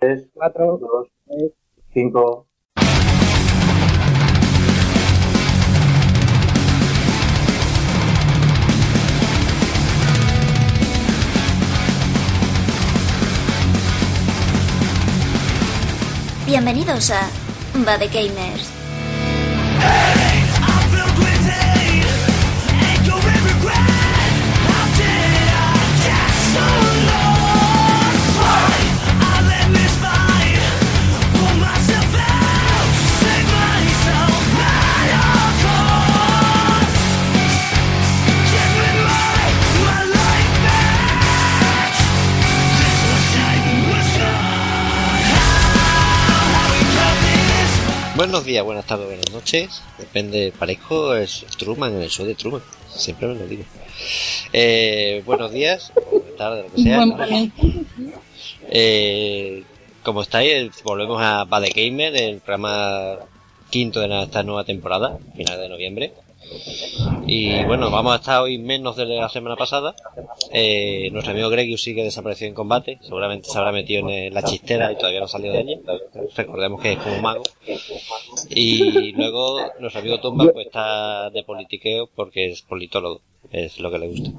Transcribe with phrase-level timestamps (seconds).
[0.00, 1.52] 3, 4, 2, 3.
[1.92, 2.46] 5.
[16.46, 17.28] Bienvenidos a
[17.84, 18.77] Bad Gamers.
[48.18, 49.80] Buenos días, buenas tardes, buenas noches.
[49.96, 52.60] Depende, parezco es Truman en el show de Truman.
[52.88, 53.62] Siempre me lo digo.
[54.52, 57.06] Eh, buenos días, buenas tardes, lo que sea.
[58.70, 59.62] Eh,
[60.02, 63.18] como estáis, volvemos a Bad Gamer, el programa
[63.70, 66.12] quinto de esta nueva temporada, final de noviembre.
[67.26, 69.94] Y bueno, vamos a estar hoy menos de la semana pasada.
[70.52, 72.98] Eh, nuestro amigo Gregius sigue desaparecido en combate.
[73.02, 75.80] Seguramente se habrá metido en la chistera y todavía no ha salido de ella.
[76.36, 77.42] Recordemos que es como un mago.
[78.48, 83.20] Y luego nuestro amigo Tumba pues está de politiqueo porque es politólogo.
[83.50, 84.30] Es lo que le gusta.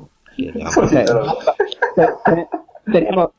[2.92, 3.30] Tenemos,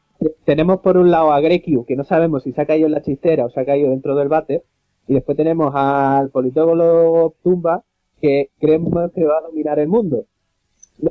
[0.45, 3.03] tenemos por un lado a Grekiu, que no sabemos si se ha caído en la
[3.03, 4.63] chistera o se ha caído dentro del váter.
[5.09, 7.83] Y después tenemos al politólogo Tumba,
[8.21, 10.27] que creemos que va a dominar el mundo.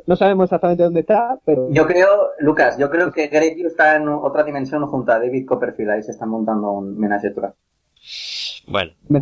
[0.06, 4.08] No, sabemos exactamente dónde está, pero Yo creo, Lucas, yo creo que Greg está en
[4.08, 5.90] otra dimensión junto a David Copperfield.
[5.90, 7.34] Ahí se están montando un menaje.
[8.68, 9.20] Bueno, me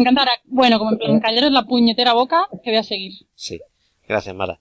[0.00, 0.32] encantará.
[0.44, 3.12] Bueno, como en plan, callaros la puñetera boca, que voy a seguir.
[3.34, 3.58] Sí.
[4.06, 4.60] Gracias, Mara.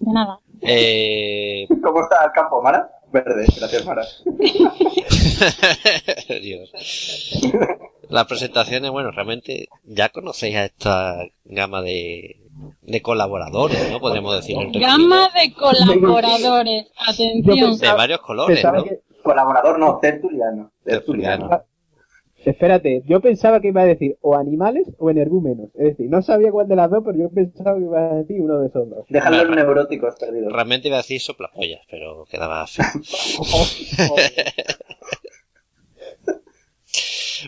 [0.00, 0.40] De nada.
[0.62, 2.90] Eh, ¿Cómo está el campo, Mara?
[3.12, 4.02] Verde, gracias, Mara.
[6.42, 6.72] Dios.
[8.10, 12.40] Las presentaciones, bueno, realmente ya conocéis a esta gama de,
[12.82, 14.00] de colaboradores, ¿no?
[14.00, 16.86] Podríamos entre Gama de colaboradores.
[17.06, 17.42] Atención.
[17.42, 17.80] comillas.
[17.80, 18.84] De varios colores, pensaba ¿no?
[18.84, 20.72] que- Colaborador, no, tertuliano.
[20.84, 21.62] Tertuliano.
[22.44, 25.68] Espérate, yo pensaba que iba a decir o animales o energúmenos.
[25.74, 28.40] Es decir, no sabía cuál de las dos, pero yo pensaba que iba a decir
[28.40, 29.04] uno de esos dos.
[29.08, 29.56] Dejan los Bueno.
[29.56, 30.50] neuróticos perdidos.
[30.52, 32.86] Realmente iba a decir soplapollas, pero quedaba feo.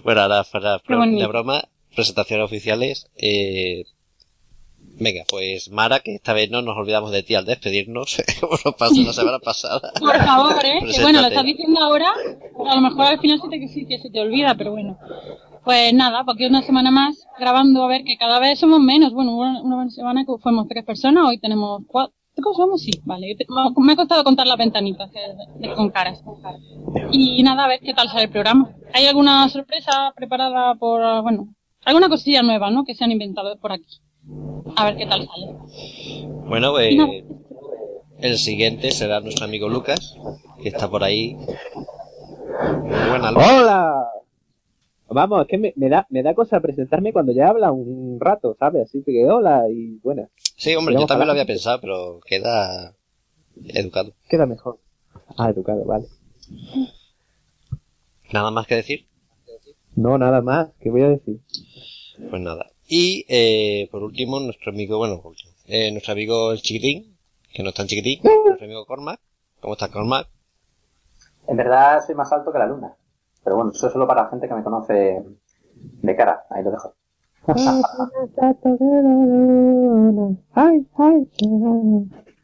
[0.04, 0.44] Bueno, ahora
[0.88, 1.20] bonito.
[1.20, 1.62] de broma,
[1.94, 3.08] presentaciones oficiales.
[3.16, 3.84] Eh,
[4.98, 8.74] venga, pues Mara, que esta vez no nos olvidamos de ti al despedirnos, como nos
[8.74, 9.92] pasó la semana pasada.
[9.98, 10.80] Por favor, ¿eh?
[10.92, 12.12] Que bueno, lo estás diciendo ahora.
[12.68, 14.98] A lo mejor al final sí, te, sí que se te olvida, pero bueno.
[15.64, 19.12] Pues nada, porque una semana más grabando, a ver, que cada vez somos menos.
[19.12, 22.14] Bueno, una, una semana que fuimos tres personas, hoy tenemos cuatro.
[22.42, 22.82] ¿Cómo somos?
[22.82, 23.36] Sí, vale.
[23.76, 26.22] Me ha costado contar las ventanitas que- de- con caras.
[27.10, 28.70] Y nada, a ver qué tal sale el programa.
[28.92, 31.48] ¿Hay alguna sorpresa preparada por, bueno,
[31.84, 32.84] alguna cosilla nueva, ¿no?
[32.84, 33.98] Que se han inventado por aquí.
[34.76, 35.56] A ver qué tal sale.
[36.48, 37.08] Bueno, pues No.
[38.18, 40.16] el siguiente será nuestro amigo Lucas,
[40.62, 41.34] que está por ahí.
[41.34, 43.52] Muy buena, Lucas.
[43.60, 44.09] ¡Hola!
[45.12, 48.56] Vamos, es que me, me da, me da cosa presentarme cuando ya habla un rato,
[48.58, 48.84] ¿sabes?
[48.84, 52.94] Así que hola y bueno, Sí, hombre, yo también lo había pensado, pero queda
[53.64, 54.12] educado.
[54.28, 54.78] queda mejor.
[55.36, 56.06] Ah, educado, vale.
[58.32, 59.06] Nada más que decir.
[59.96, 61.40] No, nada más, ¿qué voy a decir?
[62.30, 62.70] Pues nada.
[62.86, 67.16] Y eh, por último, nuestro amigo, bueno, por último, eh, nuestro amigo el chiquitín,
[67.52, 69.20] que no es tan chiquitín, nuestro amigo Cormac.
[69.60, 70.28] ¿Cómo está Cormac?
[71.48, 72.94] En verdad soy más alto que la luna.
[73.44, 75.22] Pero bueno, eso es solo para la gente que me conoce
[76.02, 76.44] de cara.
[76.50, 76.94] Ahí lo dejo.
[80.54, 81.28] Ay, ay,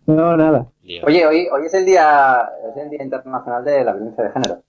[0.07, 0.67] No, nada.
[0.83, 4.31] Dios, Oye, hoy, hoy es el día es el día internacional de la violencia de
[4.31, 4.63] género.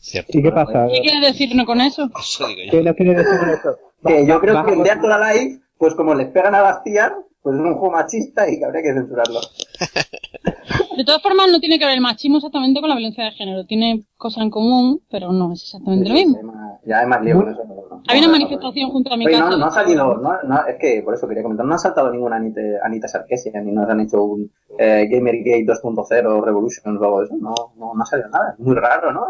[0.00, 0.30] cierto.
[0.38, 0.86] ¿Y qué pasa?
[0.92, 2.08] ¿Qué quieres decirnos con eso?
[2.18, 2.70] Eso digo yo.
[2.70, 3.78] ¿Qué nos quiere decir con esto?
[4.06, 7.16] Que yo creo que el por- Dead or Alive, pues como les pegan a Bastiar,
[7.44, 9.38] pues es un juego machista y que habría que censurarlo.
[10.96, 13.66] De todas formas, no tiene que ver el machismo exactamente con la violencia de género.
[13.66, 16.36] Tiene cosas en común, pero no es exactamente lo mismo.
[16.36, 17.64] Ya hay más- Ya hay más lío con eso.
[17.64, 18.02] ¿no?
[18.08, 19.50] Había una No, manifestación junto a mi casa.
[19.50, 22.10] no, no ha salido, no, no, es que por eso quería comentar, no ha saltado
[22.10, 27.20] ninguna Anita, Anita Sarkeesian ni nos han hecho un eh, Gamergate 2.0 Revolution o algo
[27.20, 29.26] de eso, no, no, no ha salido nada, es muy raro, ¿no?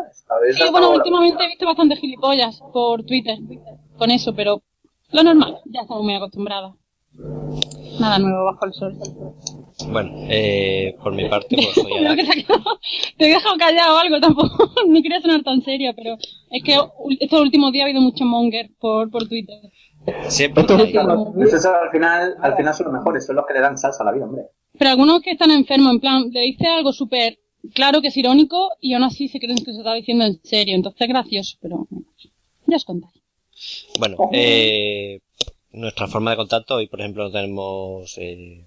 [0.52, 3.38] Sí, bueno, últimamente he visto bastante gilipollas por Twitter
[3.99, 4.62] con eso, pero
[5.12, 6.72] lo normal, ya estamos muy acostumbradas.
[8.00, 8.94] Nada nuevo bajo el sol.
[9.90, 12.26] Bueno, eh, por mi parte, pues soy Creo que Arak.
[12.26, 12.81] te, ha quedado-
[13.19, 14.70] te he dejado callado o algo tampoco.
[14.88, 16.16] No quería sonar tan seria, pero
[16.50, 16.78] es que
[17.20, 19.58] estos últimos días ha habido mucho monger por, por Twitter.
[20.28, 23.46] Siempre Estos hay- últimos- Pues eso al final, al final son los mejores, son los
[23.46, 24.44] que le dan salsa a la vida, hombre.
[24.78, 27.38] Pero algunos que están enfermos, en plan, le dice algo súper
[27.75, 30.75] claro que es irónico y aún así se creen que se está diciendo en serio.
[30.75, 31.87] Entonces es gracioso, pero
[32.67, 33.14] ya os contáis.
[34.00, 35.20] Bueno, eh,
[35.75, 38.65] nuestra forma de contacto, hoy por ejemplo no tenemos eh,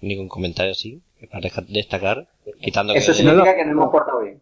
[0.00, 2.26] ningún comentario así, que parezca destacar,
[2.60, 3.18] quitando Eso que...
[3.18, 4.40] significa que no hemos portado bien.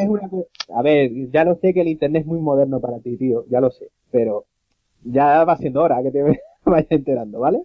[0.00, 2.98] es una cosa- A ver, ya lo sé que el internet es muy moderno para
[3.00, 4.46] ti, tío, ya lo sé, pero
[5.02, 6.22] ya va siendo hora que te
[6.64, 7.64] vayas enterando, ¿vale?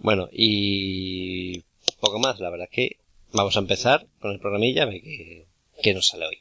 [0.00, 1.60] Bueno, y
[2.00, 2.96] poco más, la verdad es que
[3.32, 5.46] vamos a empezar con el programilla, a ver qué,
[5.82, 6.36] qué nos sale hoy.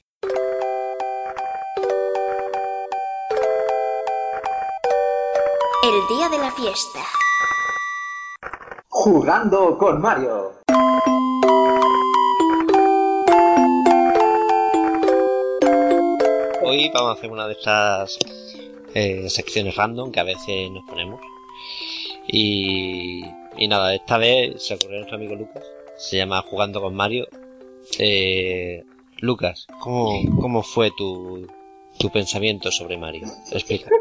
[5.83, 7.00] El día de la fiesta.
[8.89, 10.53] Jugando con Mario.
[16.74, 18.18] Hoy vamos a hacer una de estas
[18.96, 21.22] eh, secciones random que a veces nos ponemos.
[22.28, 23.24] Y,
[23.58, 25.64] y nada, esta vez se ocurrió a nuestro amigo Lucas.
[26.00, 27.28] Se llama Jugando con Mario.
[28.00, 28.84] Eh,
[29.20, 31.46] Lucas, ¿cómo, ¿cómo fue tu,
[32.00, 33.28] tu pensamiento sobre Mario?
[33.52, 33.92] Explica.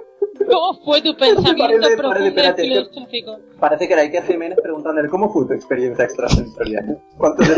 [0.51, 3.39] ¿Cómo fue tu pensamiento Parece- profundo parece- y filosófico?
[3.61, 6.99] Parece que era Iker Jiménez preguntándole cómo fue tu experiencia extrasensorial.
[7.19, 7.47] ¿Cuántos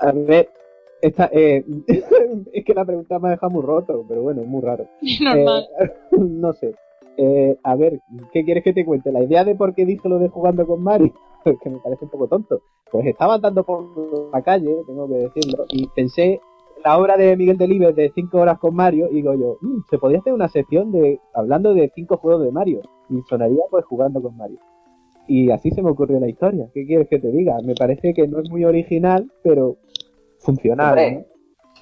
[0.00, 0.50] A ver,
[1.02, 1.64] esta, eh,
[2.52, 4.86] es que la pregunta me ha dejado muy roto, pero bueno, es muy raro.
[5.20, 5.68] Normal.
[5.80, 6.74] Eh, no sé.
[7.16, 8.00] Eh, a ver,
[8.32, 9.12] ¿qué quieres que te cuente?
[9.12, 11.12] La idea de por qué dije lo de jugando con Mario,
[11.44, 12.62] que me parece un poco tonto.
[12.90, 13.84] Pues estaba andando por
[14.32, 16.40] la calle, tengo que decirlo, y pensé en
[16.84, 19.98] la obra de Miguel Delibes de 5 horas con Mario, y digo yo, "Mm, se
[19.98, 22.80] podría hacer una sección de hablando de 5 juegos de Mario,
[23.10, 24.58] y sonaría pues jugando con Mario.
[25.26, 26.68] Y así se me ocurrió la historia.
[26.72, 27.56] ¿Qué quieres que te diga?
[27.62, 29.76] Me parece que no es muy original, pero
[30.40, 31.26] funcional.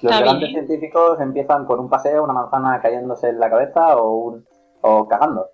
[0.01, 0.65] los grandes bien.
[0.67, 4.45] científicos empiezan con un paseo, una manzana cayéndose en la cabeza o, un,
[4.81, 5.45] o cagando.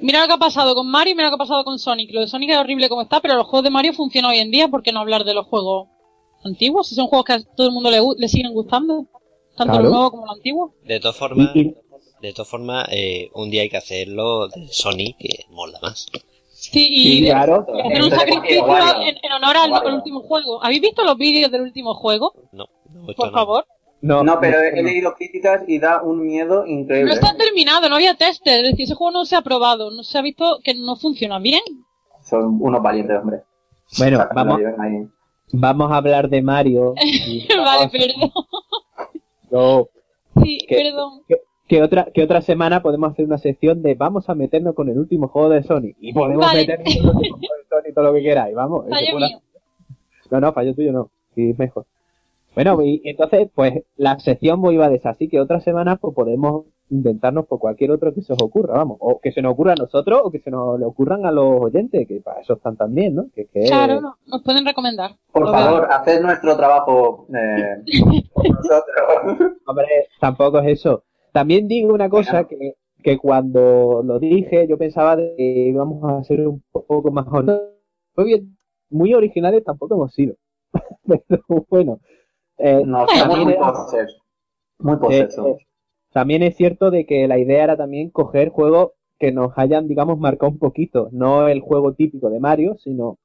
[0.00, 2.10] Mira lo que ha pasado con Mario y mira lo que ha pasado con Sonic.
[2.12, 4.50] Lo de Sonic es horrible como está, pero los juegos de Mario funcionan hoy en
[4.50, 4.68] día.
[4.68, 5.88] ¿Por qué no hablar de los juegos
[6.42, 6.88] antiguos?
[6.88, 9.06] Si son juegos que a todo el mundo le, le siguen gustando.
[9.56, 9.82] Tanto Claro.
[9.82, 10.72] los nuevos como los antiguos.
[10.84, 15.44] De todas formas, de todas formas, eh, un día hay que hacerlo de Sony, que
[15.50, 16.06] mola más.
[16.62, 17.66] Sí, y Sí, claro.
[17.84, 19.02] hacer un sacrificio Wario.
[19.08, 20.62] en, en honor al, último juego.
[20.62, 22.34] ¿Habéis visto los vídeos del último juego?
[22.52, 23.32] No, no, Por no.
[23.32, 23.66] favor.
[24.02, 24.88] No, No, pero he no.
[24.88, 27.14] leído críticas y da un miedo No increíble.
[27.14, 28.64] está terminado, no había tester.
[28.64, 29.90] Es decir, ese juego no se ha probado.
[29.90, 31.60] No se ha visto que no funciona bien.
[32.22, 33.38] Son unos valientes, hombre.
[33.98, 34.60] Bueno, O sea, que vamos,
[35.52, 36.94] vamos a hablar de Mario.
[37.02, 38.30] y vale, perdón.
[39.50, 39.88] No,
[40.42, 41.22] Sí, perdón.
[41.26, 41.36] que
[41.82, 45.28] otra que otra semana podemos hacer una sección de vamos a meternos con el último
[45.28, 46.60] juego de Sony y podemos Vale.
[46.66, 49.26] meternos con el último juego de Sony todo lo que queráis vamos Fallo fue una-
[49.28, 49.38] mío.
[50.30, 51.84] no no fallo tuyo no sí mejor
[52.54, 56.64] bueno y entonces pues la sección iba de esa así que otra semana pues podemos
[56.92, 59.76] inventarnos por cualquier otro que se os ocurra vamos o que se nos ocurra a
[59.76, 63.14] nosotros o que se nos le ocurran a los oyentes que para eso están también
[63.14, 65.12] no que, que Claro, no, nos pueden recomendar.
[65.30, 65.90] Por Lo favor, veo.
[65.92, 67.84] haced nuestro trabajo eh,
[68.34, 69.52] por nosotros.
[69.66, 69.86] Hombre,
[70.18, 71.04] tampoco es eso.
[71.32, 76.22] También digo una cosa que, que cuando lo dije yo pensaba de que íbamos a
[76.24, 77.26] ser un poco más.
[78.16, 78.56] Muy bien,
[78.90, 80.34] muy originales tampoco hemos sido.
[81.28, 82.00] Pero bueno,
[82.58, 83.58] eh, No, muy también.
[84.78, 85.60] Muy eh, posers somos.
[85.60, 85.66] eh,
[86.12, 90.18] también es cierto de que la idea era también coger juegos que nos hayan, digamos,
[90.18, 91.08] marcado un poquito.
[91.12, 93.18] No el juego típico de Mario, sino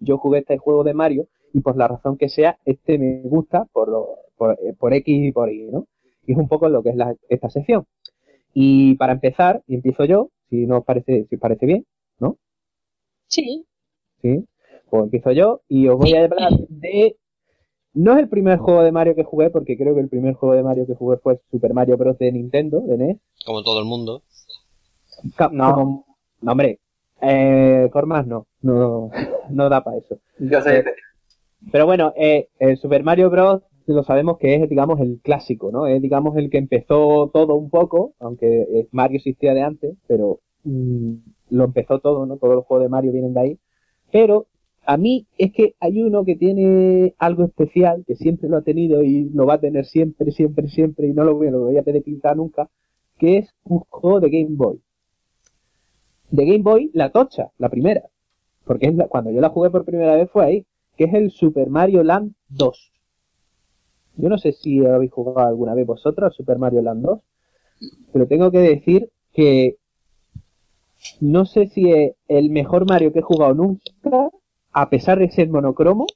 [0.00, 3.66] yo jugué este juego de Mario y por la razón que sea, este me gusta
[3.72, 5.86] por, lo- por, eh, por X y por Y, ¿no?
[6.26, 7.86] Y es un poco lo que es la- esta sección.
[8.52, 11.84] Y para empezar, y empiezo yo, si no os parece, si os parece bien,
[13.28, 13.66] Sí.
[14.22, 14.44] ¿sí?
[14.88, 17.16] Pues empiezo yo y os voy a hablar de
[17.92, 20.54] No es el primer juego de Mario que jugué, porque creo que el primer juego
[20.54, 22.16] de Mario que jugué fue Super Mario Bros.
[22.18, 23.16] de Nintendo, de NES.
[23.44, 24.22] Como todo el mundo.
[25.50, 26.04] No.
[26.40, 26.78] no, hombre.
[27.22, 28.46] Eh, Cormas no.
[28.62, 29.10] No,
[29.50, 30.18] no da para eso.
[30.38, 30.84] Yo sé.
[31.72, 33.62] Pero bueno, eh, el Super Mario Bros.
[33.94, 35.86] Lo sabemos que es, digamos, el clásico, ¿no?
[35.86, 40.40] Es, digamos, el que empezó todo un poco, aunque eh, Mario existía de antes, pero
[40.64, 41.14] mm,
[41.50, 42.36] lo empezó todo, ¿no?
[42.36, 43.58] Todos los juegos de Mario vienen de ahí.
[44.10, 44.46] Pero
[44.84, 49.02] a mí es que hay uno que tiene algo especial, que siempre lo ha tenido
[49.02, 51.82] y lo va a tener siempre, siempre, siempre, y no lo voy, lo voy a
[51.82, 52.68] pedir quitar nunca,
[53.18, 54.80] que es un juego de Game Boy.
[56.30, 58.02] De Game Boy, la tocha, la primera.
[58.64, 60.66] Porque cuando yo la jugué por primera vez fue ahí,
[60.96, 62.95] que es el Super Mario Land 2.
[64.16, 67.20] Yo no sé si habéis jugado alguna vez vosotros Super Mario Land 2,
[68.12, 69.76] pero tengo que decir que
[71.20, 74.30] no sé si es el mejor Mario que he jugado nunca,
[74.72, 76.06] a pesar de ser monocromo,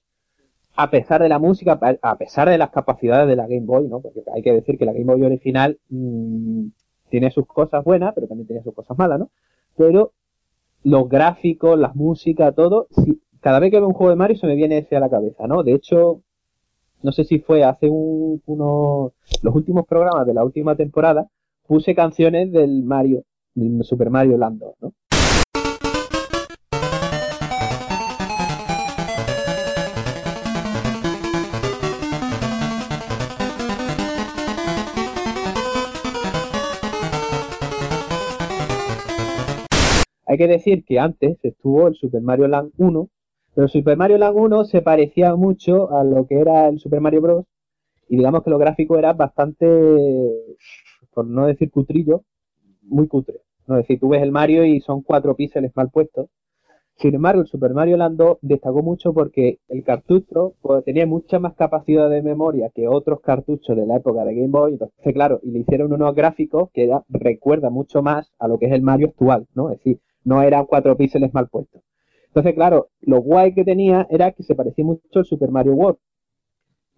[0.77, 4.01] a pesar de la música, a pesar de las capacidades de la Game Boy, ¿no?
[4.01, 6.69] Porque hay que decir que la Game Boy original mm,
[7.11, 9.31] tiene sus cosas buenas, pero también tiene sus cosas malas, ¿no?
[9.77, 10.13] Pero
[10.83, 14.47] los gráficos, las músicas, todo, sí, cada vez que veo un juego de Mario se
[14.47, 15.63] me viene ese a la cabeza, ¿no?
[15.63, 16.23] De hecho,
[17.03, 21.29] no sé si fue hace un, unos, los últimos programas de la última temporada,
[21.67, 24.93] puse canciones del Mario, del Super Mario Land 2, ¿no?
[40.27, 43.09] Hay que decir que antes estuvo el Super Mario Land 1,
[43.61, 47.21] pero Super Mario Land 1 se parecía mucho a lo que era el Super Mario
[47.21, 47.45] Bros.
[48.09, 49.67] Y digamos que los gráficos eran bastante,
[51.13, 52.23] por no decir cutrillo,
[52.81, 53.43] muy cutre.
[53.67, 56.31] No es decir, tú ves el Mario y son cuatro píxeles mal puestos.
[56.97, 61.39] Sin embargo, el Super Mario Land 2 destacó mucho porque el cartucho pues, tenía mucha
[61.39, 64.73] más capacidad de memoria que otros cartuchos de la época de Game Boy.
[64.73, 68.69] Entonces, claro, y le hicieron unos gráficos que ya recuerda mucho más a lo que
[68.69, 69.69] es el Mario actual, ¿no?
[69.69, 71.83] Es decir, no eran cuatro píxeles mal puestos.
[72.31, 75.99] Entonces, claro, lo guay que tenía era que se parecía mucho al Super Mario World.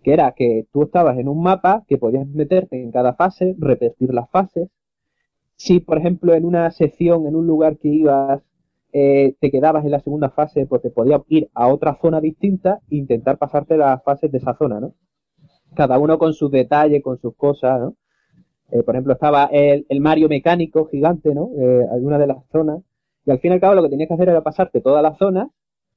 [0.03, 4.13] Que era que tú estabas en un mapa que podías meterte en cada fase, repetir
[4.13, 4.69] las fases.
[5.57, 8.43] Si, por ejemplo, en una sección, en un lugar que ibas,
[8.93, 12.81] eh, te quedabas en la segunda fase, pues te podías ir a otra zona distinta
[12.91, 14.95] e intentar pasarte las fases de esa zona, ¿no?
[15.75, 17.97] Cada uno con sus detalles, con sus cosas, ¿no?
[18.71, 21.51] Eh, por ejemplo, estaba el, Mario mecánico gigante, ¿no?
[21.59, 22.83] Eh, alguna de las zonas.
[23.25, 25.19] Y al fin y al cabo lo que tenías que hacer era pasarte todas las
[25.19, 25.49] zonas,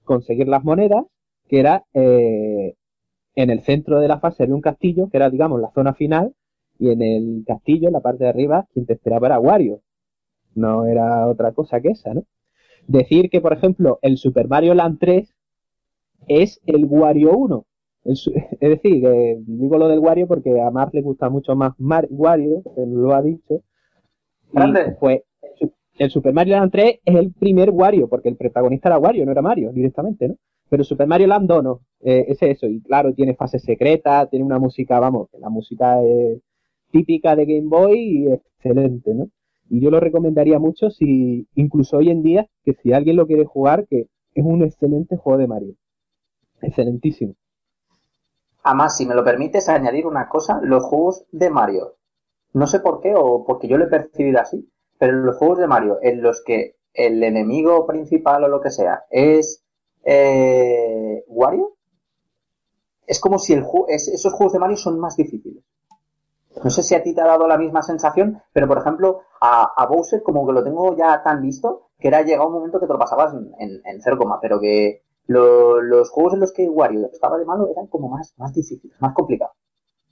[0.04, 1.06] conseguir las monedas,
[1.48, 2.76] que era eh,
[3.36, 6.34] en el centro de la fase había un castillo, que era, digamos, la zona final,
[6.80, 9.82] y en el castillo, en la parte de arriba, quien te esperaba era Wario.
[10.56, 12.24] No era otra cosa que esa, ¿no?
[12.88, 15.36] Decir que, por ejemplo, el Super Mario Land 3
[16.28, 17.66] es el Wario 1.
[18.04, 21.56] El su- es decir, que digo lo del Wario porque a Mark le gusta mucho
[21.56, 23.62] más Mar- Wario, él lo ha dicho.
[24.54, 25.22] Y, pues
[25.62, 25.72] el
[26.10, 29.42] Super Mario Land 3 es el primer Wario, porque el protagonista era Wario, no era
[29.42, 30.36] Mario directamente, ¿no?
[30.70, 34.46] Pero Super Mario Land 2 no, eh, es eso, y claro, tiene fases secretas, tiene
[34.46, 36.42] una música, vamos, la música es
[36.92, 39.30] típica de Game Boy y excelente, ¿no?
[39.70, 43.46] Y yo lo recomendaría mucho si, incluso hoy en día, que si alguien lo quiere
[43.46, 45.76] jugar, que es un excelente juego de Mario.
[46.62, 47.36] Excelentísimo.
[48.64, 51.96] Además, si me lo permites añadir una cosa, los juegos de Mario,
[52.54, 54.68] no sé por qué o porque yo lo he percibido así,
[55.00, 59.06] pero los juegos de Mario en los que el enemigo principal o lo que sea
[59.10, 59.64] es
[60.04, 61.76] eh, Wario,
[63.08, 65.64] es como si el es- esos juegos de Mario son más difíciles.
[66.64, 69.72] No sé si a ti te ha dado la misma sensación, pero por ejemplo, a,
[69.82, 72.88] a Bowser como que lo tengo ya tan visto que era llegado un momento que
[72.88, 76.54] te lo pasabas en, en, en cero coma, pero que lo- los juegos en los
[76.54, 79.56] que Wario estaba de malo eran como más, más difíciles, más complicados.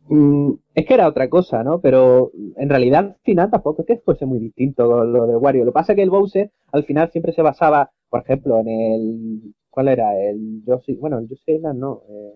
[0.10, 1.80] Mm, es que era otra cosa, ¿no?
[1.80, 5.64] Pero en realidad al final tampoco es que fuese muy distinto lo de Wario.
[5.66, 8.68] Lo que pasa es que el Bowser al final siempre se basaba, por ejemplo, en
[8.68, 9.42] el...
[9.70, 10.20] ¿Cuál era?
[10.20, 10.96] El Yoshi...
[10.96, 12.02] Bueno, el Yoshi Island no.
[12.10, 12.34] eh,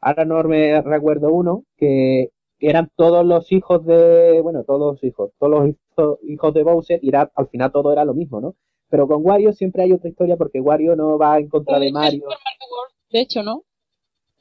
[0.00, 4.40] ahora no me recuerdo uno que eran todos los hijos de...
[4.42, 5.30] Bueno, todos los hijos.
[5.38, 8.54] Todos los hijo- hijos de Bowser y era, al final todo era lo mismo, ¿no?
[8.88, 11.92] Pero con Wario siempre hay otra historia porque Wario no va en contra de El
[11.92, 12.22] Mario.
[12.22, 13.62] Super Mario World, de hecho, ¿no?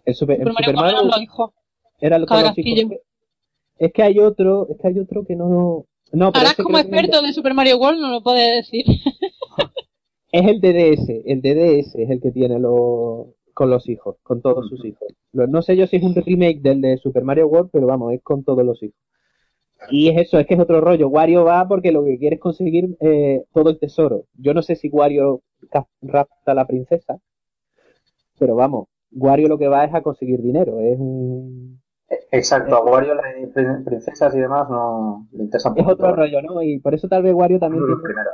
[0.05, 1.09] El Super, el Super Mario Super.
[1.99, 2.89] Era lo castillo.
[3.77, 5.85] Es que hay otro, es que hay otro que no.
[6.11, 8.85] No, pero Ahora, como que experto de Super Mario World, no lo puede decir.
[10.31, 14.67] es el DDS, el DDS es el que tiene los con los hijos, con todos
[14.67, 15.07] sus hijos.
[15.31, 18.21] No sé yo si es un remake del de Super Mario World, pero vamos, es
[18.21, 18.97] con todos los hijos.
[19.89, 21.09] Y es eso, es que es otro rollo.
[21.09, 24.25] Wario va porque lo que quiere es conseguir eh, todo el tesoro.
[24.33, 25.41] Yo no sé si Wario
[26.01, 27.19] rapta a la princesa,
[28.37, 31.81] pero vamos, Wario lo que va es a conseguir dinero, es un...
[32.31, 36.61] Exacto, a Wario las prin- princesas y demás no le interesan Es otro rollo, ¿no?
[36.61, 38.33] Y por eso tal vez Wario también tiene- primeros.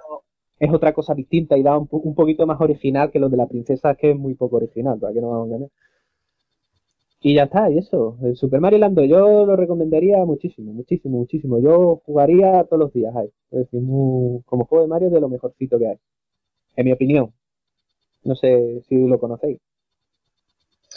[0.60, 3.48] es otra cosa distinta y da un, un poquito más original que lo de la
[3.48, 5.70] princesa, que es muy poco original, para que no vamos a engañar.
[7.22, 8.18] Y ya está, y eso.
[8.24, 11.60] El Super Mario Land yo lo recomendaría muchísimo, muchísimo, muchísimo.
[11.60, 13.30] Yo jugaría todos los días ahí.
[13.52, 15.98] Es decir, muy- como juego de Mario es de lo mejorcito que hay.
[16.78, 17.34] En mi opinión.
[18.24, 19.60] No sé si lo conocéis.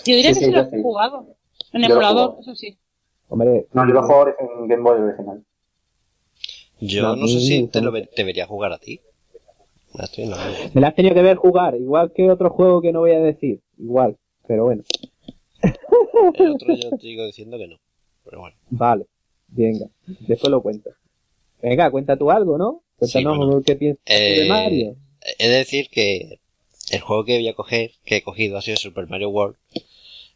[0.05, 0.83] Yo diría Sí, que sí, sí lo he sí.
[0.83, 1.27] jugado.
[1.73, 2.77] En emulador, eso sí.
[3.29, 5.45] Hombre, No, yo lo juego en Game Boy original.
[6.81, 9.01] Yo No, no sé si te lo debería jugar a ti.
[9.99, 10.55] Estoy en la mano.
[10.75, 13.21] me la has tenido que ver jugar, igual que otro juego que no voy a
[13.21, 13.61] decir.
[13.79, 14.83] Igual, pero bueno.
[16.35, 17.77] El otro yo te digo diciendo que no.
[18.25, 18.57] Pero bueno.
[18.71, 19.07] Vale,
[19.49, 19.87] venga,
[20.27, 20.91] después lo cuento.
[21.61, 22.83] Venga, cuenta tú algo, ¿no?
[22.97, 23.63] Cuéntanos Sí, bueno.
[23.65, 24.97] qué piensas de Eh, Mario.
[25.39, 26.41] He de decir que
[26.91, 29.57] el juego que voy a coger, que he cogido ha sido Super Mario World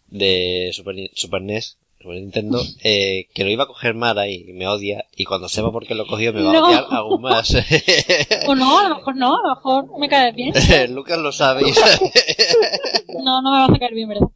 [0.08, 4.66] de Super, Super NES, Super Nintendo, eh, que lo iba a coger Mara y me
[4.66, 7.54] odia, y cuando sepa por qué lo he cogido me va a odiar aún más.
[8.46, 10.54] O no, a lo mejor no, a lo mejor me caes bien.
[10.94, 11.62] Lucas lo sabe.
[13.22, 14.28] No, no me vas a caer bien, ¿verdad?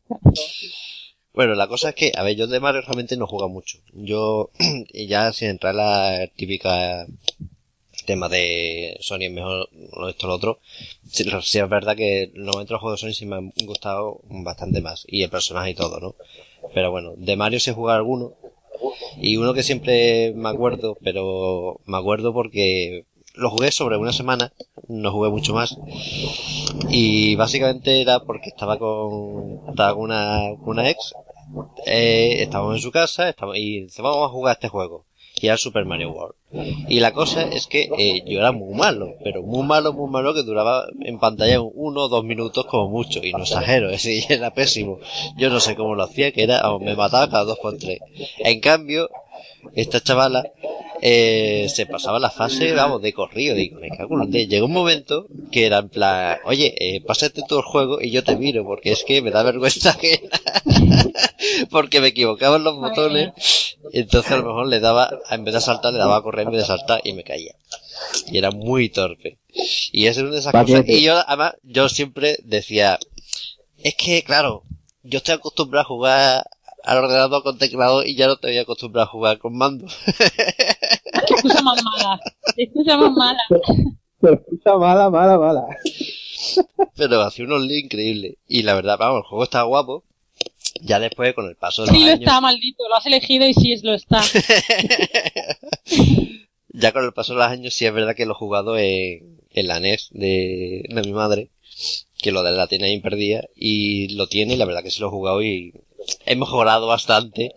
[1.35, 3.79] bueno, la cosa es que, a ver, yo de Mario realmente no juego mucho.
[3.93, 4.51] Yo,
[4.95, 7.07] ya sin entrar en la típica
[8.11, 9.69] tema de Sony es mejor
[10.09, 10.59] esto lo otro,
[11.09, 15.05] sí es verdad que normalmente los juegos de Sony sí me han gustado bastante más,
[15.07, 16.17] y el personaje y todo, ¿no?
[16.75, 18.33] Pero bueno, de Mario sí he jugado alguno,
[19.17, 24.53] y uno que siempre me acuerdo, pero me acuerdo porque lo jugué sobre una semana,
[24.89, 25.79] no jugué mucho más,
[26.89, 31.15] y básicamente era porque estaba con, estaba una, con una ex,
[31.87, 35.05] eh, estábamos en su casa, y dice, vamos a jugar este juego.
[35.41, 36.35] Y Super Mario World.
[36.89, 40.35] Y la cosa es que eh, yo era muy malo, pero muy malo, muy malo,
[40.35, 44.25] que duraba en pantalla uno o dos minutos como mucho, y no exagero, es decir,
[44.29, 44.99] era pésimo.
[45.37, 48.01] Yo no sé cómo lo hacía, que era, me mataba cada dos por tres.
[48.39, 49.09] En cambio,
[49.75, 50.45] esta chavala
[51.03, 54.31] eh, se pasaba la fase, vamos, de corrido, digo, me cago en.
[54.31, 58.23] Llegó un momento que era en plan, oye, eh, pásate todo el juego y yo
[58.23, 60.29] te miro, porque es que me da vergüenza que
[61.71, 63.33] porque me equivocaba en los botones,
[63.93, 66.53] entonces a lo mejor le daba, en vez de saltar, le daba a correr en
[66.53, 67.55] vez de saltar y me caía.
[68.31, 69.39] Y era muy torpe.
[69.93, 70.85] Y es una de esas cosas.
[70.87, 72.99] Y yo, además, yo siempre decía,
[73.83, 74.65] es que, claro,
[75.03, 76.45] yo estoy acostumbrado a jugar
[76.85, 79.87] al ordenador con teclado y ya no estoy acostumbrado a jugar con mando.
[81.27, 82.21] Qué excusa más mala.
[82.57, 83.41] Qué excusa más mala.
[84.21, 85.67] Pero escucha mala, mala, mala.
[86.97, 88.35] Pero hacía unos links increíbles.
[88.47, 90.05] Y la verdad, vamos, el juego está guapo.
[90.83, 92.89] Ya después, con el paso de los Sí lo años, está, maldito.
[92.89, 94.23] Lo has elegido y sí es lo está.
[96.69, 99.41] ya con el paso de los años, sí es verdad que lo he jugado en,
[99.51, 101.51] en la NES de, de mi madre,
[102.23, 105.01] que lo de la tiene ahí perdida, y lo tiene, y la verdad que sí
[105.01, 105.75] lo he jugado y
[106.27, 107.55] he mejorado bastante,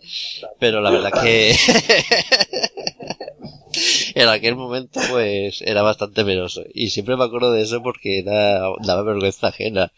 [0.58, 1.54] pero la verdad que
[4.14, 6.64] en aquel momento pues era bastante penoso.
[6.72, 9.92] Y siempre me acuerdo de eso porque era, daba vergüenza ajena.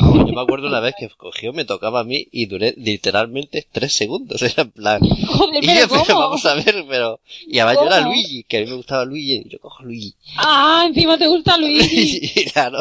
[0.00, 3.66] Vamos, yo me acuerdo una vez que cogió, me tocaba a mí y duré literalmente
[3.70, 4.42] tres segundos.
[4.42, 6.20] Era en plan, Joder, y pero yo, pero ¿cómo?
[6.20, 7.20] vamos a ver, pero...
[7.46, 8.12] Y además yo era ¿Cómo?
[8.12, 10.14] Luigi, que a mí me gustaba Luigi, y yo cojo Luigi.
[10.38, 12.30] Ah, encima te gusta Luigi.
[12.34, 12.78] y claro,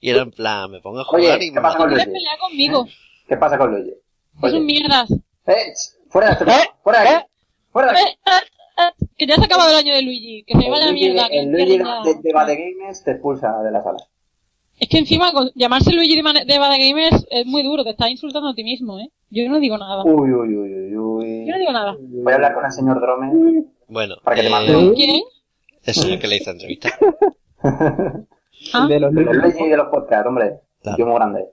[0.00, 2.06] y era en plan, me pongo a jugar Oye, y ¿qué me pasa con Luigi?
[2.40, 2.88] conmigo.
[3.28, 3.92] ¿Qué pasa con Luigi?
[4.42, 5.10] Es un mierdas.
[5.46, 5.72] ¡Eh!
[6.08, 6.72] ¡Fuera de este programa!
[6.82, 7.26] ¡Fuera de aquí!
[7.72, 8.08] ¡Fuera de aquí!
[8.10, 10.44] Eh, eh, eh, que ya se ha acabado el año de Luigi.
[10.44, 11.28] Que se vaya a mierda.
[11.28, 13.98] Que el Luigi de, de Bad Games te expulsa de la sala.
[14.80, 17.84] Es que encima con- llamarse Luigi de, de Bad Gamers es muy duro.
[17.84, 19.10] Te estás insultando a ti mismo, ¿eh?
[19.28, 20.02] Yo no digo nada.
[20.04, 21.46] Uy, uy, uy, uy, uy.
[21.46, 21.96] Yo no digo nada.
[22.00, 23.64] Voy a hablar con el señor Drome.
[23.88, 24.72] Bueno, Para que te eh, mande.
[24.74, 24.92] ¿Sí?
[24.96, 25.22] ¿Quién?
[25.84, 26.90] el señor que le hizo entrevista.
[28.74, 29.68] Ah, De los El Luigi.
[29.68, 30.60] De los podcasts, hombre.
[30.82, 30.96] Claro.
[30.96, 31.44] Tío muy grande.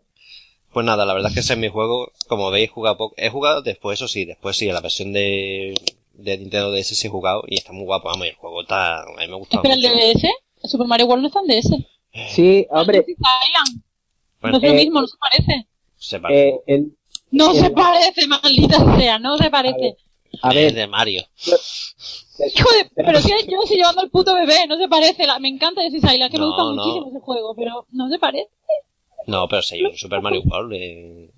[0.74, 2.12] Pues nada, la verdad es que ese es mi juego.
[2.28, 3.16] Como veis, he jugado poco.
[3.18, 5.74] He jugado después, eso sí, después sí, a la versión de,
[6.14, 8.10] de Nintendo DS sí he jugado y está muy guapo.
[8.10, 9.82] Vamos, y el juego está, a mí me gusta espera, el.
[9.82, 10.24] DS.
[10.64, 11.72] El Super Mario World no está en DS.
[12.30, 13.06] Sí, hombre.
[14.42, 15.68] Bueno, no es lo eh, mismo, no se parece.
[15.98, 16.48] se parece.
[16.50, 16.98] eh, el,
[17.32, 19.98] No se parece, maldita sea, no se parece.
[20.42, 21.24] a Es ver, de Mario.
[22.56, 25.26] Hijo de, pero si yo estoy llevando al puto bebé, no se parece.
[25.26, 26.74] La, me encanta Yoshi's Island, que me gusta no.
[26.74, 28.50] muchísimo ese juego, pero no se parece.
[29.26, 30.74] No, pero si hay un Super Mario World.
[30.74, 31.37] Eh, que-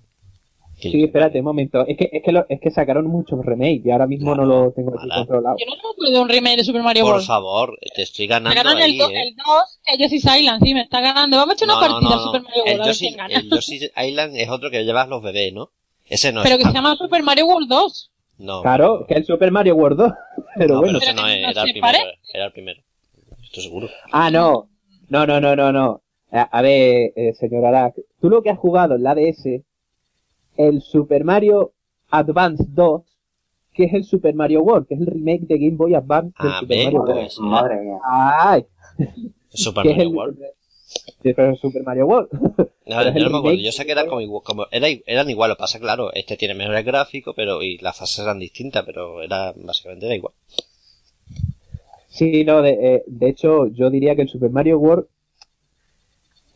[0.80, 1.84] sí, espérate un momento.
[1.86, 4.70] Es que, es que, lo- es que sacaron muchos remakes y ahora mismo no lo
[4.72, 5.56] tengo aquí controlado.
[5.58, 7.26] Yo no me acuerdo de un remake de Super Mario Por World.
[7.26, 9.14] favor, te estoy Me ganando ganan ahí, el 2, eh.
[9.28, 9.44] el 2,
[9.84, 11.36] que Yoshi's Island, sí, me está ganando.
[11.36, 12.22] Vamos a echar una No, partida no, no.
[12.22, 13.34] Super Mario World, a Yoshi, gana.
[13.34, 15.70] el Yoshi Island es otro que llevas los bebés, ¿no?
[16.08, 16.62] Ese no Pero es.
[16.62, 18.10] que se llama Super Mario World 2.
[18.38, 18.62] No.
[18.62, 20.12] Claro, que el Super Mario World 2.
[20.56, 20.98] Pero no, bueno.
[20.98, 21.98] pero ese no es, no era el primero.
[22.32, 22.80] Era el primero.
[23.42, 23.88] Estoy seguro.
[24.12, 24.68] Ah, no.
[25.08, 26.02] No, no, no, no, no.
[26.32, 29.62] A, a ver, eh, señor Arak, tú lo que has jugado en la DS
[30.68, 31.72] el Super Mario
[32.10, 33.02] Advance 2,
[33.72, 36.52] que es el Super Mario World, que es el remake de Game Boy Advance del
[36.52, 37.14] Ah, Super ve, Mario World.
[37.14, 37.98] pues, Madre mía.
[38.04, 38.66] ¡Ay!
[39.48, 40.38] Super es Mario el, World.
[41.22, 42.28] Sí, pero el Super Mario World.
[42.86, 45.56] No, es me acuerdo, yo sé que eran como, igual- como era, eran igual, lo
[45.56, 50.06] pasa claro, este tiene mejores gráficos, pero, y las fases eran distintas, pero era, básicamente
[50.06, 50.34] era igual.
[52.08, 55.06] Sí, no, de, eh, de hecho, yo diría que el Super Mario World,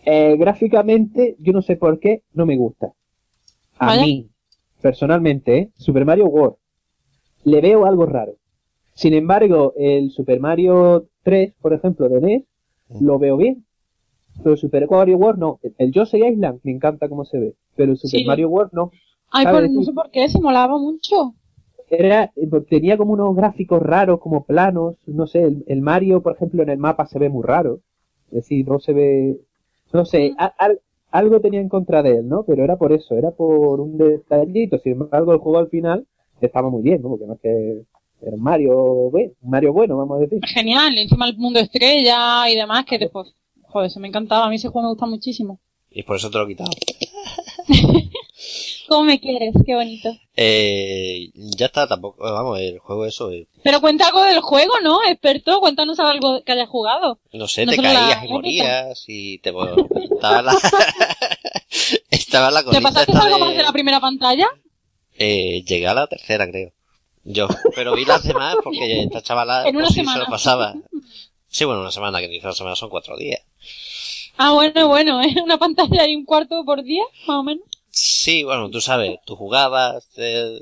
[0.05, 2.93] eh, gráficamente, yo no sé por qué, no me gusta.
[3.79, 4.29] A mí,
[4.81, 5.71] personalmente, ¿eh?
[5.77, 6.57] Super Mario World,
[7.45, 8.35] le veo algo raro.
[8.95, 12.43] Sin embargo, el Super Mario 3, por ejemplo, de NES,
[13.01, 13.65] lo veo bien.
[14.39, 15.61] Pero el Super Mario World no.
[15.79, 17.55] El Yoshi Island me encanta cómo se ve.
[17.77, 18.27] Pero el Super Sí.
[18.27, 18.91] Mario World no.
[19.31, 21.35] Ay, pues no sé por qué, se molaba mucho.
[21.89, 22.33] Era,
[22.69, 26.71] tenía como unos gráficos raros, como planos, no sé, el, el Mario, por ejemplo, en
[26.71, 27.81] el mapa se ve muy raro.
[28.29, 29.37] Es decir, no se ve,
[29.93, 30.35] no sé, Mm.
[30.39, 30.55] a-
[31.15, 32.43] algo tenía en contra de él, ¿no?
[32.45, 34.79] Pero era por eso, era por un detallito.
[34.81, 36.07] Sin embargo, el juego al final
[36.41, 37.11] estaba muy bien, ¿no?
[37.11, 37.83] Porque no es que
[38.21, 40.41] era un Mario, Mario bueno, vamos a decir.
[40.45, 44.57] Genial, encima el mundo estrella y demás, que después, joder, eso me encantaba, a mí
[44.57, 45.61] ese juego me gusta muchísimo.
[45.89, 46.73] Y por eso te lo he quitado.
[48.89, 49.55] ¿Cómo me quieres?
[49.67, 50.17] Qué bonito.
[50.37, 54.99] Eh, ya está, tampoco, vamos, el juego eso, eh, Pero cuenta algo del juego, ¿no?
[55.09, 57.19] Experto, cuéntanos algo que hayas jugado.
[57.33, 59.51] no sé, No te la caías y morías y te,
[60.13, 60.55] estaba la,
[62.11, 64.47] estaba la ¿Te pasaste algo de- más de la primera pantalla?
[65.17, 66.73] Eh, llegué a la tercera, creo.
[67.25, 70.19] Yo, pero vi las demás porque esta chavala En una pues sí, semana.
[70.19, 70.75] se lo pasaba.
[71.49, 73.41] Sí, bueno, una semana, que dice una semana son cuatro días.
[74.37, 75.35] Ah, bueno, bueno, ¿eh?
[75.43, 77.65] Una pantalla y un cuarto por día, más o menos.
[77.97, 80.61] Sí, bueno, tú sabes, tú jugabas, eh,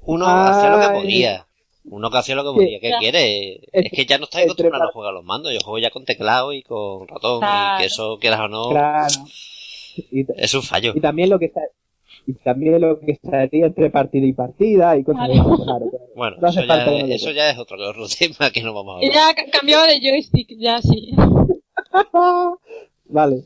[0.00, 1.46] uno hacía lo que podía.
[1.84, 2.80] Uno que hacía lo que podía.
[2.80, 2.98] ¿Qué Ya.
[2.98, 3.60] quiere?
[3.72, 5.52] Es que ya no estás acostumbrado a jugar los mandos.
[5.52, 7.40] Yo juego ya con teclado y con ratón.
[7.44, 9.14] Y que eso, quieras o no, Claro.
[10.10, 10.92] Y, es un fallo.
[10.96, 11.60] y también lo que está,
[12.26, 15.86] y también lo que estaría entre partida y partida y cosas claro, claro.
[16.16, 19.12] Bueno, No eso, ya, eso ya es otro, otro tema que no vamos a hablar.
[19.12, 21.12] ya ca- cambiaba de joystick, ya sí.
[23.06, 23.42] Vale.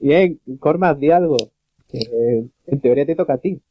[0.00, 1.36] Bien, Cormas, di algo.
[2.66, 3.62] En teoría te toca a ti.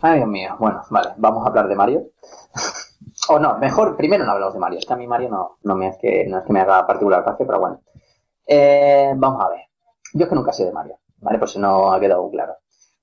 [0.00, 0.56] Ay, Dios mío.
[0.58, 2.10] Bueno, vale, vamos a hablar de Mario.
[3.30, 4.78] o no, mejor, primero no hablamos de Mario.
[4.78, 6.86] Es que a mí Mario no, no, me, es que, no es que me haga
[6.86, 7.80] particular gracia, pero bueno.
[8.46, 9.60] Eh, vamos a ver.
[10.14, 11.38] Yo es que nunca he sido de Mario, ¿vale?
[11.38, 12.54] Por si no ha quedado claro.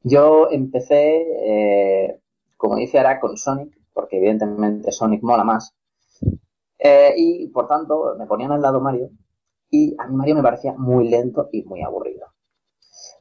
[0.04, 2.20] Yo empecé, eh,
[2.58, 5.74] como dice ahora, con Sonic, porque evidentemente Sonic mola más.
[6.78, 9.10] Eh, y por tanto, me ponían al lado Mario.
[9.70, 12.33] Y a mí Mario me parecía muy lento y muy aburrido.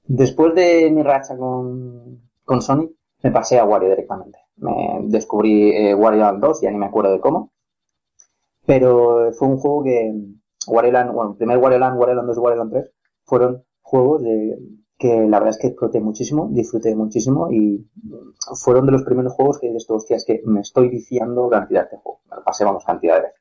[0.05, 4.38] Después de mi racha con, con Sonic, me pasé a Wario directamente.
[4.57, 7.53] Me descubrí eh, Wario Land 2, ya ni me acuerdo de cómo.
[8.67, 10.12] Pero fue un juego que
[10.67, 12.91] Wario Land, bueno, primer Wario Land, Wario Land 2 y Wario Land 3
[13.25, 14.59] fueron juegos de,
[15.03, 17.85] que la verdad es que exploté muchísimo, disfruté muchísimo y
[18.55, 21.91] fueron de los primeros juegos que dices, tú, hostia, es que me estoy viciando cantidad
[21.91, 22.23] de juegos.
[22.31, 23.41] Me lo pasé, vamos, cantidad de veces.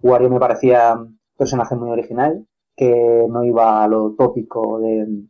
[0.00, 5.24] Wario me parecía un personaje muy original, que no iba a lo tópico de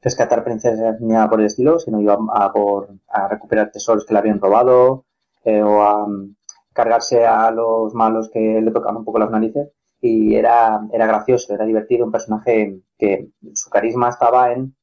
[0.00, 4.12] rescatar princesas ni nada por el estilo, sino iba a, por, a recuperar tesoros que
[4.14, 5.04] le habían robado
[5.44, 6.34] eh, o a um,
[6.72, 9.70] cargarse a los malos que le tocaban un poco las narices.
[10.00, 14.76] Y era, era gracioso, era divertido, un personaje que su carisma estaba en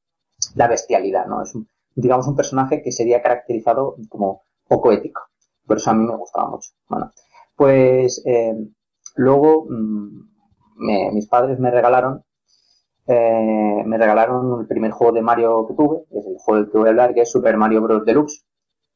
[0.56, 1.41] la bestialidad, ¿no?
[1.41, 5.21] Es un, digamos un personaje que sería caracterizado como poco ético.
[5.65, 6.71] Por eso a mí me gustaba mucho.
[6.89, 7.13] Bueno,
[7.56, 8.56] pues eh,
[9.15, 10.28] luego mmm,
[10.75, 12.24] me, mis padres me regalaron
[13.07, 16.71] eh, me regalaron el primer juego de Mario que tuve, que es el juego del
[16.71, 18.05] que voy a hablar, que es Super Mario Bros.
[18.05, 18.45] Deluxe,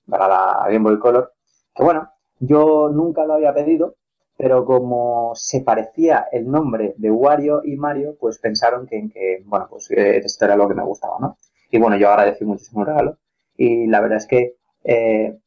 [0.09, 1.33] para la Game Boy Color.
[1.75, 3.95] Que bueno, yo nunca lo había pedido,
[4.37, 9.91] pero como se parecía el nombre de Wario y Mario, pues pensaron que, bueno, pues
[9.91, 11.37] esto era lo que me gustaba, ¿no?
[11.71, 13.17] Y bueno, yo agradecí muchísimo el regalo.
[13.57, 15.37] Y la verdad es que eh,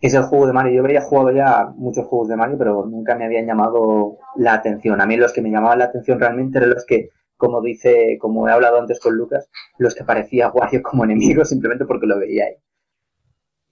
[0.00, 0.72] es el juego de Mario.
[0.72, 5.00] Yo había jugado ya muchos juegos de Mario, pero nunca me habían llamado la atención.
[5.00, 7.10] A mí los que me llamaban la atención realmente eran los que
[7.44, 11.84] como dice, como he hablado antes con Lucas, los que parecía Wario como enemigo simplemente
[11.84, 12.56] porque lo veía ahí.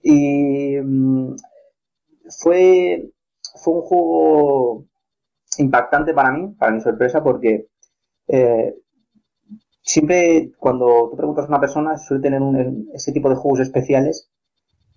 [0.03, 1.35] Y mmm,
[2.29, 3.09] fue,
[3.63, 4.85] fue un juego
[5.57, 7.67] impactante para mí, para mi sorpresa, porque
[8.27, 8.75] eh,
[9.81, 14.29] siempre cuando tú preguntas a una persona suele tener un, ese tipo de juegos especiales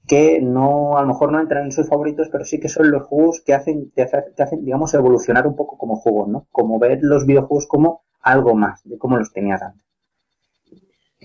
[0.07, 3.03] que no, a lo mejor no entran en sus favoritos, pero sí que son los
[3.07, 6.47] juegos que hacen, te hacen digamos, evolucionar un poco como juegos, ¿no?
[6.53, 9.83] Como ver los videojuegos como algo más de cómo los tenías antes.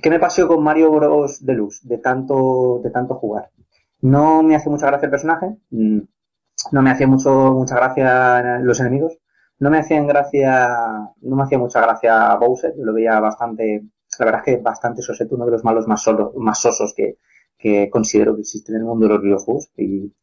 [0.01, 1.45] ¿Qué me pasó con Mario Bros.
[1.45, 3.51] Deluxe de tanto, de tanto jugar?
[4.01, 9.17] No me hace mucha gracia el personaje, no me hacía mucho, mucha gracia los enemigos,
[9.59, 10.69] no me hacían gracia,
[11.21, 13.83] no me hacía mucha gracia Bowser, lo veía bastante
[14.19, 17.17] la verdad es que bastante soseto, uno de los malos más, solo, más sosos que,
[17.57, 19.71] que considero que existe en el mundo de los videojuegos.
[19.77, 20.13] Y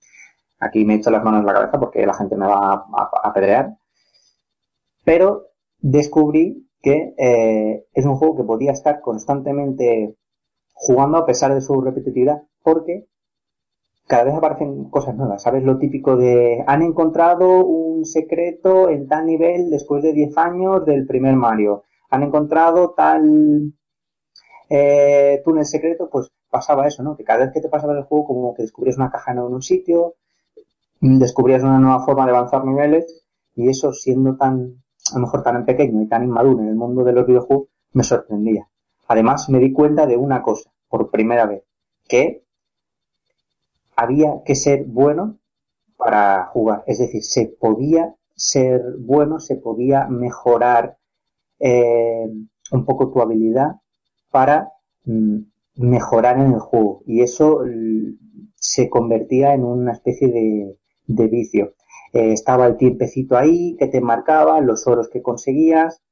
[0.59, 3.77] aquí me echo las manos en la cabeza porque la gente me va a, apedrear.
[5.05, 10.17] Pero descubrí que eh, es un juego que podía estar constantemente
[10.73, 13.07] jugando a pesar de su repetitividad porque
[14.07, 15.63] cada vez aparecen cosas nuevas, ¿sabes?
[15.65, 21.07] Lo típico de han encontrado un secreto en tal nivel después de 10 años del
[21.07, 23.75] primer Mario, han encontrado tal
[24.71, 27.17] eh, túnel secreto, pues pasaba eso, ¿no?
[27.17, 29.63] Que cada vez que te pasaba el juego como que descubrías una caja en un
[29.63, 30.15] sitio,
[31.01, 35.65] descubrías una nueva forma de avanzar niveles y eso siendo tan, a lo mejor tan
[35.65, 38.69] pequeño y tan inmaduro en el mundo de los videojuegos, me sorprendía.
[39.07, 41.63] Además me di cuenta de una cosa, por primera vez,
[42.07, 42.45] que
[43.97, 45.39] había que ser bueno
[45.97, 46.85] para jugar.
[46.87, 50.97] Es decir, se podía ser bueno, se podía mejorar
[51.59, 52.31] eh,
[52.71, 53.73] un poco tu habilidad
[54.31, 54.71] para
[55.05, 55.39] mm,
[55.77, 57.03] mejorar en el juego.
[57.07, 57.63] Y eso
[58.55, 60.78] se convertía en una especie de,
[61.09, 61.75] vicio.
[62.13, 66.03] Eh, estaba el tiempecito ahí que te marcaba, los oros que conseguías.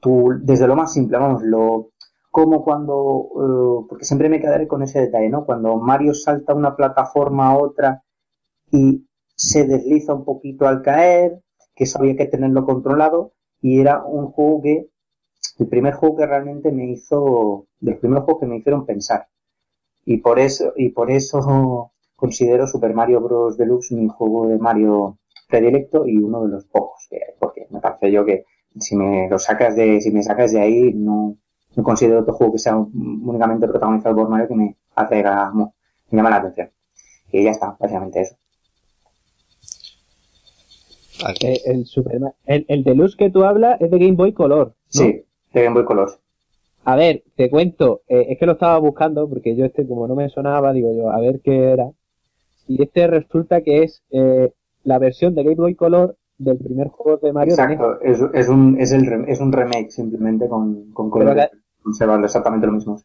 [0.00, 1.90] Tú, desde lo más simple, vamos, lo,
[2.30, 5.44] como cuando, eh, porque siempre me quedaré con ese detalle, ¿no?
[5.44, 8.04] Cuando Mario salta una plataforma a otra
[8.70, 11.40] y se desliza un poquito al caer,
[11.74, 14.88] que eso había que tenerlo controlado, y era un juego que,
[15.58, 19.28] el primer juego que realmente me hizo, del primer juego que me hicieron pensar.
[20.04, 23.56] Y por eso, y por eso considero Super Mario Bros.
[23.56, 27.80] Deluxe mi juego de Mario predilecto y uno de los pocos que hay, porque me
[27.80, 28.44] parece yo que
[28.78, 31.36] si me lo sacas de, si me sacas de ahí, no,
[31.76, 35.70] no considero otro juego que sea únicamente protagonizado por Mario que me atraiga, me
[36.10, 36.70] llama la atención.
[37.30, 38.36] Y ya está, básicamente eso.
[41.40, 44.74] Eh, el, Superman, el, el Deluxe que tú hablas es de Game Boy Color.
[44.88, 46.10] Sí, de Game Boy Color.
[46.84, 50.14] A ver, te cuento, eh, es que lo estaba buscando porque yo este como no
[50.14, 51.90] me sonaba, digo yo, a ver qué era.
[52.68, 54.52] Y este resulta que es eh,
[54.84, 57.54] la versión de Game Boy Color del primer juego de Mario.
[57.54, 61.50] Exacto, es, es, un, es, el, es un remake simplemente con, con color
[61.82, 63.00] conservando exactamente lo mismo.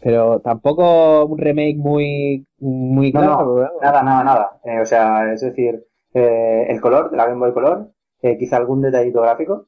[0.00, 3.68] Pero tampoco un remake muy, muy claro.
[3.82, 4.60] nada, nada, nada.
[4.64, 5.84] Eh, o sea, es decir,
[6.14, 7.90] eh, el color, de la Game Boy Color,
[8.22, 9.66] eh, quizá algún detallito gráfico,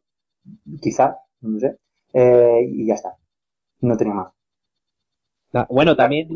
[0.81, 1.77] quizá, no sé,
[2.15, 3.17] y ya está.
[3.81, 4.33] No tenía más.
[5.69, 6.29] Bueno, también,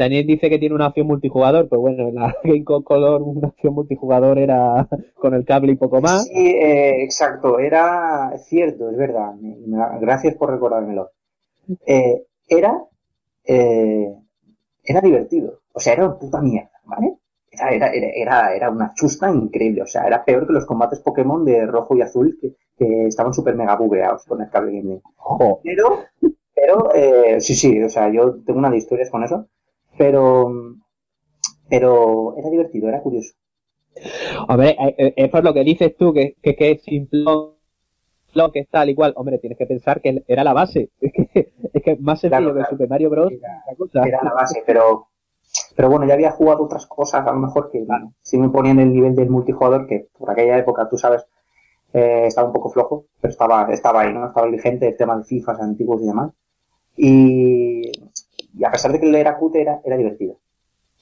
[0.00, 3.74] también dice que tiene una opción multijugador, pues bueno, en la Game Color una opción
[3.74, 6.24] multijugador era con el cable y poco más.
[6.24, 9.34] Sí, exacto, era cierto, es verdad.
[10.00, 11.10] Gracias por recordármelo.
[12.48, 12.82] era,
[13.44, 15.60] era divertido.
[15.72, 17.20] O sea, era una puta mierda, ¿vale?
[17.50, 19.82] era, era, era, era una chusta increíble.
[19.82, 23.34] O sea, era peor que los combates Pokémon de rojo y azul que, que estaban
[23.34, 25.02] súper mega bugueados con el cable gaming.
[25.62, 25.98] Pero,
[26.54, 29.48] pero, eh, sí, sí, o sea, yo tengo una de historias con eso.
[29.98, 30.76] Pero,
[31.68, 33.34] pero era divertido, era curioso.
[34.48, 37.24] Hombre, eh, eh, es por lo que dices tú, que, que, que es simple
[38.32, 39.12] lo que es tal y cual.
[39.16, 40.90] Hombre, tienes que pensar que era la base.
[41.00, 43.32] Es que es que más sencillo que Super Mario Bros.
[43.32, 45.10] Era, era la base, pero
[45.74, 48.78] pero bueno, ya había jugado otras cosas, a lo mejor que bueno, sí me ponían
[48.80, 51.26] el nivel del multijugador, que por aquella época, tú sabes,
[51.92, 54.26] eh, estaba un poco flojo, pero estaba, estaba ahí, ¿no?
[54.26, 56.32] Estaba vigente el tema de FIFA antiguos y demás.
[56.96, 57.92] Y,
[58.56, 60.38] y a pesar de que él era cute, era, era divertido.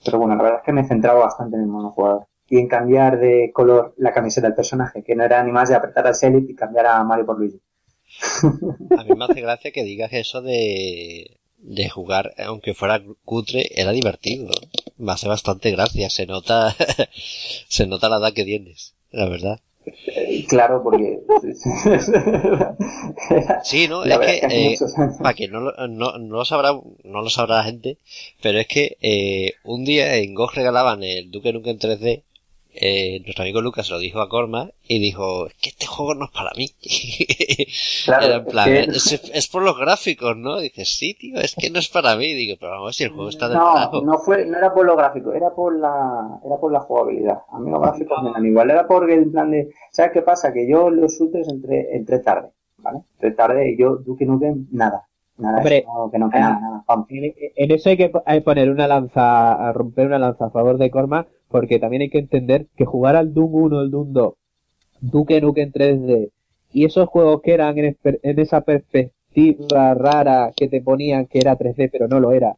[0.05, 2.27] Pero bueno, la verdad es que me centraba bastante en el monojugador.
[2.49, 5.75] Y en cambiar de color la camiseta del personaje, que no era ni más de
[5.75, 7.61] apretar al Selip y cambiar a Mario por Luigi.
[8.99, 13.93] A mí me hace gracia que digas eso de, de jugar, aunque fuera cutre, era
[13.93, 14.51] divertido.
[14.97, 16.75] Me hace bastante gracia, se nota,
[17.69, 19.61] se nota la edad que tienes, la verdad.
[20.48, 21.20] Claro, porque...
[23.62, 24.77] sí, no, es que, eh,
[25.22, 26.72] para que no, no, no, lo sabrá,
[27.05, 27.98] no lo sabrá la gente,
[28.42, 32.22] pero es que eh, un día en Go regalaban el Duke Nukem en 3D
[32.81, 36.27] eh, nuestro amigo Lucas lo dijo a Corma y dijo, es que este juego no
[36.27, 36.69] es para mí.
[38.05, 38.45] Claro,
[38.93, 40.59] es, por los gráficos, ¿no?
[40.61, 42.33] Dices, sí, tío, es que no es para mí.
[42.33, 44.97] Digo, pero vamos si el juego está de No, no fue, no era por los
[44.97, 47.38] gráficos, era por la, era por la jugabilidad.
[47.51, 50.53] A mí los gráficos me dan igual, era por el plan de, ¿sabes qué pasa?
[50.53, 53.01] Que yo los shooters entré, entré tarde, ¿vale?
[53.14, 55.05] Entré tarde y yo, Duke Nukem, nada.
[55.37, 58.11] Nada, Hombre, que no, que nada, nada, en, eso hay que
[58.45, 62.19] poner una lanza, a romper una lanza a favor de Corma, porque también hay que
[62.19, 64.35] entender que jugar al Doom 1, el Doom 2,
[65.01, 66.31] Duke Nukem 3D,
[66.73, 71.89] y esos juegos que eran en, esa perspectiva rara que te ponían que era 3D
[71.91, 72.57] pero no lo era,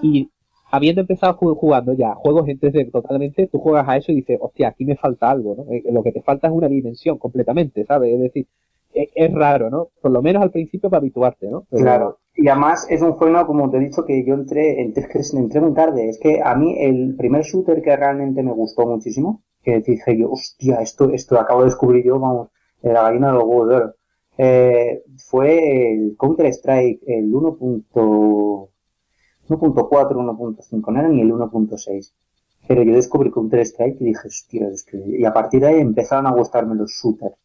[0.00, 0.30] y
[0.70, 4.68] habiendo empezado jugando ya juegos en 3D totalmente, tú juegas a eso y dices, hostia,
[4.68, 5.72] aquí me falta algo, ¿no?
[5.72, 8.14] Eh, lo que te falta es una dimensión completamente, ¿sabes?
[8.14, 8.46] Es decir,
[8.94, 9.88] es, raro, ¿no?
[10.00, 11.64] Por lo menos al principio para habituarte, ¿no?
[11.70, 12.18] Claro.
[12.34, 15.74] Y además es un juego, como te he dicho, que yo entré, entré, entré muy
[15.74, 16.08] tarde.
[16.08, 20.30] Es que a mí el primer shooter que realmente me gustó muchísimo, que dije yo,
[20.30, 22.48] hostia, esto, esto acabo de descubrir yo, vamos,
[22.82, 23.94] la gallina de los huevos
[24.38, 28.68] eh, fue el Counter-Strike, el 1.1.4,
[29.48, 32.12] 1.5, no era ni el 1.6.
[32.66, 34.96] Pero yo descubrí Counter-Strike y dije, hostia, es que...
[34.96, 37.36] Y a partir de ahí empezaron a gustarme los shooters.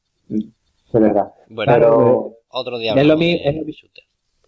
[0.94, 1.34] De verdad.
[1.50, 2.34] Bueno, Pero...
[2.50, 4.04] otro día Es lo mi- es lo mi- shooter.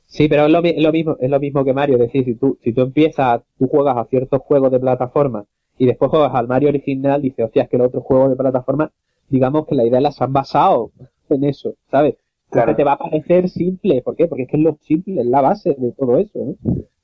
[0.06, 2.26] Sí, pero es lo, mi- es lo mismo, es lo mismo que Mario, es decir,
[2.26, 5.46] si tú, si tú empiezas, tú juegas a ciertos juegos de plataforma
[5.78, 8.92] y después juegas al Mario original, dices, hostia, es que los otros juegos de plataforma,
[9.30, 10.92] digamos que la idea las han basado
[11.30, 12.16] en eso, ¿sabes?
[12.50, 12.72] Claro.
[12.72, 14.28] Entonces te va a parecer simple, ¿por qué?
[14.28, 16.56] Porque es que es lo simple, es la base de todo eso, ¿no?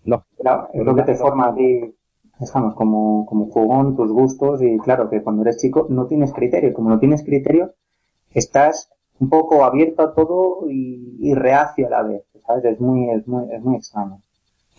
[0.04, 1.94] Los- Claro, es lo que te forma a ti,
[2.40, 6.74] digamos, como, como jugón, tus gustos, y claro, que cuando eres chico no tienes criterio.
[6.74, 7.74] Como no tienes criterio,
[8.34, 12.66] estás un poco abierto a todo y, y reacio a la vez, ¿sabes?
[12.66, 14.22] Es muy, es muy, es muy extraño.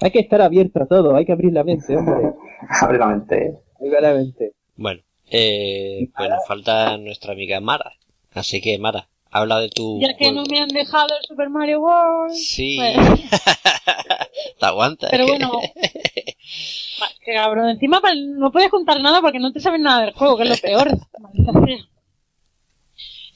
[0.01, 2.35] Hay que estar abierto a todo, hay que abrir la mente, hombre.
[2.83, 3.59] Abre la mente.
[3.79, 4.53] Abrir la mente.
[4.77, 7.93] Bueno, eh, pues nos falta nuestra amiga Mara.
[8.35, 9.99] Así que, Mara, habla de tu.
[10.01, 12.35] Ya que no me han dejado el Super Mario World.
[12.35, 12.79] Sí.
[12.79, 13.31] Pues,
[14.61, 15.11] Te aguantas.
[15.11, 15.51] pero bueno.
[17.25, 20.45] Que cabrón, encima no puedes contar nada porque no te sabes nada del juego, que
[20.45, 20.89] es lo peor.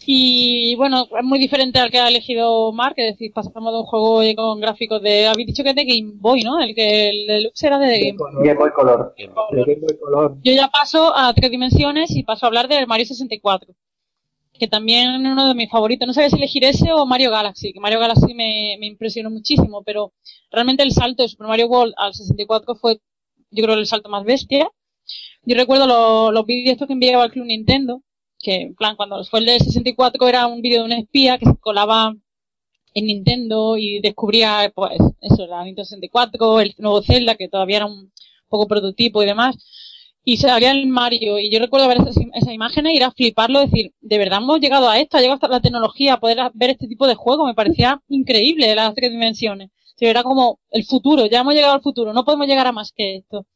[0.07, 3.85] Y bueno, es muy diferente al que ha elegido Mark, es decir, pasamos de un
[3.85, 6.59] juego con gráficos de, habéis dicho que es de Game Boy, ¿no?
[6.59, 8.33] El que el deluxe era de Game Boy.
[8.47, 9.15] Game Boy Color.
[9.17, 10.37] Bien, De Game Boy Color.
[10.43, 13.75] Yo ya paso a tres dimensiones y paso a hablar del Mario 64.
[14.59, 16.07] Que también es uno de mis favoritos.
[16.07, 19.83] No sabía si elegir ese o Mario Galaxy, que Mario Galaxy me, me impresionó muchísimo,
[19.85, 20.13] pero
[20.51, 23.01] realmente el salto de Super Mario World al 64 fue,
[23.51, 24.71] yo creo, el salto más bestia.
[25.45, 28.03] Yo recuerdo lo- los vídeos estos que enviaba el Club Nintendo,
[28.41, 31.47] que en plan, cuando fue el del 64 era un vídeo de un espía que
[31.47, 32.15] se colaba
[32.95, 37.87] en Nintendo y descubría, pues, eso, la Nintendo 64, el nuevo Zelda, que todavía era
[37.87, 38.13] un
[38.49, 39.57] poco prototipo y demás
[40.25, 43.61] y salía el Mario y yo recuerdo ver esas, esas imágenes y ir a fliparlo,
[43.61, 46.71] decir, de verdad hemos llegado a esto, ha llegado hasta la tecnología, a poder ver
[46.71, 49.71] este tipo de juego, me parecía increíble las tres dimensiones.
[49.97, 52.93] Sí, era como el futuro, ya hemos llegado al futuro, no podemos llegar a más
[52.93, 53.47] que esto.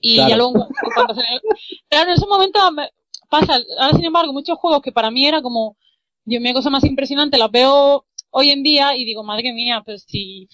[0.00, 0.30] Y Claro.
[0.30, 1.22] ya luego, cuando se,
[1.88, 2.90] claro, en ese momento me-
[3.28, 5.76] pasa, ahora sin embargo, muchos juegos que para mí era como,
[6.24, 9.98] Dios mío, cosa más impresionante, las veo hoy en día y digo, madre mía, pero
[9.98, 10.48] si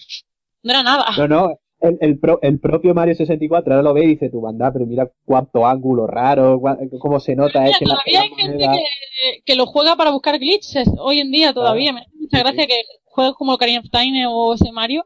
[0.63, 1.05] no era nada.
[1.17, 4.41] No, no, el, el, pro- el propio Mario 64 ahora lo ve y dice tu
[4.41, 8.29] banda, pero mira cuánto ángulo raro, cua- cómo se nota, es Mira, que todavía hay
[8.29, 11.93] gente moneda- que, que lo juega para buscar glitches hoy en día todavía.
[11.93, 15.05] Me hace mucha Sí, gracia que juegos como Ocarina of Time o ese Mario,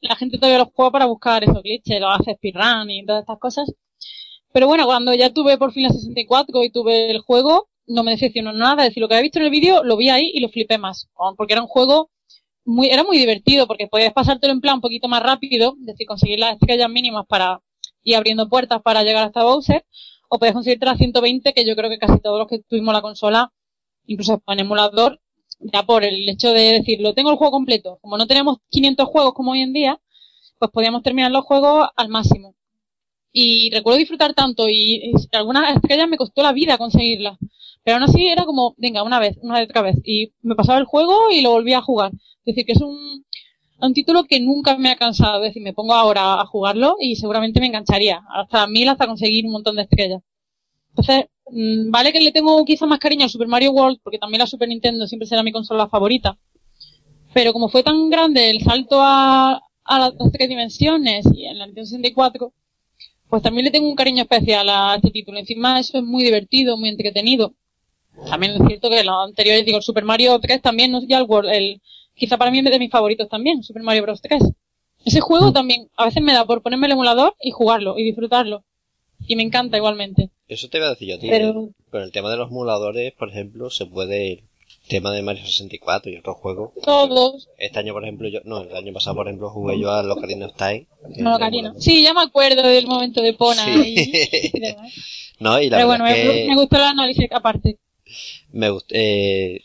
[0.00, 3.38] la gente todavía los juega para buscar esos glitches, lo hace speedrun y todas estas
[3.38, 3.72] cosas.
[4.58, 8.10] Pero bueno, cuando ya tuve por fin la 64 y tuve el juego, no me
[8.10, 8.82] decepcionó nada.
[8.82, 10.78] Es decir, lo que había visto en el vídeo lo vi ahí y lo flipé
[10.78, 11.08] más.
[11.36, 12.10] Porque era un juego
[12.64, 16.08] muy, era muy divertido porque podías pasártelo en plan un poquito más rápido, es decir,
[16.08, 17.62] conseguir las estrellas mínimas para
[18.02, 19.86] ir abriendo puertas para llegar hasta Bowser,
[20.28, 23.00] o podías conseguirte las 120, que yo creo que casi todos los que tuvimos la
[23.00, 23.52] consola,
[24.06, 25.20] incluso en emulador,
[25.60, 28.00] ya por el hecho de decir, lo tengo el juego completo.
[28.02, 30.00] Como no tenemos 500 juegos como hoy en día,
[30.58, 32.56] pues podíamos terminar los juegos al máximo.
[33.40, 37.38] Y recuerdo disfrutar tanto y, algunas estrellas me costó la vida conseguirlas.
[37.84, 39.96] Pero aún así era como, venga, una vez, una vez otra vez.
[40.02, 42.10] Y me pasaba el juego y lo volvía a jugar.
[42.10, 43.24] Es decir, que es un,
[43.80, 45.44] un título que nunca me ha cansado.
[45.44, 48.22] Es decir, me pongo ahora a jugarlo y seguramente me engancharía.
[48.28, 50.20] Hasta mil, hasta conseguir un montón de estrellas.
[50.88, 54.40] Entonces, mm, vale que le tengo quizá más cariño al Super Mario World, porque también
[54.40, 56.36] la Super Nintendo siempre será mi consola favorita.
[57.32, 61.66] Pero como fue tan grande el salto a, a las tres dimensiones y en la
[61.66, 62.52] Nintendo 64,
[63.28, 65.38] pues también le tengo un cariño especial a este título.
[65.38, 67.54] Encima eso es muy divertido, muy entretenido.
[68.30, 71.18] También es cierto que los anteriores, digo, el Super Mario 3 también, no sé ya
[71.18, 71.80] el, World- el
[72.14, 74.20] quizá para mí es de mis favoritos también, Super Mario Bros.
[74.20, 74.42] 3.
[75.04, 78.64] Ese juego también, a veces me da por ponerme el emulador y jugarlo y disfrutarlo.
[79.26, 80.30] Y me encanta igualmente.
[80.48, 81.28] Eso te iba a decir yo a ti.
[81.28, 81.70] Pero-.
[81.90, 84.44] Con el tema de los emuladores, por ejemplo, se puede.
[84.88, 86.70] Tema de Mario 64 y otros juegos.
[86.82, 88.40] Todos, Este año, por ejemplo, yo.
[88.44, 90.86] No, el año pasado, por ejemplo, jugué yo al Ocarina of Time.
[91.14, 91.58] que no es lo el cariño.
[91.66, 91.82] emulador.
[91.82, 93.94] Sí, ya me acuerdo del momento de Pona Sí.
[93.96, 94.92] y, y demás.
[95.40, 97.78] No, y la Pero verdad bueno, que me gustó el análisis aparte.
[98.52, 99.60] me gust- eh,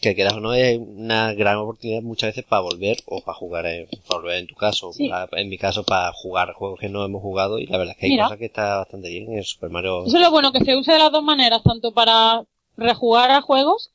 [0.00, 3.66] que quieras o no es una gran oportunidad muchas veces para volver o para jugar
[3.66, 5.08] en, para volver en tu caso Sí.
[5.08, 7.98] para- en mi caso para jugar juegos que no hemos jugado y la verdad es
[8.00, 8.24] que hay Mira.
[8.24, 10.76] cosas que está bastante bien en el Super Mario Eso es lo bueno, que se
[10.76, 12.44] use de las dos maneras, tanto para
[12.76, 13.90] rejugar a juegos,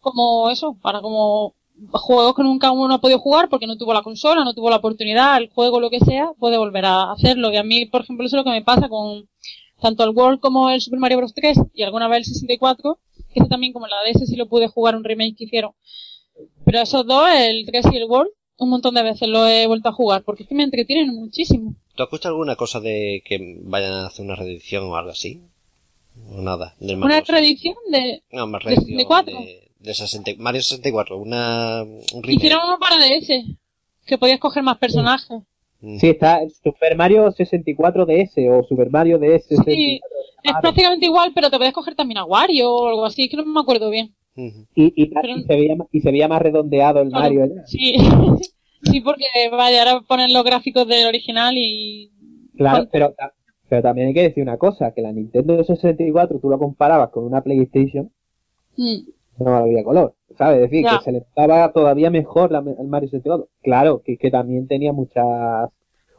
[0.00, 1.54] como eso, para como
[1.92, 4.76] juegos que nunca uno ha podido jugar porque no tuvo la consola, no tuvo la
[4.76, 7.50] oportunidad, el juego, lo que sea, puede volver a hacerlo.
[7.52, 9.28] Y a mí, por ejemplo, eso es lo que me pasa con
[9.80, 11.32] tanto el World como el Super Mario Bros.
[11.34, 12.98] 3 y alguna vez el 64,
[13.32, 15.72] que también como la DS sí lo pude jugar un remake que hicieron.
[16.64, 19.88] Pero esos dos, el 3 y el World, un montón de veces lo he vuelto
[19.88, 21.74] a jugar, porque es que me entretienen muchísimo.
[21.94, 25.40] ¿Tú has escuchado alguna cosa de que vayan a hacer una reedición o algo así?
[26.30, 26.74] O nada.
[26.78, 28.22] Del Una reedición de...
[28.32, 29.38] No, más de- reedición de cuatro.
[29.38, 32.32] De, de 60 Mario 64, una, un remake.
[32.36, 33.28] Hicieron uno para DS,
[34.06, 35.40] que podías coger más personajes.
[35.80, 35.98] Mm.
[35.98, 39.46] Sí, está Super Mario 64 DS o Super Mario DS.
[39.64, 40.00] Sí,
[40.42, 43.44] es prácticamente igual, pero te podías coger también a Wario o algo así, que no
[43.46, 44.14] me acuerdo bien.
[44.36, 47.24] Y, y, Pero- y se veía, y se veía más redondeado el Claro.
[47.24, 47.44] Mario.
[47.44, 47.62] ¿eh?
[47.66, 47.94] Sí,
[48.84, 52.10] sí, porque vaya, ahora ponen los gráficos del original y...
[52.56, 53.14] Claro, pero,
[53.68, 57.24] pero también hay que decir una cosa, que la Nintendo 64 tú la comparabas con
[57.24, 58.10] una PlayStation,
[58.76, 59.10] Mm,
[59.44, 60.56] no había color, ¿sabes?
[60.62, 63.48] Es decir, que se le daba todavía mejor la, el Mario 64.
[63.62, 65.70] Claro, que, que también tenía muchas...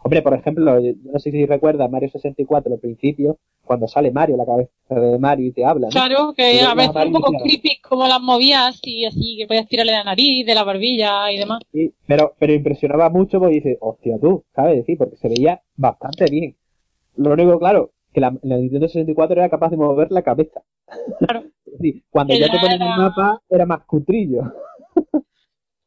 [0.03, 4.35] Hombre, por ejemplo, yo no sé si recuerdas Mario 64 al principio, cuando sale Mario,
[4.35, 5.91] la cabeza de Mario y te habla, ¿no?
[5.91, 9.91] Claro, que a veces un poco creepy como las movías y así, que podías tirarle
[9.91, 11.59] la nariz, de la barbilla y demás.
[11.71, 14.77] Sí, pero, pero impresionaba mucho porque dices, hostia tú, ¿sabes?
[14.77, 16.55] decir, porque se veía bastante bien.
[17.15, 20.61] Lo único, claro, que la, la Nintendo 64 era capaz de mover la cabeza.
[21.19, 21.43] Claro.
[21.71, 24.41] Decir, cuando ya ya te ponen el mapa, era más cutrillo.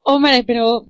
[0.03, 0.87] Hombre, pero...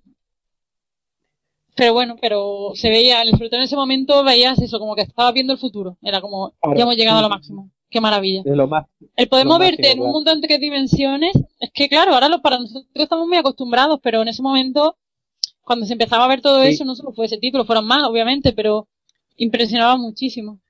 [1.76, 5.34] Pero bueno, pero se veía, sobre todo en ese momento veías eso, como que estabas
[5.34, 5.97] viendo el futuro.
[6.03, 6.76] Era como, Claro.
[6.76, 7.68] ya hemos llegado a lo máximo.
[7.90, 8.42] Qué maravilla.
[8.45, 8.86] Es lo más.
[9.16, 10.12] El poder moverte máximo, en un claro.
[10.12, 14.22] mundo en tres dimensiones, es que claro, ahora lo, para nosotros estamos muy acostumbrados, pero
[14.22, 14.97] en ese momento,
[15.64, 16.68] cuando se empezaba a ver todo Sí.
[16.68, 18.86] eso, no solo fue ese título, fueron más, obviamente, pero
[19.36, 20.61] impresionaba muchísimo.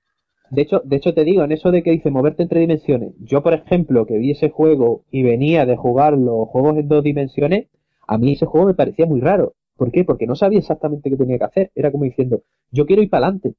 [0.51, 3.43] De hecho, de hecho te digo, en eso de que dice moverte entre dimensiones, yo
[3.43, 7.67] por ejemplo, que vi ese juego y venía de jugar los juegos en dos dimensiones,
[8.07, 9.55] a mí ese juego me parecía muy raro.
[9.77, 10.05] ¿Por qué?
[10.05, 11.73] Porque no sabía exactamente qué tenía que hacer.
[11.75, 13.55] Era como diciendo, yo quiero ir para adelante.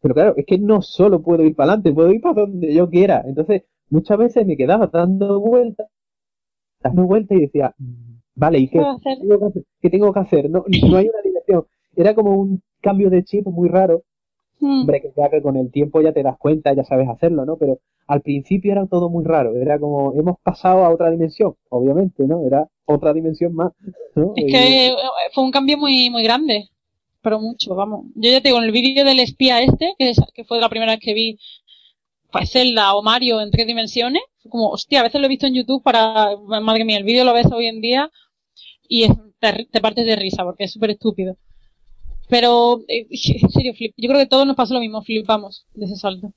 [0.00, 2.90] Pero claro, es que no solo puedo ir para adelante, puedo ir para donde yo
[2.90, 3.22] quiera.
[3.26, 5.88] Entonces, muchas veces me quedaba dando vueltas,
[6.82, 9.64] dando vueltas y decía, "Mm, vale, ¿y qué, tengo que hacer?
[9.80, 10.50] ¿Qué tengo que hacer?
[10.50, 11.64] No, no hay una dirección.
[11.96, 14.02] Era como un cambio de chip muy raro.
[14.64, 14.80] Mm.
[14.80, 17.56] Hombre, que ya que con el tiempo ya te das cuenta, ya sabes hacerlo, ¿no?
[17.58, 19.54] Pero al principio era todo muy raro.
[19.56, 22.46] Era como, hemos pasado a otra dimensión, obviamente, ¿no?
[22.46, 23.72] Era otra dimensión más,
[24.14, 24.32] ¿no?
[24.36, 24.94] Es que eh,
[25.34, 26.68] fue un cambio muy, muy grande.
[27.20, 28.06] Pero mucho, vamos.
[28.14, 30.68] Yo ya te digo, en el vídeo del espía este, que, es- que fue la
[30.68, 31.38] primera vez que vi
[32.32, 35.54] pues, Zelda o Mario en tres dimensiones, como, hostia, a veces lo he visto en
[35.54, 38.10] YouTube para, madre mía, el vídeo lo ves hoy en día
[38.88, 41.36] y es- te, te partes de risa porque es súper estúpido.
[42.28, 45.86] Pero, eh, en serio, flip, yo creo que todos nos pasó lo mismo, flipamos de
[45.86, 46.32] ese salto.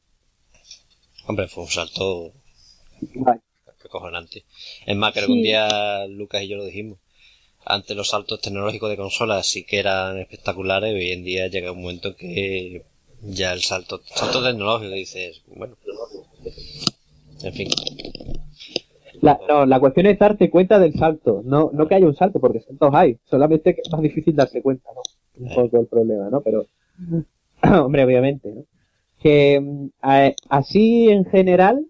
[1.26, 2.34] Hombre, fue un salto
[3.16, 3.42] Vale.
[3.84, 4.46] acojonante.
[4.86, 7.00] Es más, creo que un día Lucas y yo lo dijimos.
[7.66, 11.82] Antes los saltos tecnológicos de consolas sí que eran espectaculares, hoy en día llega un
[11.82, 12.86] momento que
[13.22, 15.78] ya el salto, salto tecnológico dices, bueno,
[17.44, 17.70] en fin.
[19.22, 22.40] La, no, la cuestión es darte cuenta del salto, no, no que haya un salto,
[22.40, 25.02] porque saltos hay, solamente que es más difícil darse cuenta, ¿no?
[25.46, 26.42] Un poco el problema, ¿no?
[26.42, 26.66] Pero,
[27.84, 28.64] hombre, obviamente, ¿no?
[29.20, 29.88] Que mm,
[30.50, 31.86] así en general,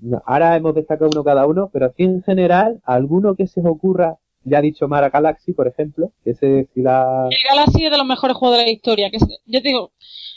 [0.00, 3.66] no, ahora hemos destacado uno cada uno, pero así en general, alguno que se os
[3.66, 7.28] ocurra, ya ha dicho Mara Galaxy, por ejemplo, que ese si la...
[7.30, 9.10] El Galaxy es de los mejores juegos de la historia.
[9.10, 9.92] Que es- yo te digo,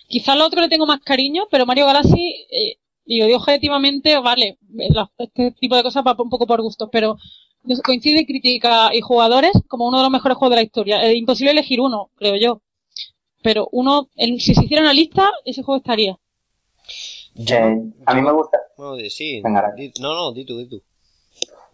[0.07, 2.77] quizá al otro le tengo más cariño, pero Mario Galaxy, eh,
[3.11, 4.57] y lo digo objetivamente, vale,
[5.17, 7.17] este tipo de cosas va un poco por gustos, pero
[7.83, 11.01] coincide crítica y jugadores como uno de los mejores juegos de la historia.
[11.03, 12.61] Es imposible elegir uno, creo yo.
[13.43, 16.17] Pero uno, si se hiciera una lista, ese juego estaría.
[17.35, 18.59] Yo, Eh, a mí me gusta.
[18.77, 19.73] bueno, sí, Venga, ahora.
[19.75, 20.81] di- no, no, di tú, di tú.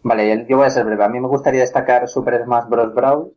[0.01, 1.03] Vale, yo voy a ser breve.
[1.03, 2.95] A mí me gustaría destacar Super Smash Bros.
[2.95, 3.31] Brawl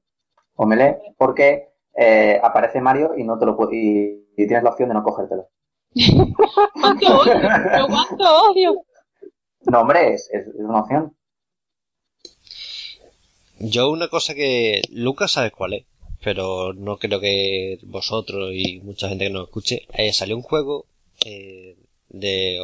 [0.57, 4.89] o Melee porque eh, aparece Mario y no te lo y, y tienes la opción
[4.89, 5.49] de no cogértelo.
[6.81, 7.41] ¿Cuánto odio?
[7.73, 8.83] ¿Pero cuánto odio?
[9.67, 11.15] No, hombre, es, es- es una opción.
[13.59, 15.85] Yo una cosa que Lucas sabe cuál es,
[16.25, 20.87] pero no creo que vosotros y mucha gente que nos escuche, eh, salió un juego
[21.27, 21.77] eh,
[22.09, 22.59] de,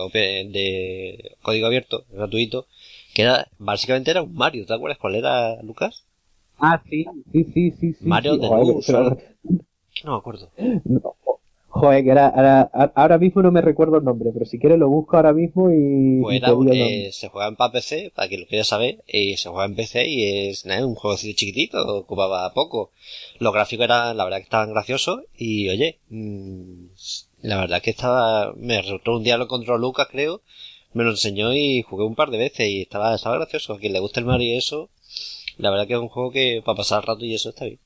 [0.51, 2.67] de código abierto, gratuito,
[3.15, 6.05] que era básicamente era un Mario, ¿te acuerdas cuál era, Lucas?
[6.59, 7.93] Ah, sí, sí, sí, sí.
[7.93, 8.41] sí Mario sí.
[8.41, 9.17] de Joder, Luz, o-
[10.05, 10.51] No me acuerdo.
[10.85, 11.15] no,
[11.81, 14.79] joder, que era, era- a- ahora mismo no me recuerdo el nombre, pero si quieres
[14.79, 16.21] lo busco ahora mismo y...
[16.23, 19.49] Pues y el eh, se juega en PC, para quien lo quiera saber, y se
[19.49, 22.91] juega en PC y es nada, un juego así chiquitito, ocupaba poco.
[23.39, 26.87] Los gráficos eran, la verdad que estaban graciosos, y oye, mm,
[27.43, 30.43] la verdad que estaba, me resultó un día lo encontró Lucas, creo,
[30.95, 33.75] me lo enseñó y jugué un par de veces y estaba, estaba gracioso.
[33.75, 34.89] A quien le gusta el Mario y eso,
[35.59, 37.79] la verdad que es un juego que para pasar el rato y eso está bien.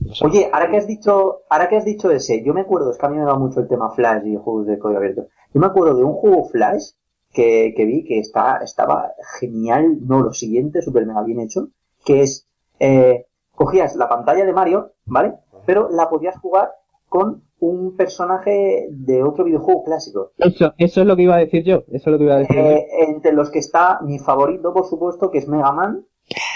[0.00, 0.26] No sé.
[0.26, 3.06] Oye, ahora que has dicho, ahora que has dicho ese, yo me acuerdo, es que
[3.06, 5.26] a mí me va mucho el tema Flash y juegos de código abierto.
[5.52, 6.90] Yo me acuerdo de un juego Flash
[7.32, 11.68] que, que vi que está, estaba genial, no, lo siguiente, súper mega bien hecho,
[12.04, 12.46] que es
[12.80, 15.34] eh, cogías la pantalla de Mario, ¿vale?
[15.66, 16.70] Pero la podías jugar
[17.08, 20.32] con un personaje de otro videojuego clásico.
[20.38, 21.84] Eso, eso es lo que iba a decir yo.
[21.88, 22.56] Eso es lo que iba a decir.
[22.56, 26.06] Eh, entre los que está mi favorito, por supuesto, que es Mega Man,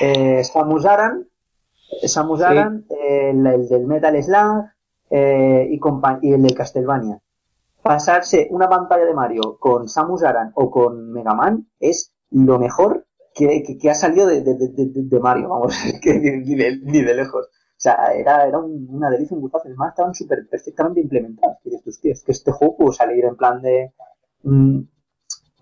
[0.02, 1.26] eh, Samus Aran,
[2.06, 4.64] Samus Aran, el, el del Metal Slug
[5.10, 5.80] eh, y,
[6.28, 7.18] y el del Castlevania.
[7.82, 13.06] Pasarse una pantalla de Mario con Samus Aran o con Mega Man es lo mejor
[13.34, 16.78] que, que- que ha salido de, de- de- de- de Mario, vamos, que ni, de,
[16.82, 17.46] ni de lejos.
[17.46, 19.68] O sea, era, era un- una delicia, un gustazo.
[19.68, 21.56] Además, estaban súper perfectamente implementados.
[21.64, 23.92] Que dices, "Hostia, es que este juego pudo salir en plan de...
[24.42, 24.80] mm,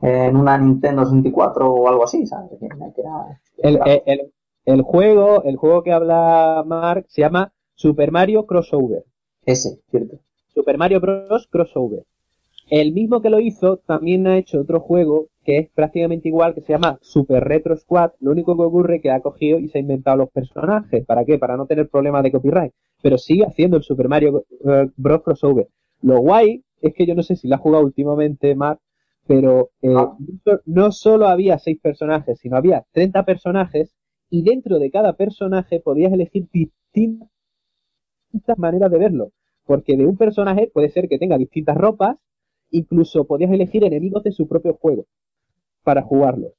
[0.01, 2.51] en una Nintendo 64 o algo así, ¿sabes?
[2.61, 4.33] Era- que era- El, el,
[4.75, 9.05] el- juego, el juego que habla Mark se llama Super Mario Crossover.
[9.47, 10.19] Ese, cierto.
[10.55, 11.47] Super Mario Bros.
[11.51, 12.05] Crossover.
[12.71, 16.61] El mismo que lo hizo también ha hecho otro juego que es prácticamente igual, que
[16.61, 18.11] se llama Super Retro Squad.
[18.21, 21.07] Lo único que ocurre es que ha cogido y se ha inventado los personajes.
[21.07, 21.39] ¿Para qué?
[21.39, 22.73] Para no tener problemas de copyright.
[23.03, 25.23] Pero sigue haciendo el Super Mario eh, Bros.
[25.23, 25.69] Crossover.
[26.03, 28.81] Lo guay es que yo no sé si lo ha jugado últimamente, Mark,
[29.27, 30.15] pero eh, Ah.
[30.45, 33.95] no- no solo había seis personajes, sino había 30 personajes
[34.31, 37.29] y dentro de cada personaje podías elegir distintas
[38.57, 39.33] maneras de verlo.
[39.65, 42.17] Porque de un personaje puede ser que tenga distintas ropas,
[42.71, 45.07] incluso podías elegir enemigos de su propio juego
[45.85, 46.53] para jugarlos.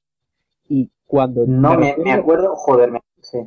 [0.67, 1.45] Y cuando...
[1.45, 3.39] No, me, acuerdo, joder, me, sí.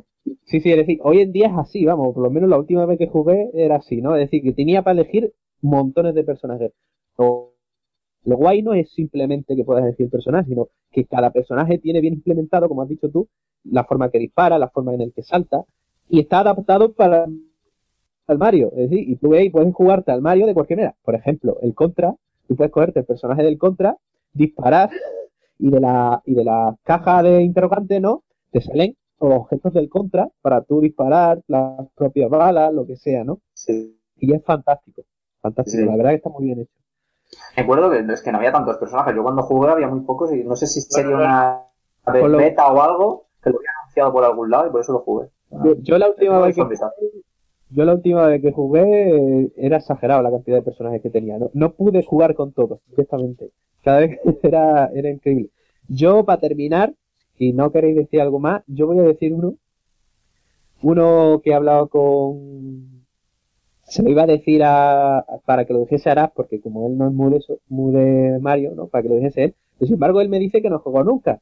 [0.45, 2.85] Sí, sí, es decir, hoy en día es así, vamos, por lo menos la última
[2.85, 4.15] vez que jugué era así, ¿no?
[4.15, 6.71] Es decir, que tenía para elegir montones de personajes.
[7.17, 7.53] Lo,
[8.23, 12.13] lo guay no es simplemente que puedas elegir personajes, sino que cada personaje tiene bien
[12.13, 13.27] implementado, como has dicho tú,
[13.65, 15.63] la forma que dispara, la forma en el que salta,
[16.09, 17.27] y está adaptado para
[18.25, 20.95] al Mario, es decir, y tú y puedes jugarte al Mario de cualquier manera.
[21.03, 22.15] Por ejemplo, el Contra,
[22.47, 23.97] tú puedes cogerte el personaje del Contra,
[24.33, 24.89] disparar,
[25.59, 28.23] y de la, y de la caja de interrogante, ¿no?
[28.51, 33.23] Te salen los objetos del Contra para tú disparar las propias balas, lo que sea,
[33.23, 33.39] ¿no?
[33.53, 33.97] sí.
[34.15, 35.01] Y es fantástico,
[35.41, 35.85] fantástico, Sí.
[35.85, 36.71] la verdad que está muy bien hecho.
[37.57, 39.13] Me acuerdo que es que no había tantos personajes.
[39.13, 41.61] Yo cuando jugué había muy pocos y no sé si sería una
[42.37, 45.27] beta o algo que lo había anunciado por algún lado y por eso lo jugué.
[45.51, 46.61] Yo, yo la última vez que.
[47.69, 51.37] Yo la última vez que jugué eh, era exagerado la cantidad de personajes que tenía.
[51.39, 53.49] No, no pude jugar con todos, directamente.
[53.83, 55.49] Cada vez era, era increíble.
[55.87, 56.93] Yo, para terminar,
[57.37, 59.55] si no queréis decir algo más, yo voy a decir uno.
[60.81, 63.03] Uno que he hablado con...
[63.83, 67.07] Se lo iba a decir a, para que lo dijese Arás, porque como él no
[67.07, 68.87] es muy de, eso- muy de Mario, ¿no?
[68.87, 69.55] Para que lo dijese él.
[69.77, 71.41] Pero sin embargo, él me dice que no jugó nunca.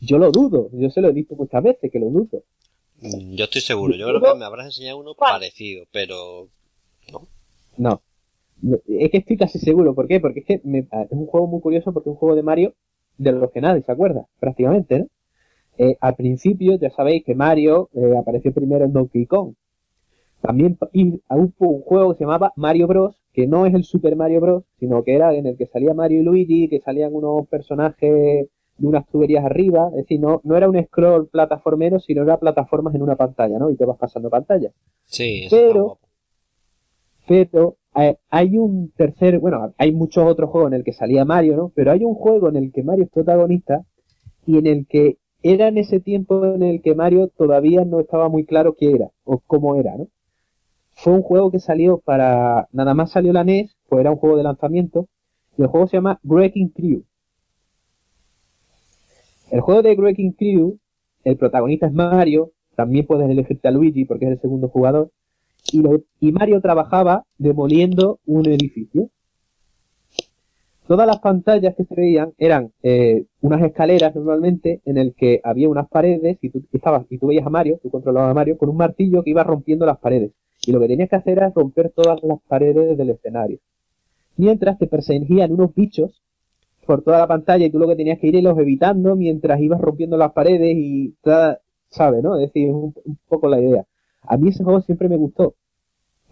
[0.00, 0.68] Yo lo dudo.
[0.72, 2.42] Yo se lo he dicho muchas veces, que lo dudo.
[3.00, 6.48] Mm, Yo estoy seguro, yo creo que me habrás enseñado uno parecido, pero
[7.76, 8.02] No.
[8.60, 9.94] No, Es que estoy casi seguro.
[9.94, 10.18] ¿Por qué?
[10.18, 12.74] Porque es que me- es un juego muy curioso porque es un juego de Mario
[13.16, 15.06] de los que nadie se acuerda, prácticamente, ¿no?
[15.78, 19.54] Eh, al principio ya sabéis que Mario eh, apareció primero en Donkey Kong.
[20.40, 24.16] También y hubo un juego que se llamaba Mario Bros, que no es el Super
[24.16, 27.46] Mario Bros, sino que era en el que salía Mario y Luigi, que salían unos
[27.48, 28.48] personajes
[28.78, 32.94] de unas tuberías arriba, es decir, no, no era un scroll plataformero, sino era plataformas
[32.94, 33.70] en una pantalla, ¿no?
[33.70, 34.70] Y te vas pasando pantalla
[35.04, 35.98] sí, Pero-
[37.26, 41.56] pero eh, hay un tercer, bueno, hay muchos otros juegos en el que salía Mario,
[41.56, 41.72] ¿no?
[41.74, 43.84] Pero hay un juego en el que Mario es protagonista
[44.46, 48.28] y en el que era en ese tiempo en el que Mario todavía no estaba
[48.28, 50.08] muy claro qué era o cómo era, ¿no?
[50.92, 54.36] Fue un juego que salió para, nada más salió la NES, pues era un juego
[54.36, 55.06] de lanzamiento
[55.56, 57.02] y el juego se llama Wrecking Crew.
[59.50, 60.78] El juego de Wrecking Crew,
[61.24, 65.10] el protagonista es Mario, también puedes elegirte a Luigi porque es el segundo jugador
[65.72, 69.10] y, Mario trabajaba demoliendo un edificio.
[70.86, 75.68] Todas las pantallas que se veían eran eh, unas escaleras normalmente en el que había
[75.68, 78.70] unas paredes y tú estabas y tú veías a Mario, tú controlabas a Mario con
[78.70, 80.32] un martillo que iba rompiendo las paredes
[80.66, 83.58] y lo que tenías que hacer era romper todas las paredes del escenario.
[84.36, 86.22] Mientras te perseguían unos bichos
[86.88, 89.78] por toda la pantalla y tú lo que tenías que ir los evitando mientras ibas
[89.78, 91.14] rompiendo las paredes y
[91.90, 92.22] ¿sabes?
[92.22, 92.34] ¿no?
[92.36, 93.84] Es decir, es un, un poco la idea.
[94.22, 95.54] A mí ese juego siempre me gustó.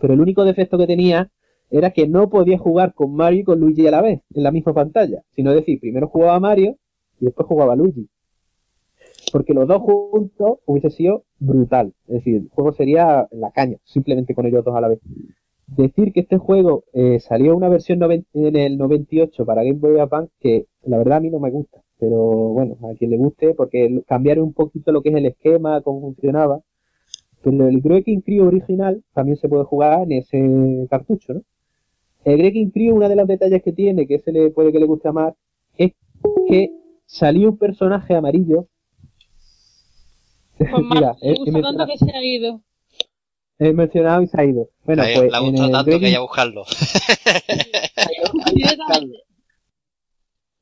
[0.01, 1.31] Pero el único defecto que tenía
[1.71, 4.51] era que no podía jugar con Mario y con Luigi a la vez, en la
[4.51, 5.21] misma pantalla.
[5.35, 6.79] Sino decir, primero jugaba Mario
[7.21, 8.09] y después jugaba Luigi.
[9.31, 11.93] Porque los dos juntos hubiese sido brutal.
[12.09, 15.01] Es decir, el juego sería la caña, simplemente con ellos dos a la vez.
[15.67, 20.33] Decir que este juego eh, salió una versión en el 98 para Game Boy Advance
[20.41, 21.83] que la verdad a mí no me gusta.
[21.99, 25.81] Pero bueno, a quien le guste, porque cambiaron un poquito lo que es el esquema,
[25.81, 26.61] cómo funcionaba.
[27.43, 31.43] Pero el Wrecking Crew original también se puede jugar en ese cartucho, ¿no?
[32.25, 34.87] El Wrecking Crew, una de los detalles que tiene, que se le puede que le
[34.87, 35.35] guste a más,
[35.79, 35.93] es
[36.49, 36.71] que
[37.07, 38.67] salió un personaje amarillo
[40.59, 41.17] Pues Mira,
[41.63, 42.63] más, me que se ha ido.
[43.59, 44.69] He mencionado y se ha ido.
[44.85, 46.65] Bueno, pues le ha en el tanto que hay a buscarlo.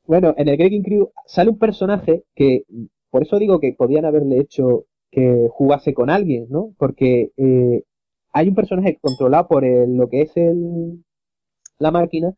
[0.07, 2.63] Bueno, en el Breaking Crew sale un personaje que,
[3.09, 6.73] por eso digo que podían haberle hecho que jugase con alguien, ¿no?
[6.77, 7.83] Porque eh,
[8.33, 11.03] hay un personaje controlado por el- lo que es el,
[11.79, 12.33] la máquina,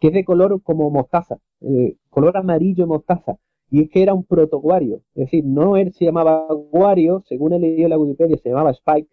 [0.00, 3.36] que es de color como mostaza, eh, color amarillo mostaza.
[3.70, 4.96] Y es que era un proto Wario.
[5.14, 8.70] Es decir, no él se llamaba Wario, según he leído en la Wikipedia, se llamaba
[8.72, 9.08] Spike,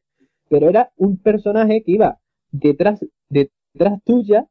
[0.50, 2.20] pero era un personaje que iba
[2.52, 4.48] detrás, detrás tuya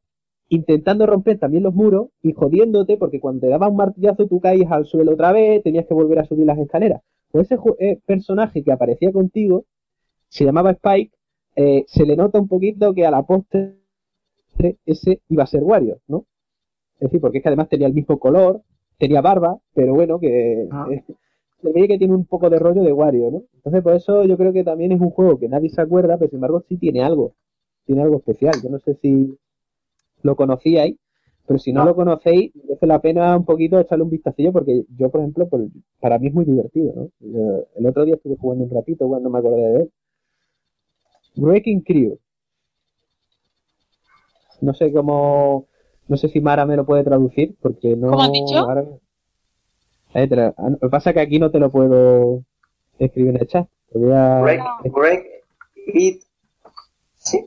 [0.49, 4.71] intentando romper también los muros y jodiéndote porque cuando te daba un martillazo tú caías
[4.71, 7.01] al suelo otra vez, tenías que volver a subir las escaleras.
[7.31, 9.65] Pues ese eh, personaje que aparecía contigo,
[10.29, 11.11] se llamaba Spike,
[11.55, 13.77] eh, se le nota un poquito que a la postre
[14.85, 16.25] ese iba a ser Wario, ¿no?
[16.95, 18.61] Es decir, porque es que además tenía el mismo color,
[18.97, 20.87] tenía barba, pero bueno, que Ah.
[20.91, 21.03] eh,
[21.73, 23.43] se ve que tiene un poco de rollo de Wario, ¿no?
[23.55, 26.29] Entonces por eso yo creo que también es un juego que nadie se acuerda, pero
[26.29, 27.33] sin embargo sí tiene algo,
[27.85, 28.53] tiene algo especial.
[28.63, 29.37] Yo no sé si
[30.21, 30.95] lo conocíais,
[31.47, 31.87] pero si no No.
[31.87, 35.67] lo conocéis, merece la pena un poquito echarle un vistacillo porque yo, por ejemplo, por-
[35.99, 37.09] para mí es muy divertido, ¿no?
[37.19, 39.91] Yo- el otro día estuve jugando un ratito cuando me acordé de él.
[41.35, 42.17] Breaking Crew.
[44.61, 45.67] No sé cómo,
[46.07, 48.11] no sé si Mara me lo puede traducir porque no.
[48.11, 48.57] ¿Cómo has dicho?
[48.57, 48.85] ahora-
[50.17, 52.41] Eh, te lo ah, lo que pasa es que aquí no te lo puedo
[52.97, 53.67] escribir en el chat.
[53.91, 55.25] Te voy a- Break, break
[55.93, 56.23] it.
[57.17, 57.45] Sí.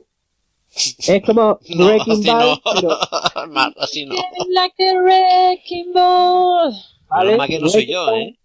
[1.07, 2.61] Es como No, Breaking así Bad, no.
[2.75, 4.15] pero Mar, así no.
[4.49, 6.73] Like a wrecking ball.
[7.09, 7.37] ¿vale?
[7.37, 8.37] Mal que no soy yo, ¿eh?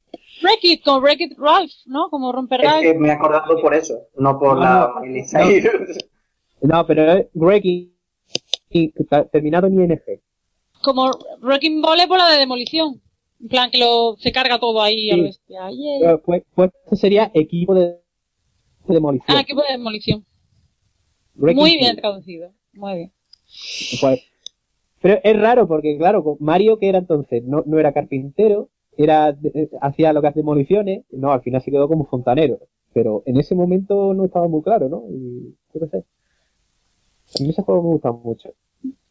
[0.42, 2.08] Break it, como Break it Ralph, ¿no?
[2.08, 2.82] Como romper Es Ralph.
[2.82, 5.60] que me he acordado por eso, no por No, la no.
[6.62, 7.26] No, pero es
[8.70, 10.00] y ta- terminado en ING.
[10.82, 11.10] Como
[11.42, 13.00] Wrecking Ball es bola de demolición.
[13.40, 15.20] En plan, que lo, se carga todo ahí a Sí.
[15.20, 15.70] lo bestia.
[15.70, 16.16] Yeah.
[16.18, 17.86] Pues, pues sería equipo de,
[18.86, 19.36] de demolición.
[19.36, 20.24] Ah, equipo de demolición.
[21.34, 22.52] Breaking Muy bien traducido.
[22.72, 23.12] Muy bien.
[24.00, 24.20] Pues,
[25.00, 27.42] pero es raro porque, claro, Mario, que era entonces?
[27.44, 31.70] No, no era carpintero, era eh, hacía lo que hace demoliciones, no, al final se
[31.70, 32.58] quedó como fontanero.
[32.94, 35.02] Pero en ese momento no estaba muy claro, ¿no?
[35.10, 36.04] Y yo qué sé.
[37.38, 38.50] A mí ese juego me gusta mucho.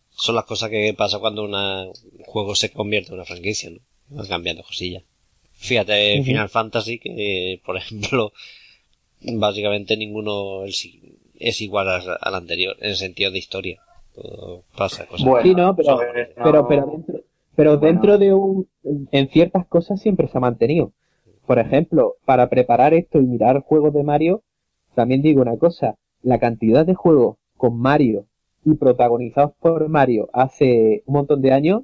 [0.10, 3.80] Son las cosas que pasa cuando una- un juego se convierte en una franquicia, ¿no?
[4.10, 5.04] Van cambiando cosillas.
[5.54, 6.22] Fíjate.
[6.24, 8.34] Final Fantasy, que por ejemplo,
[9.22, 10.88] básicamente ninguno es,
[11.40, 13.80] es igual al, al anterior, en el sentido de historia.
[14.14, 15.26] Todo pasa cosas.
[15.28, 16.00] Bueno, Sí, no, pero,
[16.44, 17.22] pero, pero dentro,
[17.56, 17.88] pero Bueno.
[17.88, 18.68] dentro de un,
[19.12, 20.92] en ciertas cosas siempre se ha mantenido.
[21.48, 24.44] Por ejemplo, para preparar esto y mirar juegos de Mario,
[24.96, 28.26] también digo una cosa, la cantidad de juegos con Mario
[28.66, 31.82] y protagonizados por Mario hace un montón de años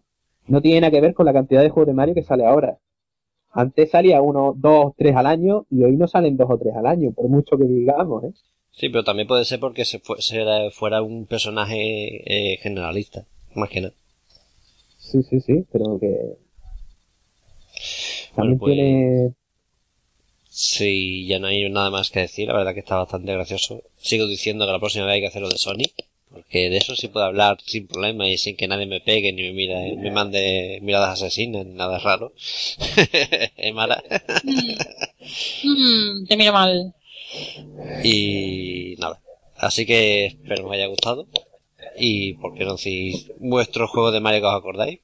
[0.50, 2.78] no tiene nada que ver con la cantidad de juegos de Mario que sale ahora.
[3.52, 6.86] Antes salía uno, dos, tres al año y hoy no salen dos o tres al
[6.88, 8.34] año, por mucho que digamos, ¿eh?
[8.72, 10.18] Sí, pero también puede ser porque se fue-
[10.72, 13.26] fuera un personaje eh, generalista,
[13.56, 13.94] más que nada.
[14.98, 16.38] Sí, sí, sí, pero que
[18.36, 19.34] también Bueno, pues- tiene
[20.52, 23.82] Si ya no hay nada más que decir, la verdad que está bastante gracioso.
[23.98, 25.86] Sigo diciendo que la próxima vez hay que hacer lo de Sony,
[26.50, 29.44] porque de eso sí puedo hablar sin problema y sin que nadie me pegue ni
[29.44, 32.34] me mire, me mande miradas asesinas ni nada raro.
[33.56, 34.02] ¿Eh, Mara?
[35.64, 36.96] Mm, te miro mal.
[38.04, 39.20] Y nada.
[39.58, 41.28] Así que espero que os haya gustado.
[42.00, 45.00] Y por qué no decís vuestros juegos de Mario que os acordáis.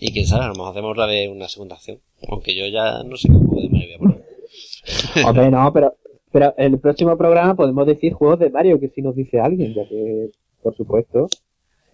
[0.00, 2.00] Y quién sabe, a lo mejor hacemos otra vez una segunda acción.
[2.28, 5.24] Aunque yo ya no sé qué juego de Mario voy a poner.
[5.26, 5.94] Hombre, no, pero,
[6.32, 9.88] pero el próximo programa podemos decir juegos de Mario, que si nos dice alguien, ya
[9.88, 10.30] que,
[10.62, 11.28] por supuesto.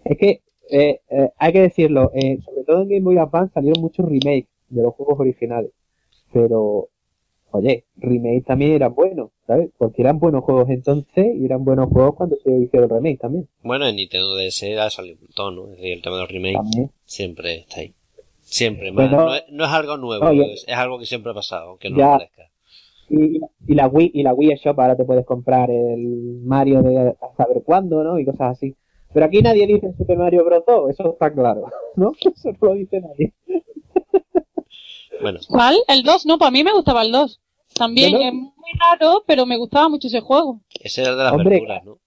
[0.04, 3.80] Es que, eh, eh, hay que decirlo, eh, sobre todo en Game Boy Advance salieron
[3.82, 5.70] muchos remakes de los juegos originales.
[6.32, 6.88] Pero,
[7.52, 9.70] oye, remakes también eran buenos, ¿sabes?
[9.78, 13.48] Porque eran buenos juegos entonces y eran buenos juegos cuando se hicieron remake también.
[13.62, 15.64] Bueno, en Nintendo DS ha salido un montón, ¿no?
[15.66, 16.90] Es decir, el tema de los remakes También.
[17.04, 17.94] siempre está ahí.
[18.40, 19.10] Siempre, más.
[19.10, 21.70] No, es, no es algo nuevo, no, yo- es, es algo que siempre ha pasado,
[21.70, 22.06] aunque no Ya.
[22.12, 22.50] lo parezca.
[23.10, 27.10] Y, y la Wii y la Wii Shop ahora te puedes comprar el Mario de
[27.10, 28.18] a saber cuándo, ¿no?
[28.18, 28.74] Y cosas así.
[29.12, 30.64] Pero aquí nadie dice Super Mario Bros.
[30.66, 32.12] 2, eso está claro, ¿no?
[32.34, 33.32] Eso no lo dice nadie.
[35.20, 35.76] Bueno, ¿Cuál?
[35.86, 36.26] ¿El 2?
[36.26, 37.40] No, para mí me gustaba el 2.
[37.74, 38.24] También No, no.
[38.26, 40.60] es muy raro, pero me gustaba mucho ese juego.
[40.80, 41.98] ese era el de las Hombre, verduras, ¿no?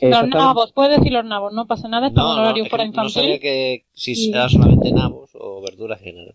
[0.00, 2.84] Los nabos, puedes decir los nabos, no pasa nada, No, en no, horario es fuera
[2.84, 3.12] que no infantil.
[3.22, 4.30] sabía que si Sí.
[4.30, 6.34] era solamente nabos o verduras en general.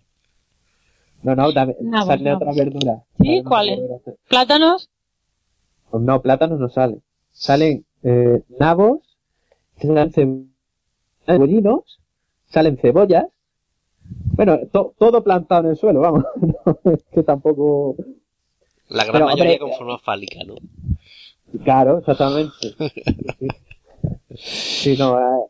[1.24, 2.42] No, no, también Nabos, salen nabos.
[2.42, 3.00] otras verduras.
[3.20, 3.24] ¿Sí?
[3.26, 3.80] Salen otras ¿Cuáles?
[4.30, 4.90] Plátanos,
[5.92, 7.02] Pues no, plátanos no salen.
[7.32, 9.00] Salen eh, nabos,
[9.82, 10.46] salen ce-
[11.26, 12.00] cebollinos,
[12.48, 13.26] salen cebollas.
[14.36, 16.24] Bueno, to- todo plantado en el suelo, vamos.
[16.66, 17.96] No, es que tampoco...
[18.88, 20.56] La gran Pero, mayoría hombre, con forma fálica, ¿no?
[21.64, 22.54] Claro, exactamente.
[24.36, 25.46] Sí, no, eh,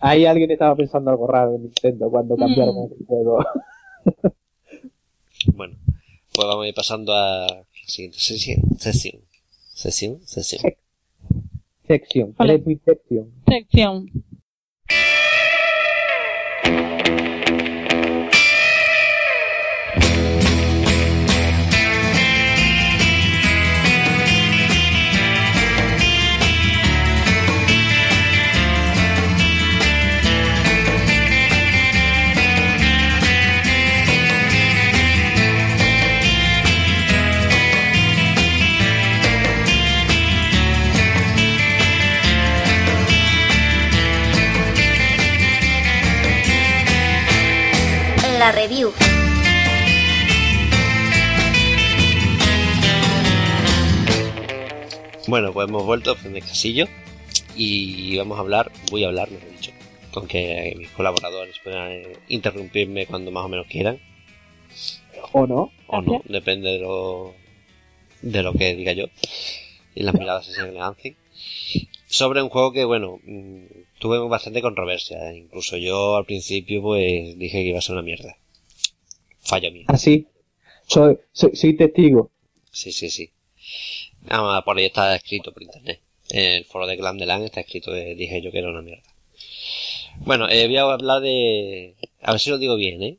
[0.00, 2.92] ahí alguien estaba pensando algo raro en Nintendo cuando cambiaron Mm.
[3.00, 3.44] el juego.
[5.46, 5.76] Bueno,
[6.32, 8.60] pues vamos a ir pasando a la siguiente sesión.
[8.78, 9.20] Sesión.
[9.74, 10.20] Sesión.
[10.26, 10.62] Sesión.
[11.86, 12.54] Sección, Vale.
[12.54, 13.32] eres muy sección.
[13.48, 14.10] Sección.
[48.42, 48.90] La review.
[55.28, 56.88] Bueno, pues hemos vuelto a el casillo
[57.54, 59.70] y vamos a hablar, voy a hablar, mejor dicho,
[60.10, 64.00] con que mis colaboradores puedan eh, interrumpirme cuando más o menos quieran,
[65.30, 65.70] ¿O no?
[65.86, 66.32] o no, Gracias.
[66.32, 67.34] depende de lo,
[68.22, 69.04] de lo que diga yo
[69.94, 71.16] y las miradas se lancen.
[72.06, 77.62] Sobre un juego que, bueno, mm, tuve bastante controversia, incluso yo al principio pues dije
[77.62, 78.36] que iba a ser una mierda.
[79.38, 79.84] Fallo mío.
[79.86, 80.26] Así.
[80.88, 82.32] Soy, soy, soy testigo.
[82.72, 83.30] Sí, sí, sí.
[84.28, 86.00] Ah, por ahí está escrito por internet.
[86.30, 88.82] En el foro de Clan de LAN está escrito, eh, dije yo que era una
[88.82, 89.04] mierda.
[90.16, 91.94] Bueno, eh, voy a hablar de...
[92.22, 93.18] A ver si lo digo bien, ¿eh?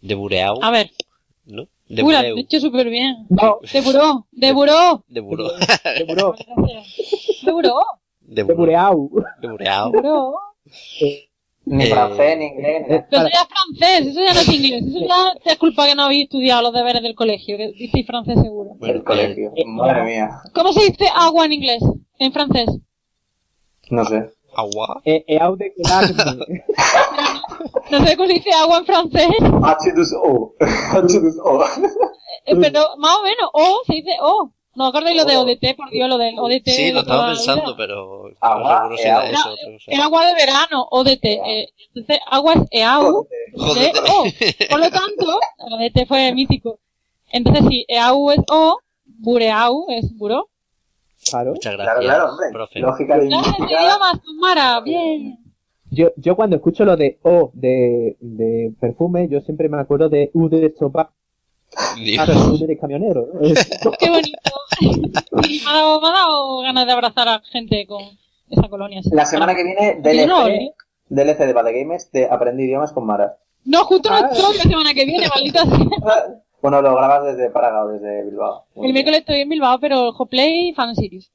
[0.00, 0.90] De Bureau, A ver,
[1.46, 1.66] ¿no?
[1.88, 2.38] De Pura, lo Bureu.
[2.38, 3.26] he hecho súper bien.
[3.30, 5.04] No, De buró, de buró.
[5.08, 5.52] De Buró.
[5.98, 6.34] de buró,
[7.42, 7.74] De buró,
[8.26, 9.10] De bureau.
[9.40, 9.92] De Bureau.
[11.66, 12.98] Ni Eh, francés, ni inglés, ni.
[13.10, 14.82] Pero eso ya es francés, eso ya no es inglés.
[14.86, 18.70] Eso ya es culpa que no habéis estudiado los deberes del colegio, que francés seguro.
[18.78, 19.52] Bueno, el colegio.
[19.56, 20.28] eh, Madre mía.
[20.54, 21.82] ¿Cómo se dice agua en inglés?
[22.18, 22.68] En francés.
[23.90, 24.30] No sé.
[24.56, 25.00] agua.
[25.04, 26.64] Eh, eh, au de colarme.
[27.90, 30.54] No sé cómo se dice agua en francés, H2O.
[30.58, 31.64] H2O.
[32.46, 34.50] eh, pero más o menos, O, se dice O.
[34.76, 35.42] No acordáis lo de O.
[35.42, 36.68] ODT, por Dios, lo del ODT.
[36.70, 39.72] Sí, de lo estaba pensando, pero no Agua, seguro si eh, era eso o otra
[39.72, 39.90] cosa.
[39.92, 41.24] El agua de verano, ODT.
[41.24, 44.00] eh, entonces, agua es EAU, Jódete.
[44.00, 44.24] de O.
[44.70, 46.78] Por lo tanto, el ODT fue mítico.
[47.30, 50.48] Entonces, si EAU es O, Bureau es Buró.
[51.30, 51.52] Claro.
[51.52, 52.46] Muchas Claro, gracias, claro, hombre.
[52.52, 52.78] profe.
[52.80, 55.38] Lógica de idiomas, Mara, bien.
[55.90, 60.30] Yo, yo cuando escucho lo de O de, de perfume, yo siempre me acuerdo de
[60.34, 61.12] U de sopa,
[62.26, 63.28] Perfume de camionero.
[63.34, 63.40] ¿no?
[63.98, 64.50] Qué bonito.
[64.80, 68.02] Y me ha dado, me ha dado ganas de abrazar a gente con
[68.50, 69.00] esa colonia.
[69.00, 69.10] así.
[69.12, 70.74] La semana que viene, Yo no, DLC, ¿eh?
[71.08, 73.36] DLC de Bad Games de Aprendí idiomas con Mara.
[73.64, 74.28] No, justo no Ah.
[74.32, 75.78] estoy la semana que viene, maldita sea.
[76.62, 78.64] Bueno, lo grabas desde Praga o desde Bilbao.
[78.76, 81.30] El miércoles estoy en Bilbao, pero el Hoplay Fan Series.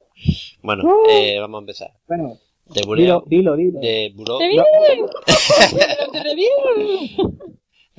[0.60, 1.08] Bueno, Uh.
[1.08, 1.92] eh, vamos a empezar.
[2.08, 2.36] bueno,
[2.66, 3.22] De dilo, Bureo.
[3.26, 3.78] dilo, dilo.
[3.78, 4.38] De Buró.
[4.38, 4.48] ¡Te!
[6.20, 6.48] ¡Te vi!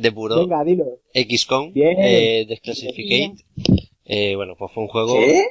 [0.02, 0.40] De Buró.
[0.40, 1.00] Venga, dilo.
[1.14, 1.72] XCOM.
[1.76, 3.44] Eh, Desclassificate.
[4.06, 5.14] Eh, bueno, pues fue un juego.
[5.14, 5.46] ¿Qué?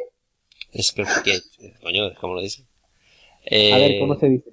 [0.72, 1.42] Desclassificate.
[1.60, 2.64] Eh, Coño, ¿cómo lo dice?
[3.46, 4.50] Eh, A ver, ¿cómo se dice?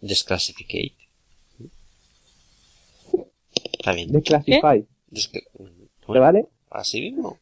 [0.00, 0.94] Desclassificate.
[3.72, 4.12] Está bien.
[4.12, 4.84] Declassify.
[5.10, 6.46] Descla- ¿Te Bueno, vale?
[6.70, 7.38] Así mismo.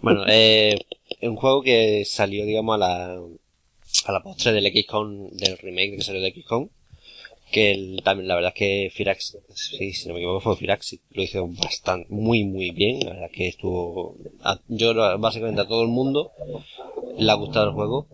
[0.00, 0.76] Bueno, eh,
[1.20, 3.14] es un juego que salió, digamos, a la,
[4.06, 6.68] a la postre del XCOM, del remake que salió de XCOM.
[7.50, 11.00] Que el- también, la verdad es que Firaxis, sí, si no me equivoco fue Firaxis,
[11.10, 13.00] lo hizo bastante, muy, muy bien.
[13.00, 14.16] La verdad es que estuvo,
[14.68, 16.32] yo básicamente a todo el mundo
[17.18, 18.06] le ha gustado el juego.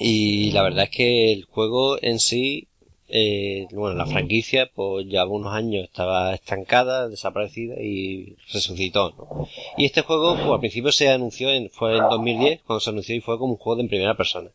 [0.00, 2.68] Y la verdad es que el juego en sí,
[3.08, 9.48] eh, bueno, la franquicia, pues ya unos años estaba estancada, desaparecida y resucitó, ¿no?
[9.76, 13.14] Y este juego, pues al principio se anunció en, fue en 2010, cuando se anunció
[13.14, 14.50] y fue como un juego de primera persona.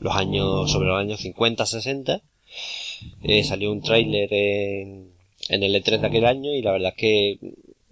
[0.00, 2.22] Los años, sobre los años 50, 60,
[3.22, 5.12] eh, salió un tráiler en,
[5.48, 7.38] el E3 de aquel año y la verdad es que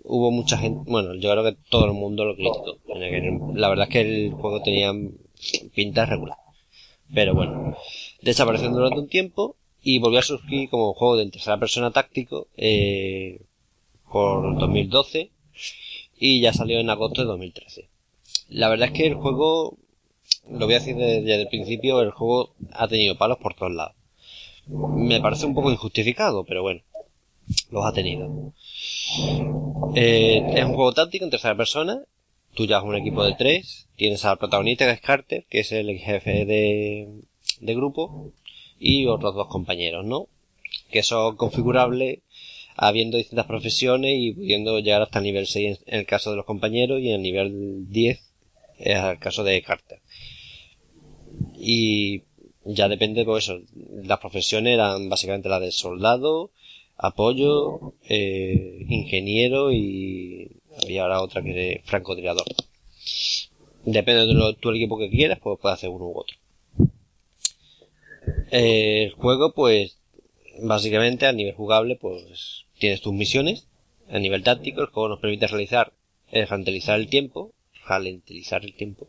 [0.05, 2.79] hubo mucha gente, bueno, yo creo que todo el mundo lo criticó.
[3.55, 4.93] La verdad es que el juego tenía
[5.75, 6.39] pinta regular.
[7.13, 7.77] Pero bueno,
[8.23, 13.41] desapareció durante un tiempo y volvió a surgir como juego de tercera persona táctico eh,
[14.11, 15.31] por 2012
[16.19, 17.89] y ya salió en agosto de 2013.
[18.49, 19.77] La verdad es que el juego,
[20.51, 23.73] lo voy a decir desde, desde el principio, el juego ha tenido palos por todos
[23.73, 23.95] lados.
[24.67, 26.83] Me parece un poco injustificado, pero bueno,
[27.71, 28.53] los ha tenido.
[29.95, 32.03] Eh, es un juego táctico en tercera persona.
[32.55, 35.99] Tú llevas un equipo de tres, tienes al protagonista que es Carter, que es el
[35.99, 37.09] jefe de,
[37.61, 38.33] de grupo,
[38.79, 40.29] y otros dos compañeros, ¿no?
[40.91, 42.21] Que son configurables
[42.77, 46.45] habiendo distintas profesiones y pudiendo llegar hasta el nivel 6 en el caso de los
[46.45, 48.21] compañeros y en el nivel 10
[48.79, 50.01] Es el caso de Carter.
[51.59, 52.23] Y
[52.67, 53.61] ya depende, pues eso,
[54.03, 56.51] las profesiones eran básicamente las de soldado,
[56.97, 60.51] apoyo, eh, ingeniero y
[60.83, 62.45] había ahora otra que es francotirador.
[63.85, 66.37] Depende de lo, tu equipo que quieras, pues puedes hacer uno u otro.
[68.51, 69.99] Eh, el juego, pues,
[70.61, 73.69] básicamente a nivel jugable, pues, tienes tus misiones.
[74.09, 75.93] A nivel táctico, el juego nos permite realizar,
[76.33, 77.53] eh, el tiempo,
[77.87, 79.09] ralentizar el tiempo,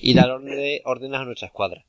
[0.00, 0.82] y dar órdenes
[1.20, 1.84] a nuestra escuadra.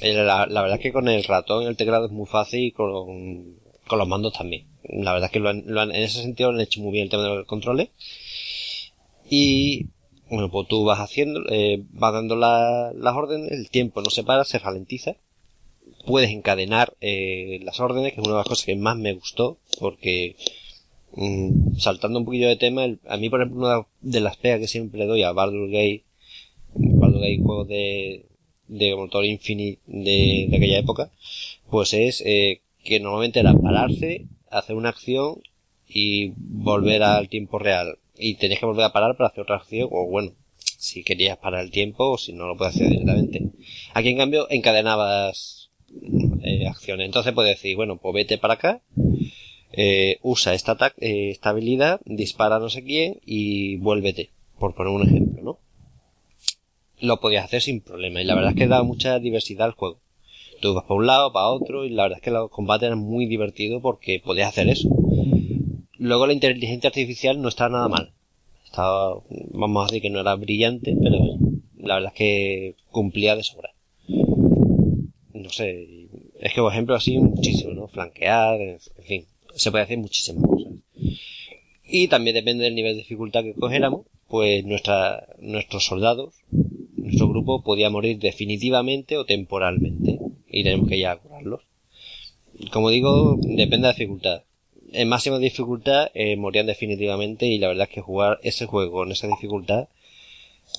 [0.00, 2.72] Eh, La, verdad es que con el ratón y el teclado es muy fácil y
[2.72, 4.66] con, con los mandos también.
[4.84, 6.92] La verdad es que lo han- lo han- en ese sentido lo han hecho muy
[6.92, 7.90] bien el tema de los controles.
[9.28, 9.86] Y
[10.30, 14.24] bueno, pues tú vas haciendo, eh, vas dando la- las órdenes, el tiempo no se
[14.24, 15.16] para, se ralentiza.
[16.06, 19.58] Puedes encadenar eh, las órdenes, que es una de las cosas que más me gustó,
[19.78, 20.36] porque
[21.12, 24.60] mm, saltando un poquillo de tema, el- a mí por ejemplo una de las pegas
[24.60, 26.04] que siempre doy a Baldur's Gate,
[26.74, 28.26] Baldur's Gate juegos de,
[28.70, 31.10] de motor Infinite de, aquella época,
[31.68, 35.42] pues es eh, que normalmente era pararse, hacer una acción
[35.88, 37.98] y volver al tiempo real.
[38.16, 41.64] Y tenías que volver a parar para hacer otra acción, o bueno, si querías parar
[41.64, 43.42] el tiempo, o si no lo puedes hacer directamente.
[43.94, 45.70] Aquí en cambio encadenabas
[46.42, 47.06] eh, acciones.
[47.06, 48.82] Entonces puedes decir, bueno, pues vete para acá,
[49.72, 54.92] eh, usa esta, eh, esta habilidad, dispara a no sé quién y vuélvete, por poner
[54.92, 55.58] un ejemplo, ¿no?
[57.00, 60.00] Lo podías hacer sin problema y la verdad es que da mucha diversidad al juego.
[60.60, 62.98] Tú vas para un lado, para otro y la verdad es que los combates eran
[62.98, 64.88] muy divertidos porque podías hacer eso.
[65.96, 68.12] Luego la inteligencia artificial no está nada mal.
[68.64, 69.20] Estaba,
[69.52, 71.18] vamos a decir que no era brillante, pero
[71.78, 73.70] la verdad es que cumplía de sobra.
[75.32, 77.88] No sé, es que por ejemplo así muchísimo, ¿no?
[77.88, 79.24] Flanquear, en fin,
[79.54, 80.72] se puede hacer muchísimas cosas.
[81.84, 86.34] Y también depende del nivel de dificultad que cogiéramos, pues nuestra, nuestros soldados,
[87.00, 90.18] nuestro grupo podía morir definitivamente o temporalmente.
[90.48, 91.62] Y tenemos que ya curarlos.
[92.72, 94.42] Como digo, depende de la dificultad.
[94.92, 99.12] En máxima dificultad eh, morían definitivamente y la verdad es que jugar ese juego con
[99.12, 99.88] esa dificultad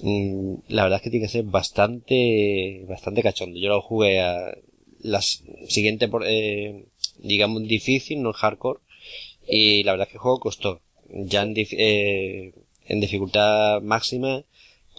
[0.04, 3.58] mm, la verdad es que tiene que ser bastante bastante cachondo.
[3.58, 4.54] Yo lo jugué a
[5.00, 6.86] la siguiente por, eh,
[7.20, 8.82] digamos difícil, no hardcore
[9.48, 10.82] y la verdad es que el juego costó.
[11.10, 12.54] Ya en, eh,
[12.88, 14.44] en dificultad máxima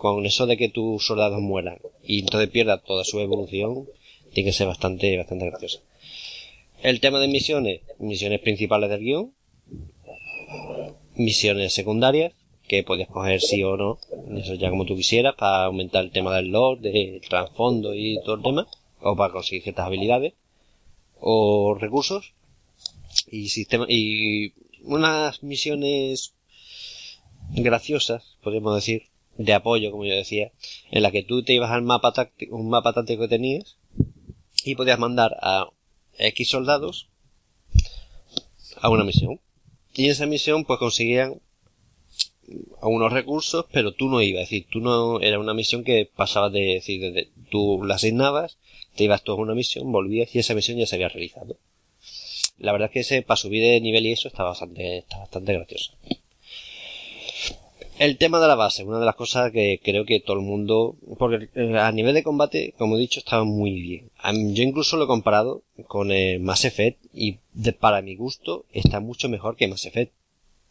[0.03, 3.87] con eso de que tus soldados mueran y entonces pierda toda su evolución
[4.33, 5.81] tiene que ser bastante bastante gracioso.
[6.83, 9.33] El tema de misiones, misiones principales del guion,
[11.15, 12.33] misiones secundarias,
[12.67, 14.01] que podías coger sí o no,
[14.37, 18.35] eso ya como tú quisieras, para aumentar el tema del lore, del trasfondo y todo
[18.35, 18.67] el tema,
[19.01, 20.33] o para conseguir ciertas habilidades,
[21.21, 22.33] o recursos,
[23.31, 26.35] y sistema, y unas misiones
[27.55, 30.53] graciosas, podríamos decir, de apoyo, como yo decía,
[30.91, 33.77] en la que tú te ibas al mapa táctico, un mapa táctico que tenías,
[34.65, 35.69] y podías mandar a
[36.19, 37.09] X soldados
[38.81, 39.41] a una misión.
[39.95, 41.41] Y en esa misión pues conseguían
[42.83, 46.53] unos recursos, pero tú no ibas, es decir, tú no, era una misión que pasabas
[46.53, 48.59] de, decir, desde, tú la asignabas,
[48.97, 51.57] te ibas tú a una misión, volvías y esa misión ya se había realizado.
[52.59, 55.53] La verdad es que ese, para subir de nivel y eso, está bastante, está bastante
[55.55, 55.93] gracioso.
[58.05, 60.97] El tema de la base, una de las cosas que creo que todo el mundo,
[61.19, 64.11] porque eh, a nivel de combate, como he dicho, estaba muy bien.
[64.55, 67.39] Yo incluso lo he comparado con eh, Mass Effect y
[67.79, 70.13] para mi gusto está mucho mejor que Mass Effect,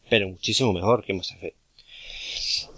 [0.10, 1.56] pero muchísimo mejor que Mass Effect.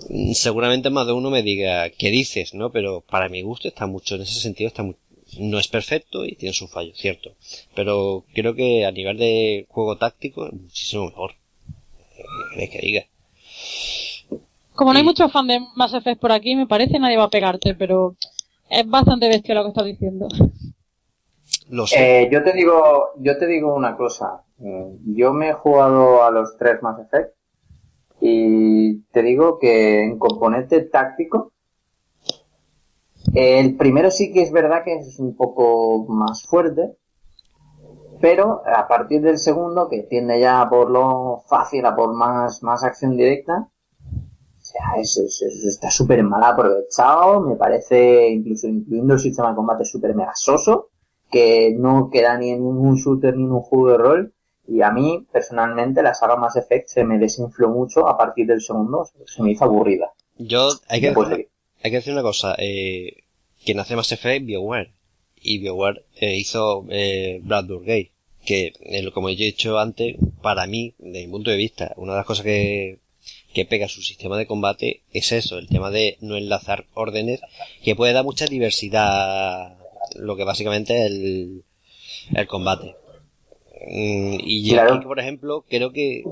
[0.09, 2.53] Mm, Seguramente más de uno me diga, ¿qué dices?
[2.53, 2.71] ¿No?
[2.71, 4.93] Pero para mi gusto está mucho, en ese sentido está mu-
[5.39, 7.33] no es perfecto y tiene sus fallos, cierto.
[7.73, 11.31] Pero creo que a nivel de juego táctico es muchísimo mejor.
[12.55, 13.07] ¿Qué queréis que diga?
[14.75, 17.29] Como no hay muchos fans de Mass Effect por aquí, me parece nadie va a
[17.29, 18.15] pegarte, pero
[18.69, 20.27] es bastante bestia lo que estás diciendo.
[21.69, 22.23] Lo sé.
[22.23, 24.43] Eh, yo te digo, yo te digo una cosa.
[24.63, 27.35] Eh, Yo me he jugado a los tres Mass Effect
[28.21, 31.53] y te digo que en componente táctico
[33.33, 36.97] el primero sí que es verdad que es un poco más fuerte,
[38.21, 42.61] pero a partir del segundo que tiende ya a por lo fácil, a por más,
[42.63, 43.69] más acción directa,
[44.73, 49.55] sea, es, es- es- está súper mal aprovechado, me parece, incluso incluyendo el sistema de
[49.55, 50.89] combate súper mega soso,
[51.31, 54.33] que no queda ni en ningún shooter ni en un juego de rol.
[54.67, 58.61] Y a mí, personalmente, la saga Mass Effect se me desinfló mucho a partir del
[58.61, 60.11] segundo, se me hizo aburrida.
[60.37, 61.49] Yo, hay que, decir, de-
[61.83, 63.23] hay que decir una cosa, eh,
[63.65, 64.91] quien hace Mass Effect BioWare.
[65.41, 68.11] Y BioWare eh, hizo eh, Baldur's Gate,
[68.45, 72.17] que, eh, como he dicho antes, para mí, desde mi punto de vista, una de
[72.19, 72.99] las cosas que,
[73.53, 77.41] que pega su sistema de combate es eso, el tema de no enlazar órdenes,
[77.83, 79.77] que puede dar mucha diversidad,
[80.15, 81.63] lo que básicamente es el,
[82.35, 82.95] el combate.
[83.87, 84.95] Mm, y yo Claro.
[84.95, 86.23] aquí, por ejemplo, creo que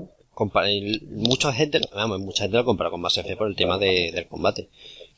[1.09, 4.27] mucha gente, vamos, mucha gente lo compara con Mass Effect por el tema de- del
[4.27, 4.69] combate.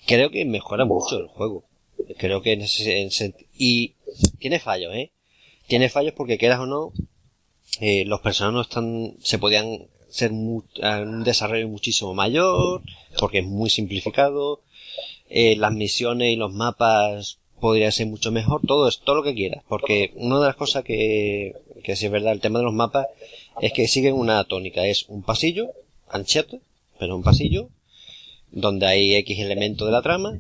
[0.06, 1.64] Creo que mejora mucho el juego.
[2.18, 3.94] Creo que en ese, en ese- y
[4.40, 5.12] tiene fallos, ¿eh?
[5.68, 6.92] Tiene fallos porque quieras o no,
[7.80, 10.32] eh, los personajes no están, se podían ser
[10.84, 12.84] a un desarrollo muchísimo mayor,
[13.18, 14.62] porque es muy simplificado,
[15.28, 19.34] eh, las misiones y los mapas podría ser mucho mejor, todo es todo lo que
[19.34, 22.76] quieras, porque una de las cosas que, que sí es verdad, el tema de los
[22.76, 23.08] mapas,
[23.60, 25.72] es que siguen una tónica, es un pasillo,
[26.08, 26.60] ancheto,
[27.00, 27.70] pero un pasillo,
[28.52, 30.38] donde hay X elementos de la trama,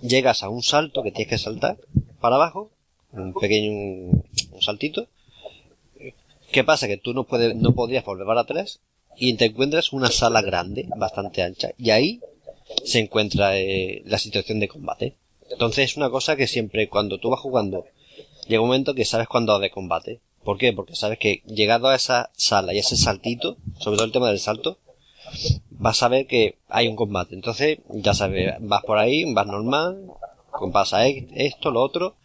[0.00, 1.76] llegas a un salto que tienes que saltar
[2.18, 2.70] para abajo,
[3.10, 5.06] un pequeño, un, un saltito,
[6.52, 6.86] ¿Qué pasa?
[6.86, 8.80] Que tú no puedes, no podrías volver para atrás
[9.16, 12.20] y te encuentras una sala grande, bastante ancha, y ahí
[12.84, 15.16] se encuentra eh, la situación de combate.
[15.50, 17.84] Entonces es una cosa que siempre cuando tú vas jugando,
[18.48, 20.20] llega un momento que sabes cuándo de combate.
[20.44, 20.72] ¿Por qué?
[20.72, 24.40] Porque sabes que llegado a esa sala y ese saltito, sobre todo el tema del
[24.40, 24.78] salto,
[25.70, 27.34] vas a ver que hay un combate.
[27.34, 30.06] Entonces, ya sabes, vas por ahí, vas normal,
[30.72, 32.16] pasa e- esto, lo otro,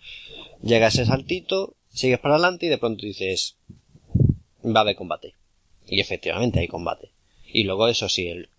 [0.61, 3.55] llega ese saltito, sigues para adelante y de pronto dices,
[4.63, 5.36] va a combate.
[5.87, 7.09] Y efectivamente hay combate.
[7.51, 8.49] Y luego eso sí, el,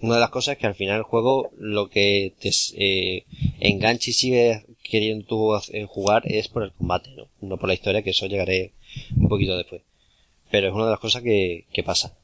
[0.00, 3.24] una de las cosas es que al final el juego lo que te eh,
[3.60, 7.28] engancha y sigue queriendo tú hacer- jugar es por el combate, ¿no?
[7.40, 8.72] No por la historia, que eso llegaré
[9.16, 9.82] un poquito después.
[10.50, 12.16] Pero es una de las cosas que, que pasa.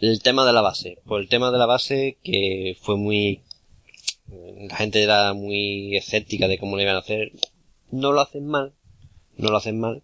[0.00, 0.98] El tema de la base.
[1.06, 3.40] Pues el tema de la base que fue muy...
[4.68, 7.32] La gente era muy escéptica de cómo lo iban a hacer.
[7.90, 8.72] No lo hacen mal.
[9.36, 10.02] No lo hacen mal.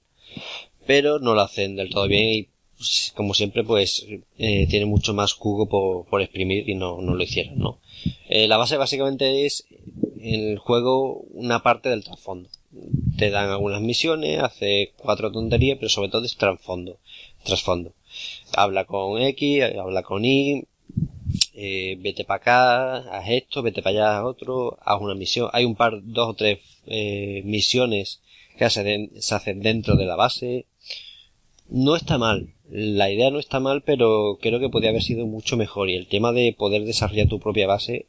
[0.86, 4.06] Pero no lo hacen del todo bien y pues, como siempre pues
[4.38, 7.78] eh, tiene mucho más jugo por, por exprimir y no, no lo hicieron, ¿no?
[8.28, 9.66] Eh, la base básicamente es
[10.18, 12.48] en el juego una parte del trasfondo.
[13.18, 16.98] Te dan algunas misiones, hace cuatro tonterías, pero sobre todo es trasfondo.
[17.44, 17.92] Trasfondo.
[18.56, 20.64] Habla con X, habla con Y,
[21.54, 25.48] eh, vete para acá, haz esto, vete para allá, haz otro, haz una misión.
[25.52, 28.20] Hay un par, dos o tres eh, misiones
[28.58, 30.66] que se, hacen dentro de la base.
[31.74, 35.56] No está mal, la idea no está mal, pero creo que podría haber sido mucho
[35.56, 35.88] mejor.
[35.88, 38.04] Y el tema de poder desarrollar tu propia base,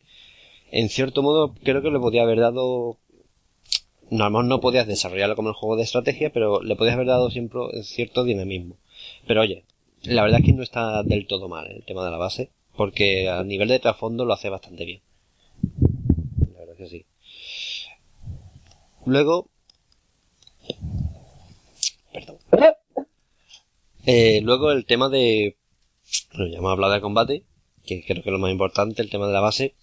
[0.70, 2.97] en cierto modo, creo que le podría haber dado.
[4.09, 6.95] No, a lo mejor no podías desarrollarlo como el juego de estrategia, pero le podías
[6.95, 8.76] haber dado siempre cierto dinamismo.
[9.28, 9.64] Pero oye,
[10.01, 13.30] la verdad es que no está del todo mal el tema de la base, porque
[13.30, 15.01] a nivel de trasfondo lo hace bastante bien.
[16.53, 17.05] La verdad que sí.
[19.05, 19.47] Luego.
[22.11, 22.38] Perdón.
[24.06, 25.56] Eh, luego el tema de.
[26.34, 27.43] Bueno, ya hemos hablado de combate,
[27.86, 29.76] que creo que es lo más importante, el tema de la base.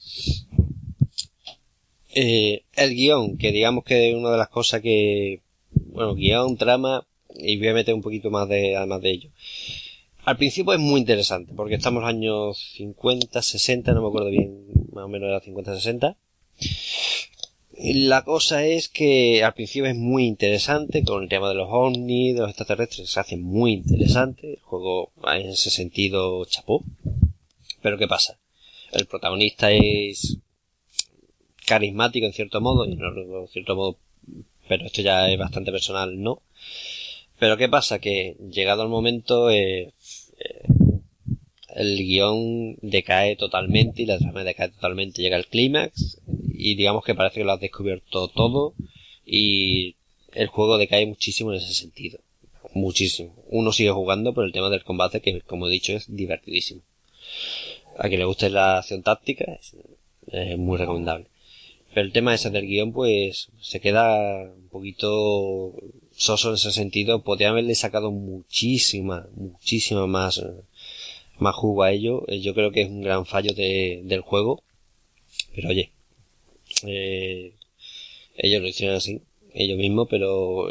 [2.14, 5.42] Eh, el guion, que digamos que es una de las cosas que.
[5.70, 9.30] Bueno, guion, trama, y voy a meter un poquito más de, además de ello.
[10.24, 14.30] Al principio es muy interesante, porque estamos en los años 50, 60, no me acuerdo
[14.30, 16.16] bien, más o menos era 50, 60.
[17.82, 22.34] La cosa es que al principio es muy interesante con el tema de los ovnis,
[22.34, 24.50] de los extraterrestres, se hace muy interesante.
[24.50, 26.84] El juego en ese sentido chapó.
[27.80, 28.38] Pero ¿qué pasa?
[28.92, 30.36] El protagonista es
[31.64, 33.96] carismático en cierto modo, y en cierto modo,
[34.68, 36.42] pero esto ya es bastante personal, ¿no?
[37.38, 37.98] Pero ¿qué pasa?
[37.98, 39.94] Que llegado el momento, eh,
[40.38, 40.64] eh,
[41.74, 45.22] el guion decae totalmente y la trama decae totalmente.
[45.22, 46.20] Llega el clímax
[46.52, 48.74] y digamos que parece que lo has descubierto todo
[49.24, 49.96] y
[50.32, 52.20] el juego decae muchísimo en ese sentido.
[52.74, 53.34] Muchísimo.
[53.48, 56.82] Uno sigue jugando por el tema del combate que, como he dicho, es divertidísimo.
[57.98, 59.74] A quien le guste la acción táctica es,
[60.28, 61.26] es muy recomendable.
[61.92, 65.74] Pero el tema ese del guion, pues, se queda un poquito
[66.12, 67.22] soso en ese sentido.
[67.22, 70.40] Podría haberle sacado muchísima, muchísima más,
[71.41, 72.24] más jugo a ello.
[72.28, 74.62] Eh, Yo creo que es un gran fallo de- del juego.
[75.55, 75.91] Pero oye,
[76.86, 77.53] eh,
[78.36, 79.20] ellos lo hicieron así,
[79.55, 80.68] ellos mismos, pero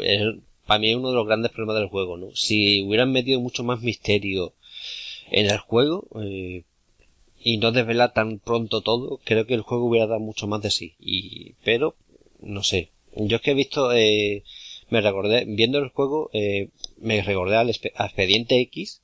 [0.66, 2.28] para mí es uno de los grandes problemas del juego, ¿no?
[2.34, 4.54] Si hubieran metido mucho más misterio
[5.30, 6.62] en el juego, eh,
[7.42, 10.70] y no desvelar tan pronto todo, creo que el juego hubiera dado mucho más de
[10.70, 10.94] sí.
[11.00, 11.96] Y, pero,
[12.40, 12.90] no sé.
[13.16, 14.44] Yo es que he visto, eh,
[14.90, 16.68] me recordé, viendo el juego, eh,
[16.98, 19.00] me recordé al Expediente X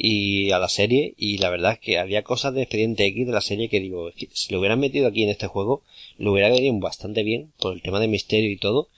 [0.00, 3.32] y a la serie, y la verdad es que había cosas de Expediente X de
[3.32, 5.82] la serie que digo, es que si lo hubieran metido aquí en este juego,
[6.18, 8.88] lo hubiera venido bastante bien, por el tema de misterio y todo,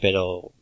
[0.00, 0.52] pero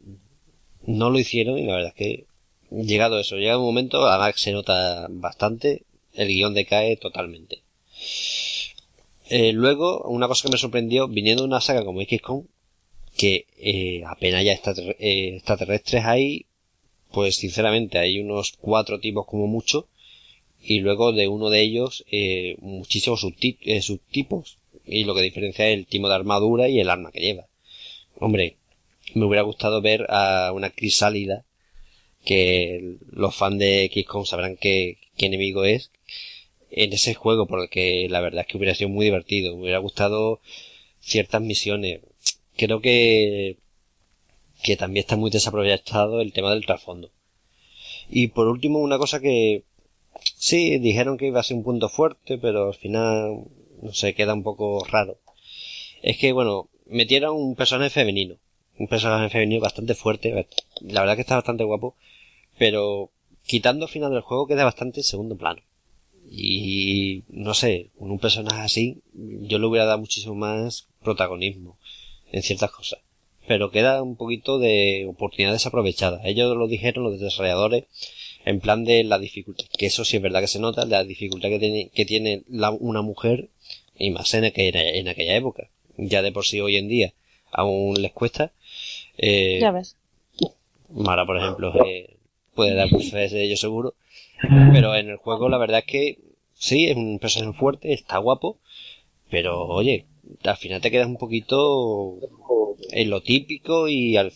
[0.85, 2.25] no lo hicieron y la verdad es que
[2.73, 7.63] llegado eso, llega un momento, además se nota bastante, el guion decae totalmente.
[9.31, 12.47] Eh, luego, una cosa que me sorprendió, viniendo de una saga como XCOM,
[13.17, 14.55] que eh, apenas ya
[14.99, 16.47] eh, extraterrestres hay,
[17.15, 19.89] pues sinceramente hay unos cuatro tipos como mucho,
[20.61, 25.87] y luego de uno de ellos eh, muchísimos subtipos, y lo que diferencia es el
[25.87, 27.47] tipo de armadura y el arma que lleva.
[28.19, 28.57] Hombre,
[29.15, 31.45] me hubiera gustado ver a una crisálida
[32.25, 35.91] que los fans de XCOM sabrán qué, qué enemigo es
[36.71, 40.41] en ese juego porque la verdad es que hubiera sido muy divertido me hubiera gustado
[41.01, 42.01] ciertas misiones
[42.57, 43.59] creo que
[44.65, 47.13] que también está muy desaprovechado el tema del trasfondo
[48.09, 49.63] y por último una cosa que
[50.37, 53.45] sí dijeron que iba a ser un punto fuerte pero al final
[53.81, 55.19] no sé queda un poco raro
[56.03, 58.37] es que bueno metieron un personaje femenino
[58.79, 60.49] un personaje femenino bastante fuerte
[60.81, 61.95] la verdad que está bastante guapo
[62.59, 63.11] pero
[63.47, 65.63] quitando el final del juego queda bastante en segundo plano.
[66.29, 71.79] Y no sé, con un personaje así, yo le hubiera dado muchísimo más protagonismo
[72.33, 73.01] en ciertas cosas.
[73.47, 76.21] Pero queda un poquito de oportunidad desaprovechada.
[76.25, 77.85] Ellos lo dijeron, los desarrolladores,
[78.45, 81.49] en plan de la dificultad, que eso sí es verdad que se nota, la dificultad
[81.49, 83.49] que tiene, que tiene una mujer,
[83.99, 85.69] y más en, en aquella época.
[85.97, 87.13] Ya de por sí hoy en día
[87.55, 88.53] aún les cuesta.
[89.17, 89.97] Eh, ya ves.
[90.91, 92.17] Mara, por ejemplo, eh,
[92.55, 93.95] puede dar fe de ello seguro.
[94.73, 96.19] Pero en el juego la verdad es que
[96.55, 98.59] sí, es un personaje fuerte, está guapo,
[99.31, 100.07] pero oye,
[100.43, 102.19] al final te quedas un poquito
[102.91, 104.33] en lo típico y al,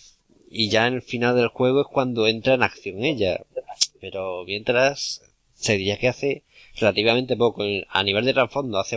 [0.50, 3.44] y ya en el final del juego es cuando entra en acción ella.
[4.00, 5.22] Pero mientras
[5.54, 6.44] se diría que hace
[6.76, 7.64] relativamente poco.
[7.88, 8.96] A nivel de trasfondo hace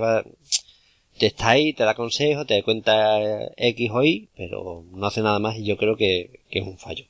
[1.18, 3.20] te está ahí, te da consejos, te da cuenta
[3.58, 6.78] X o Y, pero no hace nada más y yo creo que, que es un
[6.78, 7.06] fallo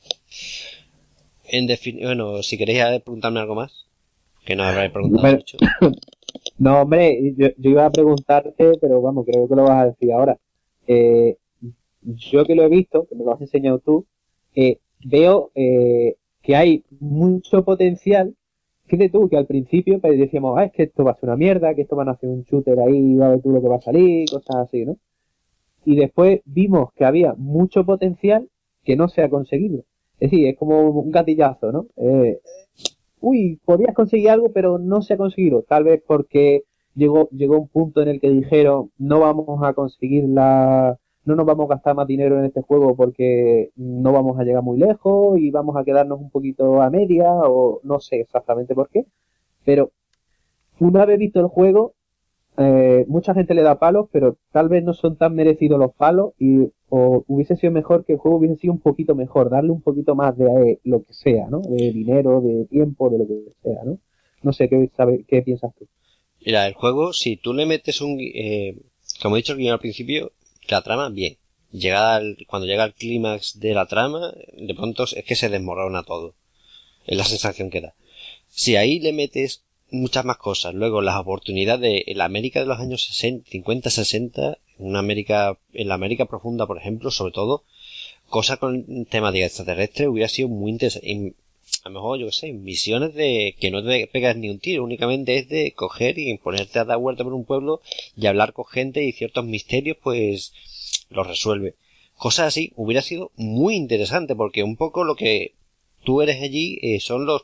[1.51, 1.67] en
[2.01, 3.85] bueno, si queréis preguntarme algo más,
[4.45, 5.57] que no habréis preguntado mucho.
[6.57, 10.37] No, hombre, yo, iba a preguntarte, pero vamos, creo que lo vas a decir ahora.
[10.87, 11.37] Eh,
[12.01, 14.05] yo que lo he visto, que me lo has enseñado tú,
[14.55, 18.35] eh, veo eh, que hay mucho potencial.
[18.85, 21.37] Fíjate tú que al principio pues, decíamos, ah, es que esto va a ser una
[21.37, 23.67] mierda, que esto van a hacer un shooter ahí, va a ver tú lo que
[23.67, 24.97] va a salir, cosas así, ¿no?
[25.85, 28.49] Y después vimos que había mucho potencial
[28.83, 29.83] que no se ha conseguido.
[30.19, 31.87] Es decir, es como un gatillazo, ¿no?
[31.97, 32.39] Eh,
[33.21, 35.63] uy, podías conseguir algo, pero no se ha conseguido.
[35.63, 36.63] Tal vez porque
[36.95, 41.45] llegó, llegó un punto en el que dijeron, no vamos a conseguir la, no nos
[41.45, 45.37] vamos a gastar más dinero en este juego porque no vamos a llegar muy lejos
[45.39, 49.05] y vamos a quedarnos un poquito a media o no sé exactamente por qué.
[49.63, 49.91] Pero
[50.79, 51.93] una vez visto el juego,
[52.57, 56.33] eh, mucha gente le da palos, pero tal vez no son tan merecidos los palos
[56.37, 59.81] y o hubiese sido mejor que el juego hubiese sido un poquito mejor, darle un
[59.81, 61.61] poquito más de eh, lo que sea, ¿no?
[61.61, 63.97] De dinero, de tiempo, de lo que sea, ¿no?
[64.43, 65.87] No sé, ¿qué, piensas tú?
[66.45, 68.17] Mira, el juego, si tú le metes un...
[68.19, 68.75] Eh,
[69.21, 70.33] como he dicho al principio,
[70.67, 71.37] la trama, bien.
[71.71, 76.35] Llegada cuando llega el clímax de la trama, de pronto es que se desmorona todo.
[77.05, 77.95] Es la sensación que da.
[78.49, 80.73] Si ahí le metes muchas más cosas.
[80.73, 85.87] Luego, las oportunidades de la América de los años 60, 50, 60, una América, en
[85.87, 87.63] la América profunda, por ejemplo, sobre todo,
[88.29, 91.35] cosa con temática extraterrestre hubiera sido muy interesante.
[91.83, 94.83] A lo mejor, yo que sé, misiones de que no te pegas ni un tiro,
[94.83, 97.81] únicamente es de coger y ponerte a dar vuelta por un pueblo
[98.15, 100.53] y hablar con gente y ciertos misterios, pues,
[101.09, 101.75] los resuelve.
[102.17, 105.53] Cosas así hubiera sido muy interesante porque un poco lo que
[106.03, 107.43] tú eres allí eh, son los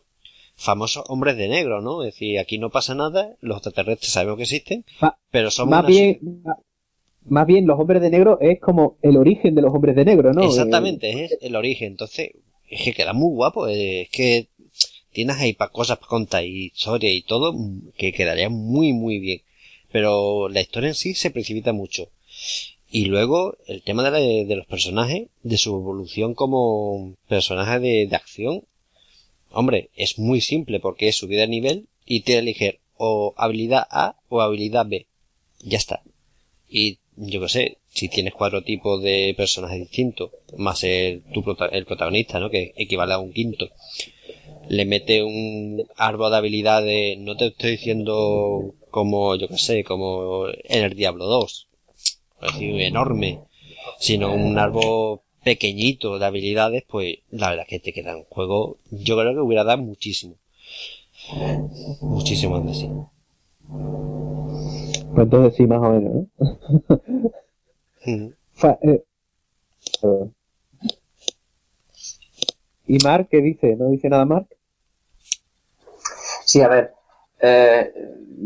[0.57, 2.03] famosos hombres de negro, ¿no?
[2.03, 4.83] Es decir, aquí no pasa nada, los extraterrestres sabemos que existen,
[5.31, 6.43] pero somos más bien,
[7.25, 10.33] más bien los hombres de negro es como el origen de los hombres de negro,
[10.33, 10.43] ¿no?
[10.43, 11.89] Exactamente, es el origen.
[11.89, 12.31] Entonces,
[12.69, 14.47] es que queda muy guapo, es que
[15.11, 17.55] tienes ahí para cosas para contar y historia y todo
[17.95, 19.41] que quedaría muy muy bien.
[19.91, 22.09] Pero la historia en sí se precipita mucho.
[22.89, 28.15] Y luego el tema de, de los personajes, de su evolución como personaje de, de
[28.15, 28.63] acción,
[29.51, 34.15] Hombre, es muy simple porque es subida de nivel y te elegir o habilidad A
[34.29, 35.07] o habilidad B.
[35.59, 36.01] Ya está.
[36.69, 41.85] Y yo qué sé, si tienes cuatro tipos de personajes distintos, más el, tu el
[41.85, 42.49] protagonista, ¿no?
[42.49, 43.69] Que equivale a un quinto,
[44.69, 50.47] le mete un árbol de habilidades, no te estoy diciendo como, yo qué sé, como
[50.47, 51.67] en el Diablo 2,
[52.41, 53.39] decir, enorme,
[53.99, 58.79] sino un árbol pequeñito de habilidades, pues la verdad es que te queda un juego,
[58.91, 60.35] yo creo que hubiera dado muchísimo.
[62.01, 62.91] Muchísimo de sí.
[65.13, 67.01] Pues entonces sí, más o menos, ¿no?
[70.03, 70.31] Eh,
[72.87, 73.75] ¿Y Mark qué dice?
[73.75, 74.47] ¿No dice nada Mark?
[76.45, 76.93] Sí, a ver.
[77.39, 77.93] Eh,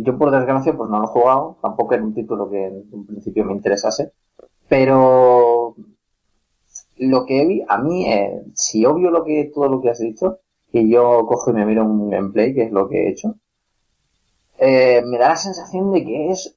[0.04, 3.06] yo por desgracia pues no lo he jugado, tampoco era un título que en un
[3.06, 4.12] principio me interesase,
[4.68, 5.76] pero
[7.08, 10.40] lo que vi, a mí, eh, si obvio lo que, todo lo que has dicho,
[10.72, 13.36] que yo cojo y me miro un gameplay, que es lo que he hecho,
[14.60, 16.56] eh, me da la sensación de que es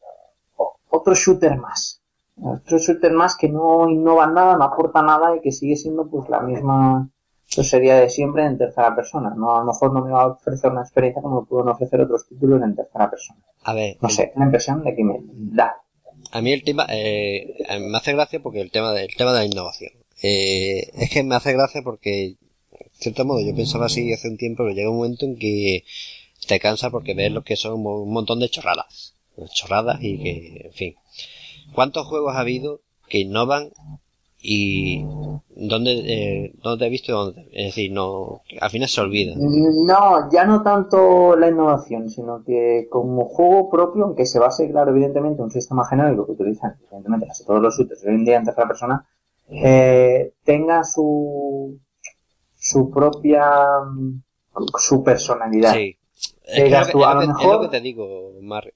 [0.91, 2.03] otro shooter más.
[2.43, 6.29] Otro shooter más que no innova nada, no aporta nada y que sigue siendo pues
[6.29, 7.09] la misma
[7.47, 9.33] sería de siempre en tercera persona.
[9.35, 12.27] No, a lo mejor no me va a ofrecer una experiencia como pueden ofrecer otros
[12.27, 13.41] títulos en tercera persona.
[13.63, 13.97] A ver.
[14.01, 15.77] No sé, una impresión de que me da.
[16.33, 19.45] A mí el tema, eh, me hace gracia porque el tema, del tema de la
[19.47, 19.93] innovación.
[20.23, 22.37] Eh, es que me hace gracia porque,
[22.71, 25.85] de cierto modo, yo pensaba así hace un tiempo, pero llega un momento en que
[26.47, 29.15] te cansa porque ves lo que son un montón de chorradas.
[29.53, 30.95] Chorradas y que, en fin.
[31.75, 33.71] ¿Cuántos juegos ha habido que innovan
[34.41, 35.03] y
[35.57, 37.49] dónde, eh, dónde te he visto dónde?
[37.53, 39.35] Es decir, no, al final se olvida.
[39.37, 44.91] No, ya no tanto la innovación, sino que como juego propio, aunque se base, claro,
[44.91, 48.45] evidentemente, un sistema genérico que utilizan, evidentemente, casi todos los shooters hoy en día en
[48.45, 49.09] tercera persona,
[49.55, 51.79] eh, tenga su,
[52.55, 53.45] su propia,
[54.79, 55.75] su personalidad.
[55.75, 55.97] Sí.
[56.45, 58.73] Es, que, es lo que te digo, Mar.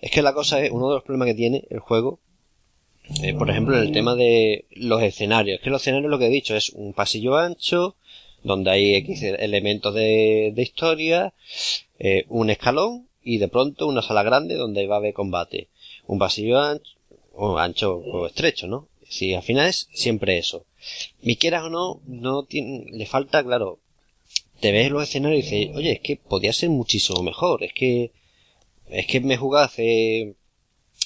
[0.00, 2.20] Es que la cosa es, uno de los problemas que tiene el juego
[3.22, 5.60] eh, por ejemplo, en el tema de los escenarios.
[5.60, 7.96] Que los escenarios lo que he dicho es un pasillo ancho,
[8.42, 11.34] donde hay X elementos de, historia,
[11.98, 15.68] eh, un escalón y de pronto una sala grande donde va a haber combate.
[16.06, 16.92] Un pasillo ancho,
[17.34, 18.88] o ancho o estrecho, ¿no?
[19.14, 20.66] Si al final es siempre eso.
[21.22, 23.78] Y quieras o no, no tiene, le falta, claro,
[24.60, 28.10] te ves los escenarios y dices, oye, es que podía ser muchísimo mejor, es que,
[28.88, 30.34] es que me jugaba hace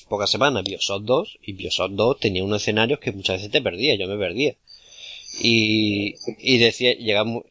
[0.09, 3.95] pocas semanas Bioshock 2 y Bioshock 2 tenía unos escenarios que muchas veces te perdía,
[3.95, 4.57] yo me perdía.
[5.43, 7.45] Y, y decía, llegamos,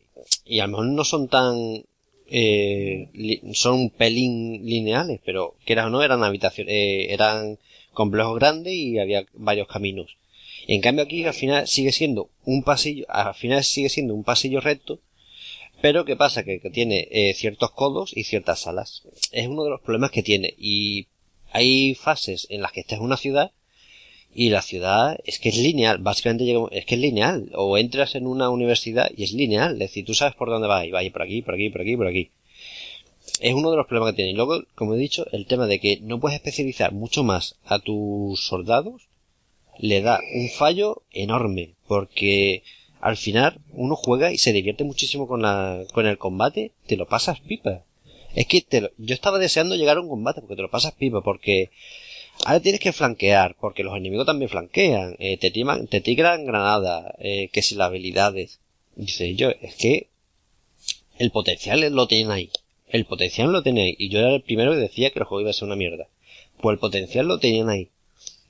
[0.43, 1.85] y a lo mejor no son tan,
[2.29, 3.09] eh,
[3.53, 7.59] son un pelín lineales, pero que eran o no eran habitaciones, eh, eran
[7.93, 10.17] complejos grandes y había varios caminos.
[10.67, 14.59] En cambio aquí al final sigue siendo un pasillo, al final sigue siendo un pasillo
[14.59, 14.99] recto,
[15.81, 16.43] pero ¿qué pasa?
[16.43, 19.03] Que, tiene eh, ciertos codos y ciertas salas.
[19.31, 20.53] Es uno de los problemas que tiene.
[20.57, 21.07] Y
[21.51, 23.51] hay fases en las que estás en una ciudad
[24.33, 28.27] y la ciudad es que es lineal, básicamente es que es lineal, o entras en
[28.27, 31.21] una universidad y es lineal, es decir, tú sabes por dónde vas y vas por
[31.21, 32.31] aquí, por aquí, por aquí, por aquí.
[33.39, 34.31] Es uno de los problemas que tiene.
[34.31, 37.79] Y luego, como he dicho, el tema de que no puedes especializar mucho más a
[37.79, 39.07] tus soldados
[39.79, 42.63] le da un fallo enorme, porque
[42.99, 47.07] al final uno juega y se divierte muchísimo con la, con el combate, te lo
[47.07, 47.83] pasas pipa.
[48.35, 51.21] Es que te yo estaba deseando llegar a un combate porque te lo pasas pipa,
[51.21, 51.71] porque
[52.45, 57.15] ahora tienes que flanquear, porque los enemigos también flanquean, eh, te, timan, te tigran granada,
[57.19, 58.59] eh, que si las habilidades.
[58.95, 60.07] Dice yo, es que
[61.19, 62.49] el potencial lo tienen ahí.
[62.87, 63.95] El potencial lo tienen ahí.
[63.97, 66.07] Y yo era el primero que decía que el juego iba a ser una mierda.
[66.61, 67.89] Pues el potencial lo tenían ahí.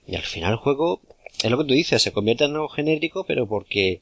[0.07, 1.01] Y al final el juego,
[1.43, 4.01] es lo que tú dices, se convierte en algo genérico, pero porque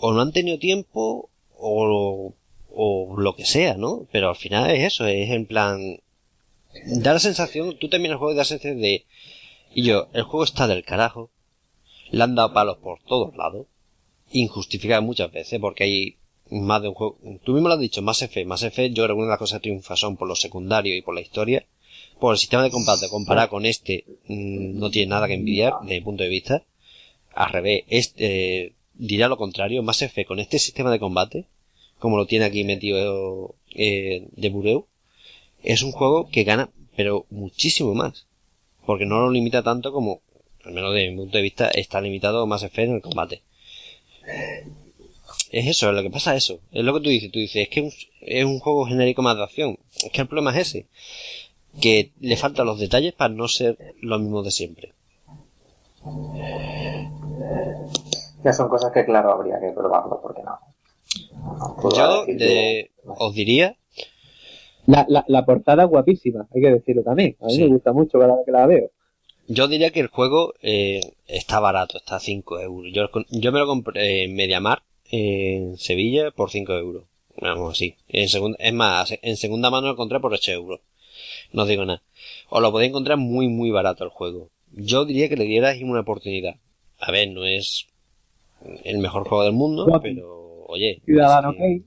[0.00, 2.34] o no han tenido tiempo, o
[2.74, 4.06] o lo que sea, ¿no?
[4.12, 6.00] Pero al final es eso, es en plan...
[6.86, 9.04] Da la sensación, tú terminas el juego da la sensación de...
[9.74, 11.30] Y yo, el juego está del carajo.
[12.10, 13.66] Le han dado palos por todos lados.
[14.30, 16.16] Injustificado muchas veces porque hay
[16.50, 17.18] más de un juego.
[17.44, 18.44] Tú mismo lo has dicho, más F.
[18.44, 20.96] Más F, yo creo que una de las cosas que triunfa son por lo secundario
[20.96, 21.66] y por la historia.
[22.22, 25.96] Por el sistema de combate, comparado con este, mm, no tiene nada que envidiar desde
[25.96, 26.62] mi punto de vista.
[27.34, 31.46] Al revés, este, eh, dirá lo contrario, más F con este sistema de combate
[32.02, 34.86] como lo tiene aquí metido eh, de Bureu,
[35.62, 38.26] es un juego que gana, pero muchísimo más.
[38.86, 40.20] Porque no lo limita tanto como,
[40.64, 43.42] al menos desde mi punto de vista, está limitado más Effect en el combate.
[45.52, 46.60] Es eso, es lo que pasa eso.
[46.72, 47.30] Es lo que tú dices.
[47.30, 49.78] Tú dices, es que es un juego genérico más de acción.
[50.04, 50.86] Es que el problema es ese.
[51.80, 54.92] Que le faltan los detalles para no ser lo mismo de siempre.
[58.44, 60.58] Ya son cosas que claro habría que probarlo, porque no.
[61.96, 62.26] Yo
[63.06, 63.76] os diría.
[64.86, 67.36] La, la, la, portada guapísima, hay que decirlo también.
[67.40, 68.90] A mí me gusta mucho cada vez que la veo.
[69.46, 72.92] Yo diría que el juego eh, está barato, está a 5 euros.
[72.92, 77.04] Yo, yo me lo compré en Mediamar, en Sevilla, por 5 euros.
[77.40, 77.96] Vamos así.
[78.08, 80.80] En segunda, es más, en segunda mano lo encontré por 8 euros.
[81.52, 82.02] No os digo nada.
[82.48, 84.50] Os lo podéis encontrar muy, muy barato el juego.
[84.72, 86.56] Yo diría que le dierais una oportunidad.
[86.98, 87.86] A ver, no es
[88.84, 91.00] el mejor juego del mundo, pero oye.
[91.04, 91.82] Ciudadano Kane.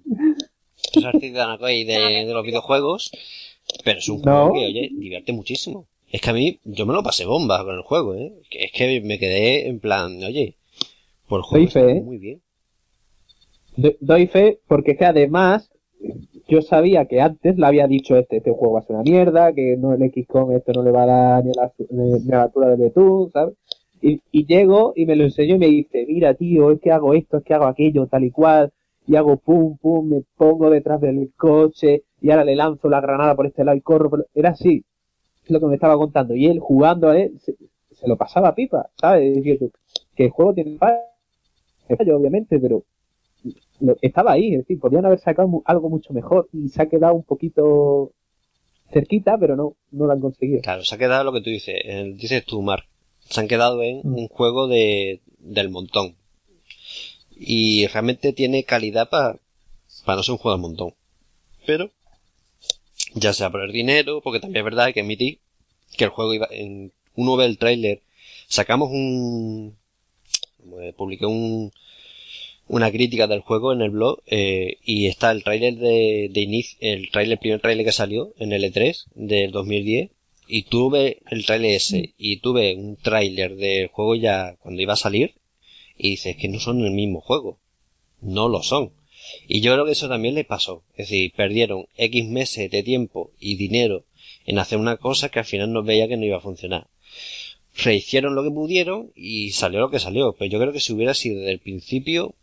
[0.93, 3.11] es Ciudadano Kane de, de, los videojuegos,
[3.83, 5.87] pero es un juego que, oye, divierte muchísimo.
[6.11, 8.31] Es que a mí, yo me lo pasé bomba con el juego, ¿eh?
[8.51, 10.55] Es que me quedé en plan, oye,
[11.27, 12.41] por el juego Doy fe, muy bien.
[13.99, 15.69] Doy fe porque es que además
[16.47, 19.53] yo sabía que antes le había dicho este, este juego va a ser una mierda,
[19.53, 22.43] que no el XCOM esto no le va a dar ni a la, ni la
[22.43, 23.55] altura de Betún, ¿sabes?
[24.01, 27.13] Y, y llego y me lo enseñó y me dice, mira tío, es que hago
[27.13, 28.71] esto, es que hago aquello, tal y cual,
[29.07, 33.35] y hago pum, pum, me pongo detrás del coche, y ahora le lanzo la granada
[33.35, 34.27] por este lado y corro, por...
[34.33, 34.83] era así,
[35.47, 37.55] lo que me estaba contando, y él jugando a él, se,
[38.07, 39.29] lo pasaba pipa, ¿sabes?
[39.29, 39.71] Es decir,
[40.15, 42.83] que el juego tiene fallo, obviamente, pero
[44.01, 47.23] estaba ahí, es decir, podían haber sacado algo mucho mejor y se ha quedado un
[47.23, 48.11] poquito
[48.91, 50.61] cerquita, pero no, no lo han conseguido.
[50.61, 52.85] Claro, se ha quedado lo que tú dices, el- dices tú, Mark.
[53.29, 54.13] Se han quedado en Mm.
[54.17, 56.15] un juego de, del montón.
[57.37, 59.39] Y realmente tiene calidad para
[60.07, 60.93] no ser un juego del montón.
[61.65, 61.89] Pero,
[63.15, 65.39] ya sea por el dinero, porque también es verdad que admitir
[65.97, 68.01] que el juego iba, en, uno ve el tráiler,
[68.47, 69.75] sacamos un,
[70.81, 71.71] eh, publiqué un,
[72.67, 76.77] una crítica del juego en el blog eh, y está el tráiler de, de inicio,
[76.81, 80.11] el tráiler, el primer tráiler que salió en el E3 del 2010
[80.47, 84.97] y tuve el tráiler ese y tuve un tráiler del juego ya cuando iba a
[84.97, 85.35] salir
[85.97, 87.59] y dices que no son el mismo juego.
[88.21, 88.91] No lo son.
[89.47, 90.83] Y yo creo que eso también les pasó.
[90.91, 94.03] Es decir, perdieron X meses de tiempo y dinero
[94.45, 96.87] en hacer una cosa que al final no veía que no iba a funcionar.
[97.75, 100.33] Rehicieron lo que pudieron y salió lo que salió.
[100.33, 102.35] Pero yo creo que si hubiera sido desde el principio,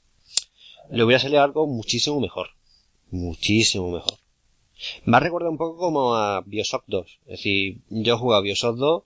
[0.90, 2.48] le hubiera salido algo muchísimo mejor.
[3.10, 4.14] Muchísimo mejor.
[5.04, 7.06] Me ha recordado un poco como a Bioshock 2.
[7.26, 9.02] Es decir, yo he jugado a Bioshock 2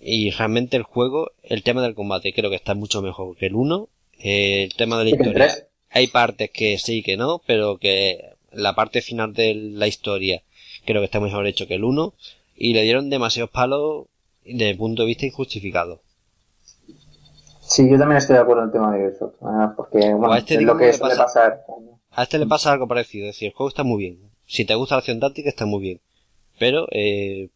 [0.00, 3.54] y realmente el juego, el tema del combate creo que está mucho mejor que el
[3.54, 3.88] 1.
[4.20, 5.54] Eh, el tema de la historia.
[5.90, 10.42] Hay partes que sí que no, pero que la parte final de la historia
[10.84, 12.14] creo que está mejor hecho que el 1.
[12.56, 14.06] Y le dieron demasiados palos
[14.44, 16.00] desde el punto de vista injustificado.
[17.68, 19.12] Sí, yo también estoy de acuerdo en el tema de
[19.42, 21.64] ah, Porque, bueno, a este es lo que le pasa- pasar.
[22.10, 24.30] A este le pasa algo parecido, es decir, el juego está muy bien.
[24.46, 26.00] Si te gusta la acción táctica está muy bien.
[26.58, 27.50] Pero, eh,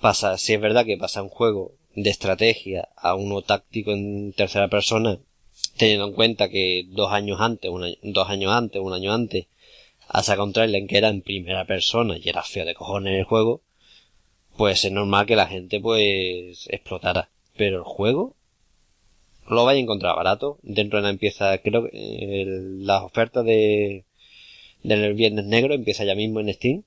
[0.00, 4.68] pasa, si es verdad que pasa un juego de estrategia a uno táctico en tercera
[4.68, 5.18] persona,
[5.76, 9.46] teniendo en cuenta que dos años antes, un año- dos años antes, un año antes,
[10.08, 13.24] ha sacado un trailer que era en primera persona y era feo de cojones el
[13.24, 13.60] juego,
[14.56, 17.28] pues es normal que la gente pues explotara.
[17.56, 18.34] Pero el juego
[19.50, 20.58] lo vais a encontrar barato.
[20.62, 22.44] Dentro de la empieza, creo que eh,
[22.78, 24.04] las ofertas de
[24.82, 26.82] del Viernes Negro empieza ya mismo en Steam.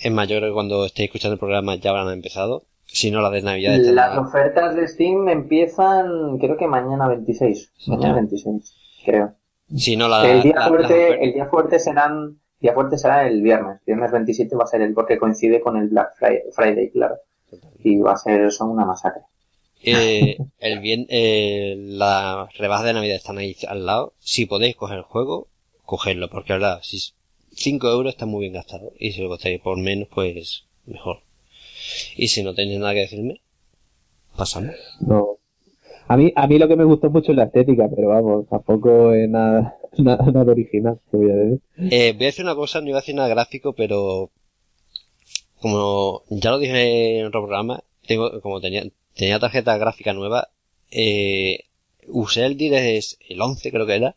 [0.00, 2.62] Es más, yo creo que cuando estéis escuchando el programa ya habrán empezado.
[2.86, 7.72] Si no, las de Navidad Las ofertas de Steam empiezan, creo que mañana 26.
[7.76, 8.14] Sí, Mañana ya.
[8.14, 8.74] 26,
[9.04, 9.34] creo.
[9.76, 13.42] Si no, la, el día la- fuerte, el día fuerte serán, día fuerte será el
[13.42, 13.80] viernes.
[13.86, 16.14] Viernes 27 va a ser el porque coincide con el Black
[16.54, 17.16] Friday, claro.
[17.84, 19.22] Y va a ser, son una masacre.
[19.82, 24.14] Eh, el bien, eh, las rebajas de Navidad están ahí al lado.
[24.18, 25.48] Si podéis coger el juego,
[25.84, 26.98] cogedlo, porque la verdad, si
[27.52, 28.92] 5 euros está muy bien gastado.
[28.98, 31.20] Y si lo costáis por menos, pues mejor.
[32.16, 33.40] Y si no tenéis nada que decirme,
[34.36, 34.74] pasamos.
[35.00, 35.38] No.
[36.08, 39.12] A mí, a mí lo que me gustó mucho es la estética, pero vamos, tampoco
[39.12, 41.60] es nada, nada, nada original, te voy a decir.
[41.76, 44.30] Eh, voy a decir una cosa, no iba a decir nada gráfico, pero
[45.60, 48.84] como ya lo dije en otro programa, tengo, como tenía,
[49.18, 50.48] tenía tarjeta gráfica nueva,
[50.90, 51.64] eh,
[52.06, 54.16] usé el DirectX el 11 creo que era,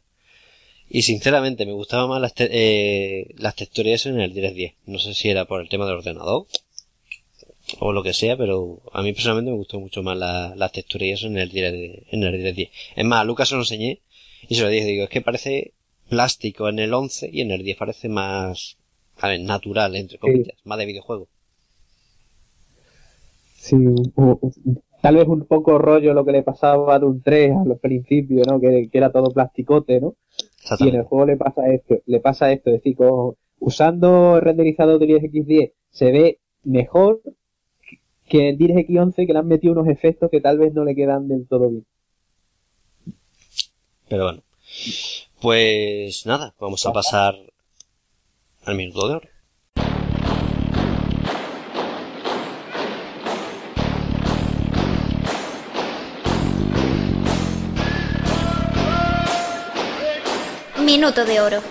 [0.89, 4.73] y sinceramente me gustaba más las, te- eh, las texturas en el Direct 10.
[4.85, 6.45] No sé si era por el tema del ordenador,
[7.79, 11.23] o lo que sea, pero a mí personalmente me gustó mucho más la- las texturas
[11.23, 12.69] en el Direct, en el Direct 10.
[12.95, 14.01] Es más, a Lucas se lo enseñé,
[14.49, 15.73] y se lo dije, digo, es que parece
[16.09, 18.77] plástico en el 11 y en el 10 parece más,
[19.17, 21.27] a ver, natural, entre comillas, más de videojuego.
[23.57, 23.75] Sí,
[25.01, 28.47] tal vez un poco rollo lo que le pasaba a un 3 a los principios,
[28.47, 28.59] ¿no?
[28.59, 30.15] Que, que era todo plasticote, ¿no?
[30.85, 34.41] Y en el juego le pasa esto, le pasa esto, es decir, con- usando el
[34.41, 37.21] renderizador de DirectX 10 se ve mejor
[38.27, 40.95] que en DirectX 11 que le han metido unos efectos que tal vez no le
[40.95, 41.85] quedan del todo bien.
[44.07, 44.43] Pero bueno.
[45.41, 47.35] Pues nada, vamos a pasar
[48.65, 49.29] al minuto de oro.
[60.85, 61.61] Minuto de oro.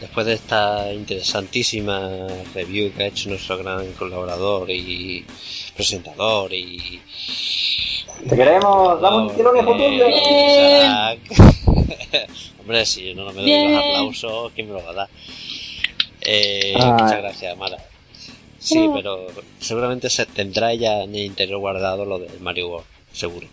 [0.00, 5.24] Después de esta interesantísima review que ha hecho nuestro gran colaborador y
[5.74, 7.00] presentador y...
[8.28, 9.54] Te queremos, damos un tirón.
[9.76, 10.10] Bien.
[10.82, 11.18] Isaac.
[12.60, 13.72] Hombre, si yo no me doy Bien.
[13.74, 15.08] los aplausos, ¿quién me los va a dar?
[16.20, 16.96] Eh, Ah.
[17.00, 17.76] Muchas gracias, Mara.
[18.64, 19.26] Sí, pero
[19.60, 22.86] seguramente se tendrá ella en el interior guardado lo del Mario World.
[23.12, 23.46] seguro.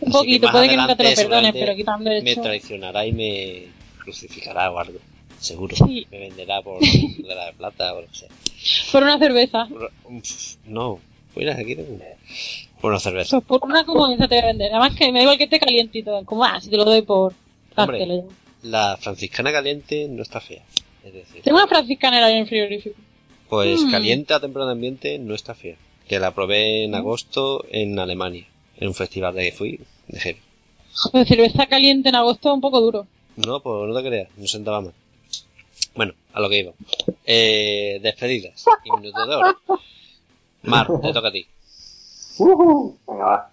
[0.00, 2.40] Un Así poquito, puede que nunca te lo perdones, pero quitando Me eso.
[2.42, 3.64] traicionará y me
[4.02, 4.98] crucificará o algo.
[5.38, 5.76] Seguro.
[5.76, 6.06] Sí.
[6.10, 8.28] Me venderá por de la plata o lo que sea.
[8.90, 9.66] Por una cerveza.
[9.68, 9.92] Por-
[10.66, 10.98] No,
[11.34, 12.04] fuera aquí tengo una.
[12.80, 13.40] Por una cerveza.
[13.40, 14.70] Pues por una como esa te voy a vender.
[14.72, 16.22] Además que me da igual que esté calientito.
[16.24, 17.34] Como, ah, si te lo doy por
[17.76, 18.24] Hombre.
[18.62, 20.62] La franciscana caliente no está fea.
[21.04, 22.96] Es decir, Tengo una franciscana en el frigorífico.
[23.48, 23.90] Pues Mm.
[23.90, 25.76] caliente a temprano ambiente no está fea.
[26.08, 28.46] Que la probé en agosto en Alemania.
[28.76, 29.80] En un festival de que fui.
[30.08, 30.38] De heavy.
[30.94, 33.06] Joder, cerveza caliente en agosto es un poco duro.
[33.36, 34.92] No, pues no te creas, no sentaba mal.
[35.94, 36.72] Bueno, a lo que iba.
[37.24, 39.58] Eh, despedidas y minutos de oro.
[40.62, 41.46] Mar, te toca a ti.
[42.38, 42.96] Ujú.
[43.06, 43.50] Venga, va.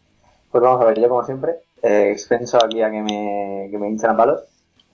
[0.52, 3.90] Pues vamos a ver, yo como siempre, eh, expenso aquí a que me, que me
[3.90, 4.40] hinchan a palos.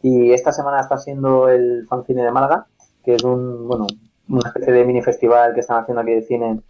[0.02, 2.68] Y esta semana está siendo el Fancine de Málaga,
[3.04, 3.86] que es un, bueno,
[4.30, 6.62] una especie de mini festival que están haciendo aquí de cine,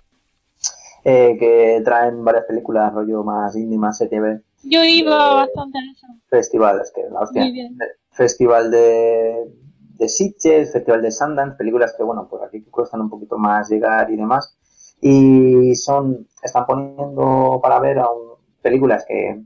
[1.03, 4.41] eh, que traen varias películas, rollo más indie, más STV.
[4.63, 6.07] Yo iba Eh, bastante a eso.
[6.29, 7.43] Festival, es que la hostia.
[7.43, 7.77] Muy bien.
[8.11, 9.45] Festival de,
[9.97, 14.11] de Sitges, Festival de Sundance, películas que, bueno, pues aquí cuestan un poquito más llegar
[14.11, 14.55] y demás.
[15.01, 18.29] Y son, están poniendo para ver a un-
[18.61, 19.41] películas que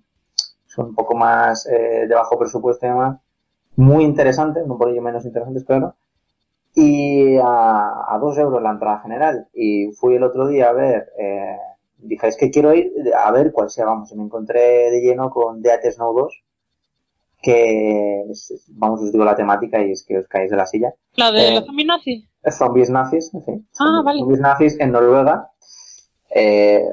[0.65, 3.19] son un poco más eh, de bajo presupuesto y demás,
[3.76, 5.95] muy interesantes, no por ello menos interesantes, claro.
[6.76, 9.48] Y a, a dos euros la entrada general.
[9.54, 11.58] Y fui el otro día a ver, eh,
[11.98, 15.30] dije, es que quiero ir a ver cuál sea, vamos, y me encontré de lleno
[15.30, 16.44] con Death Snow 2
[17.41, 20.94] que es- vamos os digo la temática y es que os caéis de la silla
[21.16, 22.26] La de Eh, los zombies nazis.
[22.58, 24.20] zombies nazis en fin Ah, vale.
[24.20, 25.50] zombies nazis en Noruega
[26.34, 26.86] eh,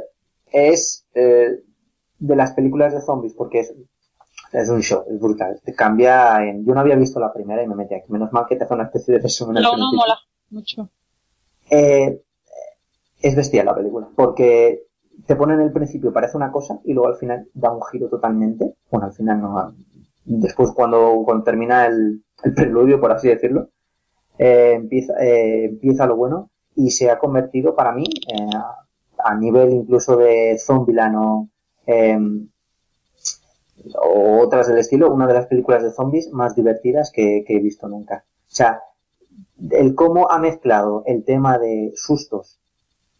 [0.50, 1.60] es eh,
[2.18, 3.72] de las películas de zombies porque es
[4.52, 5.60] es un show, es brutal.
[5.64, 6.64] Te cambia en...
[6.64, 8.10] Yo no había visto la primera y me metí aquí.
[8.12, 9.62] Menos mal que te hace una especie de resumen.
[9.62, 10.18] La uno mola
[10.50, 10.88] mucho.
[11.70, 12.20] Eh,
[13.22, 14.86] es bestial la película, porque
[15.26, 18.08] te pone en el principio, parece una cosa, y luego al final da un giro
[18.08, 18.74] totalmente.
[18.90, 19.74] Bueno, al final no.
[20.24, 23.68] Después, cuando, cuando termina el, el preludio, por así decirlo,
[24.38, 28.50] eh, empieza, eh, empieza lo bueno y se ha convertido para mí, eh,
[29.22, 31.48] a, nivel incluso de Zombieland
[31.86, 32.18] eh,
[33.94, 37.88] o otras del estilo, una de las películas de zombies más divertidas que, he visto
[37.88, 38.24] nunca.
[38.26, 38.82] O sea,
[39.70, 42.60] el cómo ha mezclado el tema de sustos,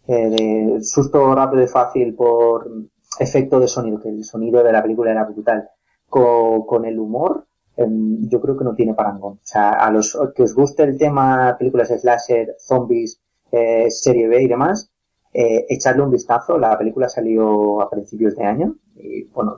[0.07, 2.70] eh, de susto rápido y fácil por
[3.19, 5.69] efecto de sonido, que el sonido de la película era brutal,
[6.09, 7.47] con, con el humor,
[7.77, 9.35] em, yo creo que no tiene parangón.
[9.35, 13.20] O sea, a los que os guste el tema películas slasher, zombies,
[13.53, 14.91] eh, serie B y demás,
[15.32, 16.59] eh, echarle un vistazo.
[16.59, 19.57] La película salió a principios de año y bueno,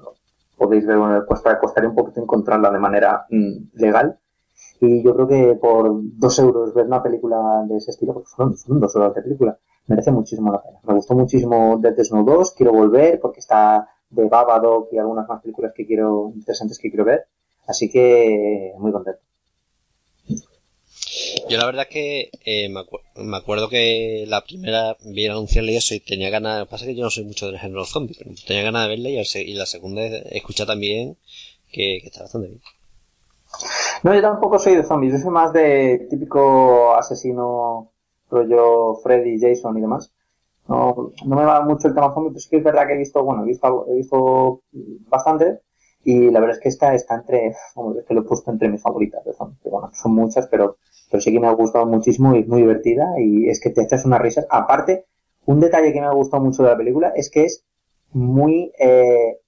[0.62, 4.18] podéis ver, bueno, cuesta, costaría un poquito encontrarla de manera mm, legal.
[4.80, 8.56] Y yo creo que por dos euros ver una película de ese estilo, porque son,
[8.56, 10.78] son dos horas de película, merece muchísimo la pena.
[10.84, 15.40] Me gustó muchísimo Death Snow 2, quiero volver porque está de Babadook y algunas más
[15.40, 17.26] películas que quiero, interesantes que quiero ver.
[17.66, 19.20] Así que muy contento.
[21.52, 22.82] Yo la verdad es que eh, me,
[23.22, 27.10] me acuerdo que la primera vi anunciarle eso y tenía ganas, pasa que yo no
[27.10, 30.64] soy mucho del género zombie, pero tenía ganas de verla y, y la segunda escuché
[30.64, 31.18] también
[31.70, 32.60] que, que está bastante bien.
[34.02, 37.92] No, yo tampoco soy de zombies, yo soy más de típico asesino
[38.30, 40.10] rollo Freddy, Jason y demás.
[40.68, 42.98] No, no me va mucho el tema zombie, pero sí que es verdad que he
[42.98, 44.62] visto, bueno, he visto, he visto
[45.06, 45.60] bastante
[46.04, 47.56] y la verdad es que esta está entre, es
[48.06, 50.76] que lo he puesto entre mis favoritas de zombies, que bueno, son muchas, pero,
[51.10, 53.82] pero sí que me ha gustado muchísimo y es muy divertida y es que te
[53.82, 54.46] echas unas risas.
[54.50, 55.06] Aparte,
[55.46, 57.64] un detalle que me ha gustado mucho de la película es que es
[58.12, 59.38] muy eh,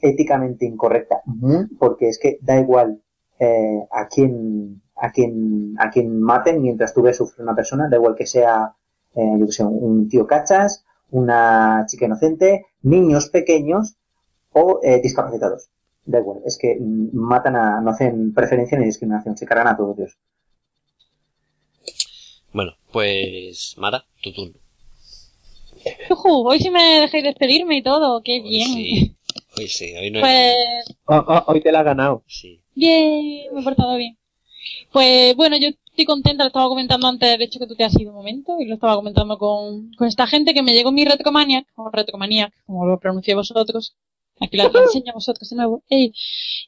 [0.00, 1.22] éticamente incorrecta,
[1.78, 3.02] porque es que da igual
[3.38, 7.96] eh, a quien a quien a quien maten mientras tú ves sufrir una persona, da
[7.96, 8.74] igual que sea
[9.14, 13.96] eh, yo que sé, un tío cachas, una chica inocente, niños pequeños
[14.52, 15.70] o eh, discapacitados.
[16.06, 19.76] Da igual, es que mm, matan a, no hacen preferencia ni discriminación, se cargan a
[19.76, 20.18] todos Dios.
[22.52, 24.54] Bueno, pues Mara, tu turno.
[26.10, 28.68] Ujú, hoy sí me dejéis despedirme y todo, qué Hoy bien.
[28.68, 29.16] sí,
[29.58, 30.54] hoy sí, hoy no Pues
[31.06, 32.22] Oh, oh, hoy te la has ganado.
[32.26, 32.62] Sí.
[32.74, 34.16] Bien, me he portado bien.
[34.92, 37.98] Pues bueno, yo estoy contenta, lo estaba comentando antes, de hecho que tú te has
[37.98, 41.04] ido un momento, y lo estaba comentando con, con esta gente que me llegó mi
[41.04, 43.96] Retromaniac, o Retromaniac, como lo pronuncié vosotros.
[44.40, 45.82] Aquí la enseño a vosotros de nuevo.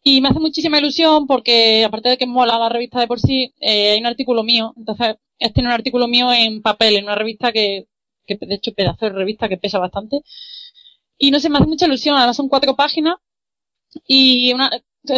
[0.02, 3.52] Y me hace muchísima ilusión porque, aparte de que mola la revista de por sí,
[3.60, 4.72] eh, hay un artículo mío.
[4.76, 7.86] Entonces, este tiene un artículo mío en papel, en una revista que,
[8.26, 10.22] que de hecho, pedazo de revista que pesa bastante.
[11.18, 12.16] Y no sé, me hace mucha ilusión.
[12.16, 13.16] Además, son cuatro páginas
[14.08, 14.70] y una,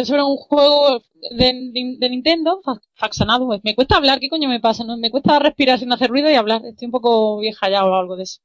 [0.05, 1.01] sobre un juego
[1.31, 3.47] de, de, Nintendo, fa- faxonado.
[3.47, 4.83] pues, Me cuesta hablar, ¿qué coño me pasa?
[4.85, 4.97] No?
[4.97, 6.63] Me cuesta respirar sin hacer ruido y hablar.
[6.65, 8.41] Estoy un poco vieja ya o algo de eso.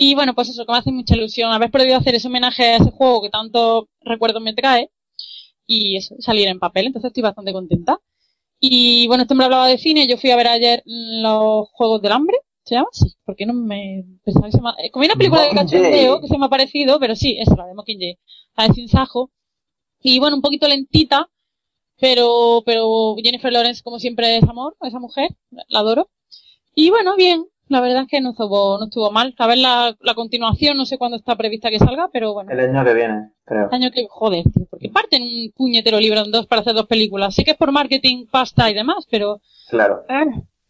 [0.00, 2.76] Y bueno, pues eso, que me hace mucha ilusión haber podido hacer ese homenaje a
[2.76, 4.92] ese juego que tanto recuerdo me trae
[5.66, 7.98] y eso, salir en papel, entonces estoy bastante contenta.
[8.60, 12.12] Y bueno, este hombre hablaba de cine, yo fui a ver ayer los Juegos del
[12.12, 12.88] Hambre, ¿se llama?
[12.92, 14.76] Sí, porque no me pensaba que se llama...
[14.78, 17.56] eh, Como hay una película de cachondeo que se me ha parecido, pero sí, esa,
[17.56, 18.18] la de Mockingjay,
[18.56, 19.32] la de Sin Sajo.
[20.02, 21.28] Y bueno, un poquito lentita,
[22.00, 25.30] pero, pero Jennifer Lawrence como siempre es amor, esa mujer,
[25.68, 26.10] la adoro.
[26.74, 29.34] Y bueno, bien, la verdad es que no estuvo, no estuvo mal.
[29.38, 32.50] A ver la, la continuación, no sé cuándo está prevista que salga, pero bueno.
[32.50, 33.68] El año que viene, creo.
[33.72, 37.34] Año que, joder, tío, porque parten un puñetero libro en dos para hacer dos películas.
[37.34, 39.40] Sé que es por marketing, pasta y demás, pero...
[39.68, 40.04] Claro.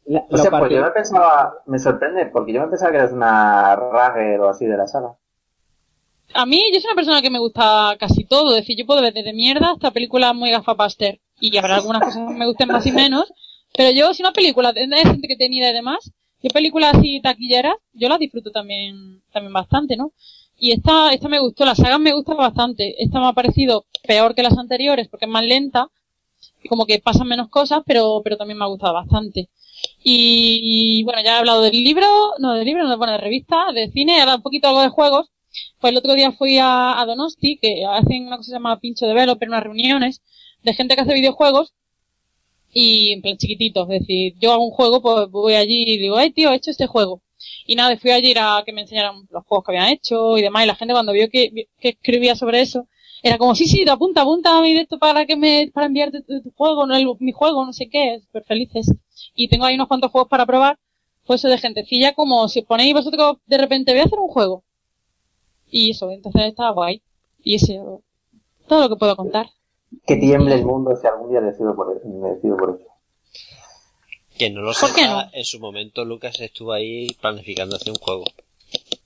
[0.07, 3.13] La- O sea, pues yo me pensaba, me sorprende, porque yo me pensaba que eres
[3.13, 5.13] una Ragger o así de la saga.
[6.35, 8.51] A mí, yo soy una persona que me gusta casi todo.
[8.51, 11.21] Es decir, yo puedo ver desde mierda hasta películas muy gafapaster.
[11.41, 13.33] Y habrá algunas cosas que me gusten más y menos.
[13.77, 16.11] Pero yo, si una película es entretenida y demás,
[16.43, 20.13] yo películas así taquilleras, yo las disfruto también, también bastante, ¿no?
[20.59, 23.03] Y esta, esta me gustó, la saga me gusta bastante.
[23.03, 25.89] Esta me ha parecido peor que las anteriores porque es más lenta
[26.63, 29.49] y como que pasan menos cosas, pero, pero también me ha gustado bastante.
[30.03, 32.07] Y, y, bueno, ya he hablado del libro,
[32.39, 34.89] no del libro, no, bueno, de revista, de cine, he hablado un poquito algo de
[34.89, 35.31] juegos.
[35.81, 38.81] Pues el otro día fui a, a Donosti, que hacen una cosa que se llama
[38.81, 40.23] pincho de velo, pero unas reuniones
[40.63, 41.73] de gente que hace videojuegos
[42.73, 43.89] y en plan chiquititos.
[43.91, 46.71] Es decir, yo hago un juego, pues voy allí y digo, ay tío, he hecho
[46.71, 47.23] este juego.
[47.67, 50.65] Y nada, fui allí a que me enseñaran los juegos que habían hecho y demás.
[50.65, 52.89] Y la gente cuando vio que, que escribía sobre eso,
[53.23, 56.23] era como, sí, sí, apunta, apunta a mi de esto para que me, para enviarte
[56.23, 58.93] tu, juego, no, el- mi juego, no sé qué, súper felices.
[59.35, 60.79] Y tengo ahí unos cuantos juegos para probar.
[61.27, 64.65] Pues eso de gentecilla como si ponéis vosotros de repente voy a hacer un juego.
[65.71, 67.01] Y eso, entonces está guay.
[67.45, 68.03] Y eso,
[68.69, 69.51] todo lo que puedo contar.
[70.07, 72.07] Que tiemble el mundo si algún día decido por eso.
[72.09, 72.89] Me decido por eso.
[74.39, 75.31] Que no lo ¿Por qué sepa, no?
[75.33, 78.25] en su momento Lucas estuvo ahí planificando hacer un juego.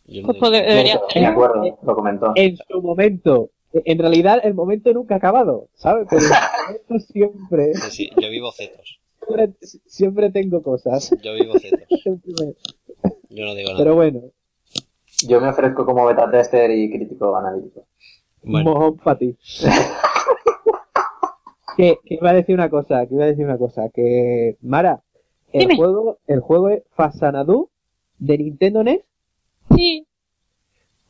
[0.07, 2.33] Yo no Pues digo- debería hecho, Me acuerdo, lo comentó.
[2.35, 3.51] en su momento.
[3.73, 6.07] En realidad, el momento nunca ha acabado, ¿sabes?
[6.11, 9.01] Pero momento siempre, Sí, sí, yo vivo cetos.
[9.27, 9.55] siempre,
[9.87, 11.11] siempre tengo cosas.
[11.23, 11.89] Yo vivo cetos.
[13.31, 13.79] Yo no digo nada.
[13.83, 14.21] Pero bueno,
[15.27, 17.87] Yo me ofrezco como beta tester y crítico analítico.
[18.43, 19.35] Bueno, mojón para ti.
[21.77, 25.03] que, que iba a decir una cosa, que iba a decir una cosa, que Mara,
[25.53, 25.77] el Dime.
[25.77, 27.71] juego, el juego es Fasanadu
[28.19, 29.03] de Nintendo NES.
[29.75, 30.07] Sí,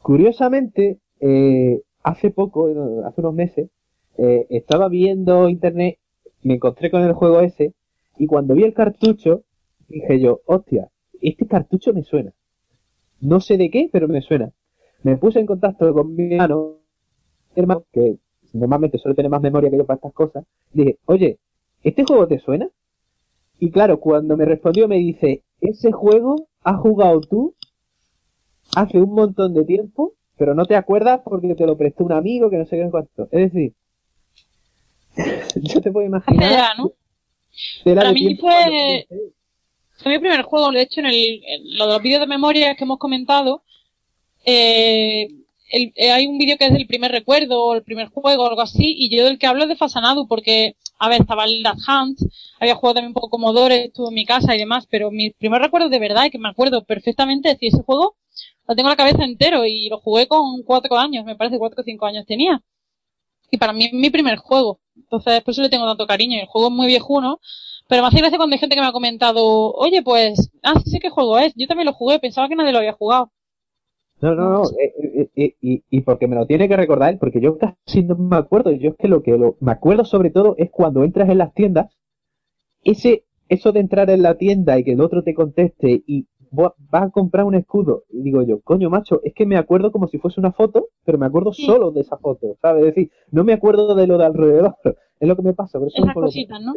[0.02, 2.66] Curiosamente, eh, hace poco,
[3.06, 3.70] hace unos meses,
[4.18, 5.98] eh, estaba viendo internet,
[6.42, 7.72] me encontré con el juego ese,
[8.18, 9.44] y cuando vi el cartucho,
[9.88, 10.90] dije yo, hostia,
[11.20, 12.32] este cartucho me suena.
[13.20, 14.50] No sé de qué, pero me suena.
[15.04, 16.78] Me puse en contacto con mi hermano,
[17.54, 18.16] hermano, que
[18.52, 21.38] normalmente suele tener más memoria que yo para estas cosas, dije, oye,
[21.82, 22.68] ¿este juego te suena?
[23.58, 27.54] Y claro, cuando me respondió me dice, ese juego has jugado tú
[28.74, 32.50] hace un montón de tiempo, pero no te acuerdas porque te lo prestó un amigo
[32.50, 33.28] que no sé qué cuánto.
[33.30, 33.72] Es decir,
[35.56, 36.50] yo te puedo hace imaginar.
[36.50, 36.92] ya, ¿no?
[37.84, 39.06] tela Para mí fue-.
[40.02, 42.74] Fue mi primer juego, de hecho, en, el, en lo de los vídeos de memoria
[42.74, 43.62] que hemos comentado,
[44.44, 45.28] eh,
[45.72, 48.48] el- eh, hay un vídeo que es del primer recuerdo, o el primer juego, o
[48.48, 51.62] algo así, y yo del que hablo es de Fasanadu, porque, a ver, estaba el
[51.62, 52.18] That Hunt,
[52.60, 55.60] había jugado también un poco Commodore, estuvo en mi casa y demás, pero mi primer
[55.62, 58.16] recuerdo de verdad, y que me acuerdo perfectamente, es ese juego
[58.68, 61.80] lo tengo en la cabeza entero, y lo jugué con cuatro años, me parece, cuatro
[61.82, 62.62] o cinco años tenía.
[63.50, 64.80] Y para mí es mi primer juego.
[64.96, 66.40] Entonces, por eso le tengo tanto cariño.
[66.40, 67.40] El juego es muy viejuno,
[67.88, 70.90] pero me hace gracia cuando hay gente que me ha comentado, oye, pues, ah, sí
[70.90, 71.52] sé qué juego es.
[71.56, 73.30] Yo también lo jugué, pensaba que nadie lo había jugado.
[74.22, 74.62] No, no, no.
[74.80, 78.16] eh, eh, eh, y, y porque me lo tiene que recordar, porque yo casi no
[78.16, 78.70] me acuerdo.
[78.70, 81.52] Yo es que lo que lo, me acuerdo sobre todo es cuando entras en las
[81.52, 81.90] tiendas,
[82.84, 86.26] ese, eso de entrar en la tienda y que el otro te conteste y
[86.56, 88.04] va- vas a comprar un escudo.
[88.10, 91.18] Y digo yo, coño macho, es que me acuerdo como si fuese una foto, pero
[91.18, 91.64] me acuerdo Sí.
[91.66, 92.84] solo de esa foto, ¿sabes?
[92.86, 94.76] Es decir, no me acuerdo de lo de alrededor.
[95.20, 96.72] Es lo que me pasa, por eso Esas cositas, ¿no?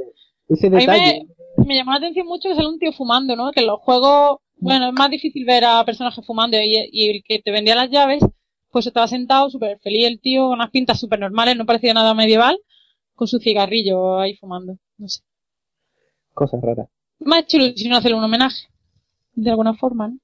[0.48, 3.50] Ese A mí me, me llamó la atención mucho que sale un tío fumando, ¿no?
[3.52, 7.24] Que en los juegos, bueno, es más difícil ver a personajes fumando y, y el
[7.24, 8.24] que te vendía las llaves,
[8.72, 12.14] pues estaba sentado súper feliz el tío, con unas pintas súper normales, no parecía nada
[12.14, 12.58] medieval,
[13.14, 14.78] con su cigarrillo ahí fumando.
[14.98, 15.22] No sé.
[16.34, 16.88] Cosas raras.
[17.20, 18.68] Me ha hecho ilusión hacerle un homenaje.
[19.34, 20.18] De alguna forma, ¿no?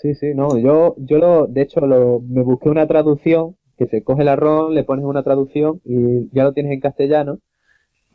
[0.00, 4.02] Sí, sí, no, yo, yo lo, de hecho, lo, me busqué una traducción, que se
[4.04, 7.38] coge el ROM, le pones una traducción y ya lo tienes en castellano,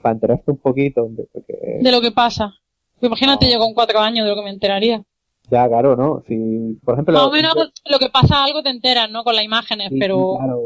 [0.01, 2.53] para enterarte un poquito, porque De lo que pasa.
[3.01, 3.51] Imagínate No.
[3.53, 5.03] yo con cuatro años de lo que me enteraría.
[5.51, 6.23] Ya, claro, ¿no?
[6.27, 9.23] Si, por ejemplo, Más o menos yo- lo que pasa algo te enteras, ¿no?
[9.23, 10.37] Con las imágenes, sí, pero...
[10.37, 10.61] claro.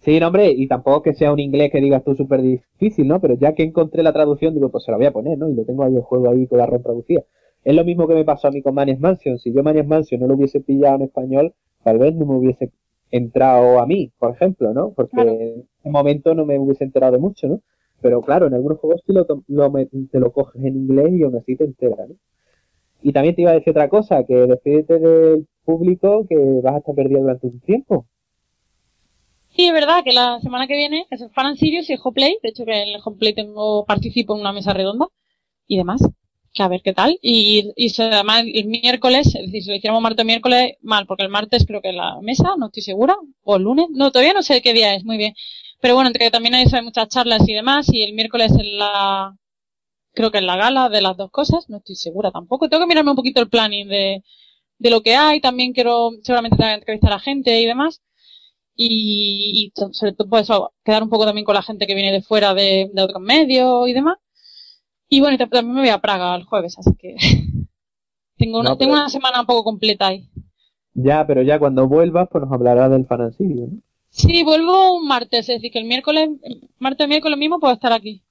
[0.00, 3.20] Sí, no, hombre, y tampoco que sea un inglés que digas tú súper difícil, ¿no?
[3.22, 5.48] Pero ya que encontré la traducción, digo, pues se la voy a poner, ¿no?
[5.48, 7.22] Y lo tengo ahí el juego ahí con la ROM traducida.
[7.64, 9.38] Es lo mismo que me pasó a mí con Maniac Mansion.
[9.38, 12.70] Si yo Maniac Mansion no lo hubiese pillado en español, tal vez no me hubiese
[13.10, 14.92] entrado a mí, por ejemplo, ¿no?
[14.92, 15.30] Porque Claro.
[15.30, 17.60] en ese momento no me hubiese enterado de mucho, ¿no?
[18.02, 21.22] Pero claro, en algunos juegos sí lo, lo me- te lo coges en inglés y
[21.22, 22.14] aún así te enteras, ¿no?
[23.04, 26.78] Y también te iba a decir otra cosa, que despídete del público que vas a
[26.78, 28.06] estar perdido durante un tiempo.
[29.54, 32.38] Sí, es verdad que la semana que viene es el Fan Sirius y el Hoplay.
[32.42, 35.08] De hecho, que en el Hoplay tengo, participo en una mesa redonda
[35.66, 36.00] y demás.
[36.54, 37.18] Que a ver qué tal.
[37.20, 41.24] Y, y además el miércoles, es decir, si lo hiciéramos martes o miércoles, mal, porque
[41.24, 43.18] el martes creo que es la mesa, no estoy segura.
[43.42, 45.34] O el lunes, no, todavía no sé qué día es, muy bien.
[45.82, 48.64] Pero bueno, entre que también hay, hay muchas charlas y demás, y el miércoles es
[48.64, 49.36] la,
[50.14, 52.68] creo que es la gala de las dos cosas, no estoy segura tampoco.
[52.68, 54.24] Tengo que mirarme un poquito el planning de,
[54.78, 58.02] de lo que hay, también quiero seguramente también entrevistar a gente y demás
[58.76, 60.48] y, y sobre todo pues
[60.84, 63.88] quedar un poco también con la gente que viene de fuera de, de otros medios
[63.88, 64.18] y demás.
[65.08, 67.16] Y bueno, y también me voy a Praga el jueves, así que
[68.38, 70.28] tengo una, No, tengo una semana un poco completa ahí.
[70.94, 73.78] Ya, pero ya cuando vuelvas, pues nos hablarás del Fanancidio, ¿no?
[74.08, 76.30] Sí, vuelvo un martes, es decir, que el miércoles,
[76.78, 78.22] martes miércoles mismo puedo estar aquí.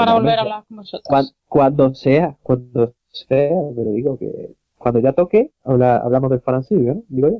[0.00, 1.04] Para volver a hablar con vosotros.
[1.08, 6.94] Cuan- Cuando sea, cuando sea, pero digo que cuando ya toque, habla- hablamos del Fanancidio,
[6.94, 7.02] ¿no?
[7.08, 7.38] Digo yo.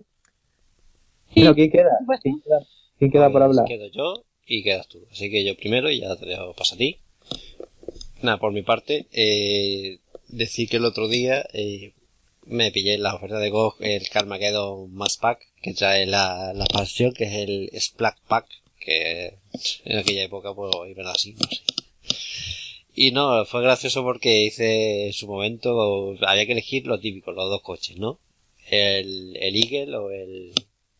[1.35, 1.91] Sí, Pero ¿quién queda?
[2.07, 2.59] pues, ¿Quién queda,
[2.99, 3.65] quién queda por Pues hablar?
[3.67, 5.07] Quedo yo y quedas tú.
[5.11, 6.99] Así que yo primero y ya te dejo pasar a ti.
[8.23, 11.95] Nada, por mi parte, eh, decir que el otro día eh,
[12.47, 16.65] me pillé en la oferta de GOG el Carmageddon Mass Pack, que trae la, la
[16.65, 18.47] expansión, que es el Splack Pack,
[18.79, 19.39] que
[19.85, 21.61] en aquella época pues iba así, no sé.
[23.03, 27.49] Y no, fue gracioso porque hice en su momento, había que elegir lo típico, los
[27.49, 28.19] dos coches, ¿no?
[28.69, 30.53] El, el Eagle o el,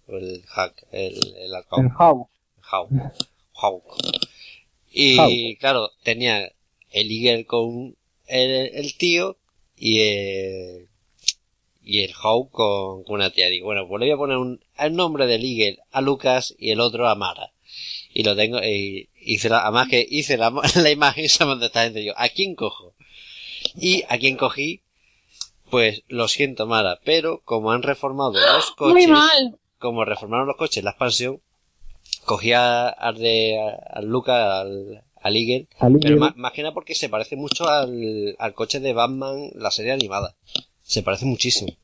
[0.09, 1.53] o el Hack, el, el.
[1.53, 2.27] El How.
[2.63, 2.91] Hawk.
[3.53, 3.85] Hawk.
[4.91, 5.59] Y Hawk.
[5.61, 6.51] claro, tenía
[6.91, 7.95] el Eagle con
[8.29, 9.37] el, el tío
[9.77, 10.89] y el,
[11.85, 13.51] y el Hawk con, con una tía.
[13.51, 16.71] Digo, bueno, pues le voy a poner un, el nombre del Eagle a Lucas y
[16.71, 17.53] el otro a Mara.
[18.13, 21.27] Y lo tengo, y hice la, además que hice la, la imagen
[21.61, 22.05] de esta gente.
[22.05, 22.95] Yo, ¿a quién cojo?
[23.77, 24.83] Y a quién cogí,
[25.71, 29.59] pues lo siento Mara, pero como han reformado los coches muy mal.
[29.79, 31.41] como reformaron los coches la expansión,
[32.25, 33.59] cogía al de
[33.91, 37.69] al Luca, al, al Eagle, Al pero más, más que nada porque se parece mucho
[37.69, 40.35] al, al coche de Batman, la serie animada.
[40.83, 41.77] Se parece muchísimo.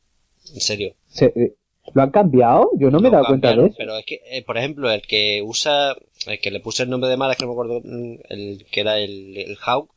[0.54, 0.94] En serio.
[1.08, 1.54] Se- eh,
[1.94, 2.70] ¿Lo han cambiado?
[2.78, 3.74] Yo no me he dado cuenta de eso.
[3.78, 5.96] Pero es que, eh, por ejemplo, el que usa,
[6.26, 8.66] el que le puse el nombre de Mara, es que no me acuerdo, mm, el
[8.70, 9.90] que era el, el Hawk,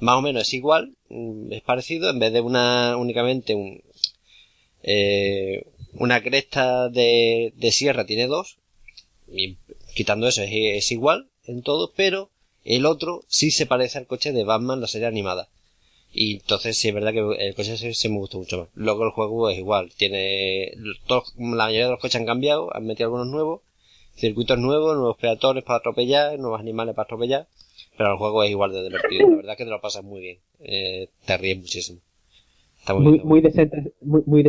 [0.00, 3.82] más o menos es igual, mm, es parecido, en vez de una, únicamente un,
[4.82, 5.64] eh,
[5.94, 8.58] una cresta de, de sierra tiene dos,
[9.28, 9.56] y
[9.94, 12.30] quitando eso es, es igual en todo, pero
[12.64, 15.48] el otro sí se parece al coche de Batman, la serie animada.
[16.14, 17.18] Y entonces sí es verdad que
[17.48, 18.68] el coche ese sí me gustó mucho más.
[18.74, 20.72] Luego el juego es igual, tiene
[21.06, 23.62] todos- la mayoría de los coches han cambiado, han metido algunos nuevos,
[24.14, 27.48] circuitos nuevos, nuevos peatones para atropellar, nuevos animales para atropellar,
[27.98, 29.28] pero el juego es igual de divertido.
[29.28, 31.98] La verdad es que te lo pasas muy bien, eh, te ríes muchísimo.
[32.78, 34.42] Está muy, Muy, muy, desentres- muy, muy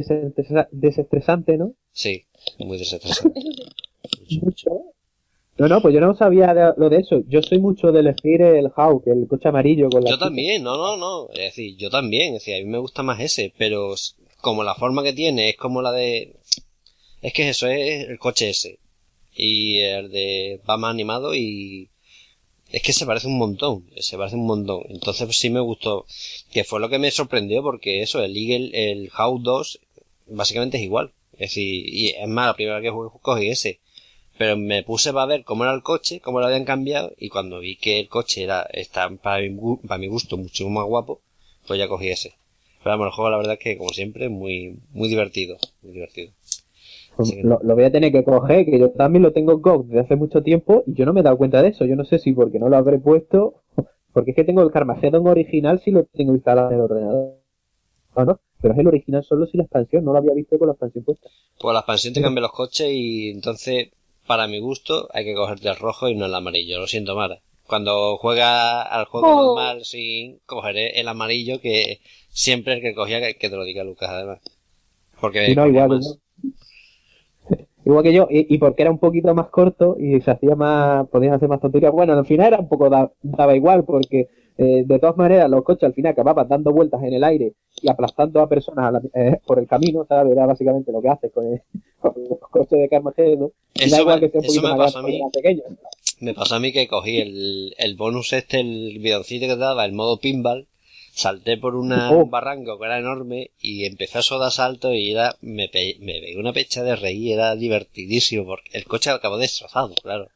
[0.72, 1.74] desestresante, ¿no?
[1.94, 2.26] Sí,
[2.60, 3.40] muy desestresante.
[4.20, 4.70] Mucho, mucho.
[5.58, 7.22] No, no, pues yo no sabía de- lo de eso.
[7.30, 10.26] Yo soy mucho de elegir el Hawk, el coche amarillo con la Yo chica.
[10.26, 11.30] también, no, no, no.
[11.30, 12.36] Es decir, yo también.
[12.36, 13.96] Es decir, a mí me gusta más ese, pero
[14.42, 16.36] como la forma que tiene es como la de.
[17.22, 18.80] Es que eso es el coche ese.
[19.34, 21.90] Y el de Batman animado y.
[22.72, 24.82] Es que se parece un montón, se parece un montón.
[24.90, 26.06] Entonces pues, sí me gustó.
[26.52, 29.80] Que fue lo que me sorprendió porque eso, el Eagle, el House 2,
[30.28, 31.14] básicamente es igual.
[31.34, 33.80] Es decir, y es más, la primera vez que jugué cogí ese.
[34.38, 37.60] Pero me puse para ver cómo era el coche, cómo lo habían cambiado, y cuando
[37.60, 41.22] vi que el coche era, está para mi, para mi gusto mucho más guapo,
[41.68, 42.34] pues ya cogí ese.
[42.84, 46.32] Pero vamos, el juego la verdad es que como siempre, muy, muy divertido, muy divertido.
[47.16, 50.02] Pues lo, lo voy a tener que coger, que yo también lo tengo GOG desde
[50.02, 51.86] hace mucho tiempo y yo no me he dado cuenta de eso.
[51.86, 53.62] Yo no sé si porque no lo habré puesto,
[54.14, 57.36] porque es que tengo el Carmageddon original si lo tengo instalado en el ordenador.
[58.18, 60.68] No, no, pero es el original solo si la expansión, no lo había visto con
[60.68, 61.30] la expansión puesta.
[61.60, 63.90] Pues la expansión te cambia los coches y entonces,
[64.28, 66.80] para mi gusto, hay que cogerte el rojo y no el amarillo.
[66.80, 67.40] Lo siento, Mara.
[67.68, 69.46] Cuando juega al juego Oh.
[69.48, 72.00] normal, sí, cogeré el amarillo que
[72.30, 74.40] siempre el que cogía, que, que te lo diga Lucas, además.
[75.22, 76.20] Porque no, igual, más.
[77.86, 81.08] Igual que yo, y, y porque era un poquito más corto y se hacía más,
[81.10, 81.92] podías hacer más tonterías.
[81.92, 84.28] Bueno, al final era un poco, da- daba igual porque
[84.58, 87.90] eh, de todas maneras los coches al final acababan dando vueltas en el aire y
[87.90, 90.32] aplastando a personas a la- eh, por el camino, ¿sabes?
[90.32, 91.62] Era básicamente lo que haces con, el-
[92.00, 93.52] con los coches de Carmageddon.
[93.74, 95.20] Eso igual me- que eso me pasó a mí.
[95.34, 95.64] pequeño.
[96.22, 99.84] Me pasó a mí que cogí el, el bonus este, el bidoncito que te daba,
[99.84, 100.68] el modo pinball,
[101.12, 102.24] salté por una, Oh.
[102.24, 106.14] un barranco que era enorme y empecé a sodar salto y era, me, pe- me
[106.22, 110.30] pegué una pecha de reír, era divertidísimo porque el coche acabó destrozado, claro.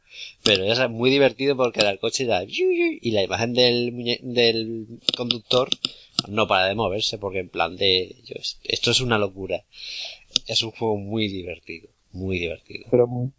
[0.44, 2.66] Pero era muy divertido porque el coche yu,
[3.02, 5.70] y la imagen del, muñe- del conductor
[6.28, 8.16] no para de moverse porque en plan de,
[8.64, 9.64] esto es una locura.
[10.48, 12.88] Es un juego muy divertido, muy divertido.
[12.92, 13.32] Pero muy...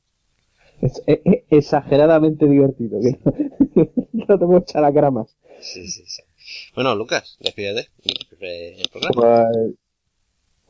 [0.81, 3.01] Es, es- es exageradamente divertido.
[3.01, 3.19] Que
[3.75, 5.37] no, no te puedo echar la cara más.
[5.61, 6.23] Sí, sí, sí.
[6.75, 7.89] Bueno, Lucas, despídete
[8.41, 9.13] del programa.
[9.53, 9.75] Pues,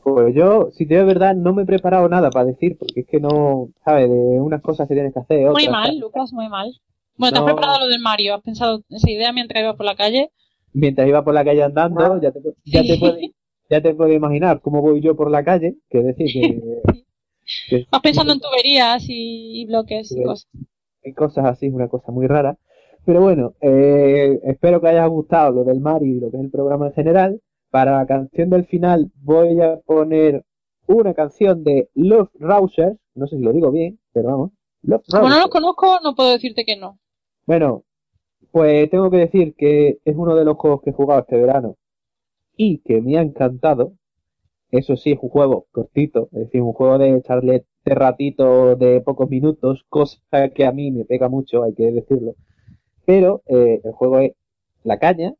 [0.03, 3.07] pues yo, si te digo verdad, no me he preparado nada para decir, porque es
[3.07, 4.09] que no, ¿sabes?
[4.09, 5.49] De unas cosas que tienes que hacer.
[5.49, 6.71] Muy otras, mal, Lucas, muy mal.
[7.17, 8.35] Bueno, ¿te has preparado lo del Mario?
[8.35, 10.31] ¿Has pensado esa idea mientras ibas por la calle?
[10.73, 13.31] Mientras iba por la calle andando, ya te, ya te puedes,
[13.69, 16.61] ya te puedes imaginar cómo voy yo por la calle, que decir que,
[17.69, 20.49] que Vas pensando en tuberías y, y bloques y cosas.
[21.05, 22.57] hay cosas así, es una cosa muy rara.
[23.05, 26.51] Pero bueno, eh, espero que haya gustado lo del Mario y lo que es el
[26.51, 27.41] programa en general.
[27.71, 30.43] Para la canción del final voy a poner
[30.87, 34.51] una canción de Love Rousers, no sé si lo digo bien, pero vamos.
[34.83, 36.99] Love Como no los conozco, no puedo decirte que no.
[37.45, 37.83] Bueno,
[38.51, 41.77] pues tengo que decir que es uno de los juegos que he jugado este verano
[42.57, 43.93] y que me ha encantado.
[44.69, 49.01] Eso sí, es un juego cortito, es decir, un juego de echarle de ratito de
[49.01, 52.35] pocos minutos, cosa que a mí me pega mucho, hay que decirlo.
[53.05, 54.33] Pero eh, el juego es
[54.83, 55.33] la caña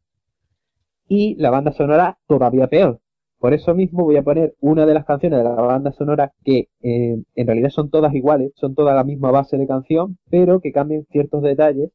[1.19, 2.99] y la banda sonora todavía peor.
[3.39, 6.69] Por eso mismo voy a poner una de las canciones de la banda sonora que
[6.81, 10.71] eh, en realidad son todas iguales, son todas la misma base de canción, pero que
[10.71, 11.91] cambian ciertos detalles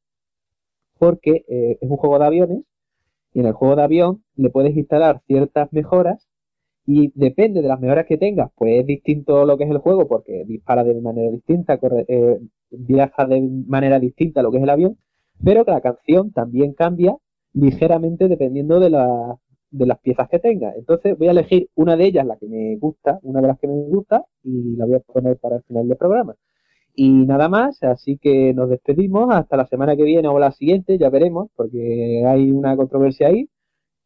[0.98, 2.58] porque eh, es un juego de aviones
[3.34, 6.26] y en el juego de avión le puedes instalar ciertas mejoras
[6.86, 10.08] y depende de las mejoras que tengas, pues es distinto lo que es el juego
[10.08, 12.40] porque dispara de manera distinta, corre- eh,
[12.70, 14.98] viaja de manera distinta lo que es el avión,
[15.44, 17.16] pero que la canción también cambia
[17.56, 19.36] ligeramente dependiendo de, la-
[19.70, 20.72] de las piezas que tenga.
[20.76, 23.66] Entonces voy a elegir una de ellas, la que me gusta, una de las que
[23.66, 26.34] me gusta y la voy a poner para el final del programa.
[26.94, 30.96] Y nada más, así que nos despedimos hasta la semana que viene o la siguiente,
[30.96, 33.48] ya veremos, porque hay una controversia ahí.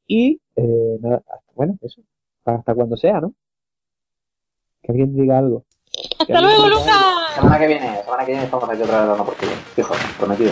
[0.06, 2.02] Y eh, nada, hasta- bueno, eso,
[2.44, 3.34] hasta cuando sea, ¿no?
[4.82, 5.64] Que alguien diga algo.
[6.18, 6.66] ¡Hasta luego.
[6.68, 7.34] Lucas!
[7.36, 9.34] Semana que viene, semana que viene estamos aquí otra vez dando por.
[9.34, 10.50] Fijo, prometido.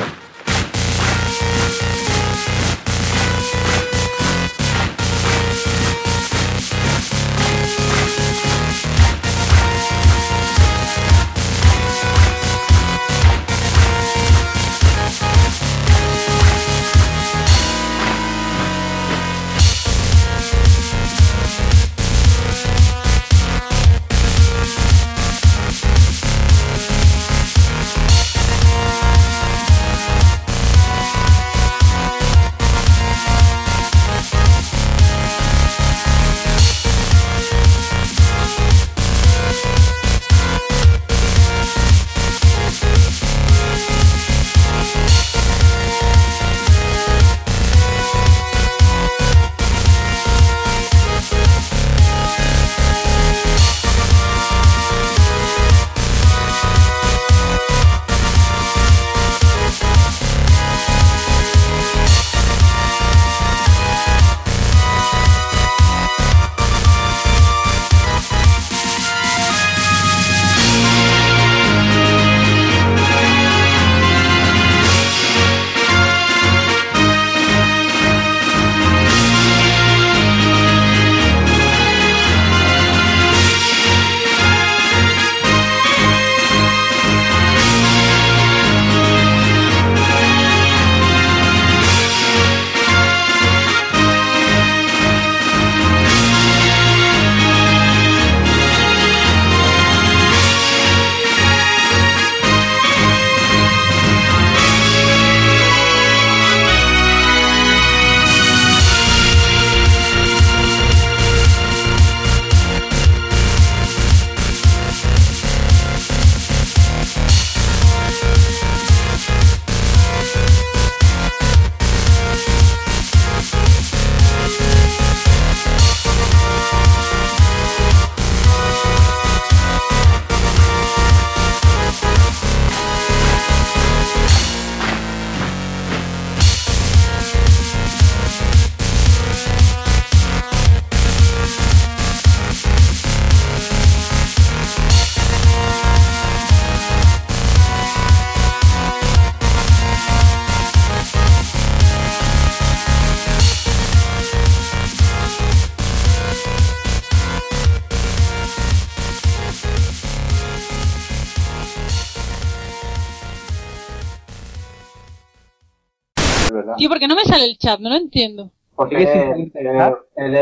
[166.78, 167.78] Tío, ¿por qué no me sale el chat?
[167.80, 168.50] No lo entiendo.
[168.76, 169.08] Porque él es,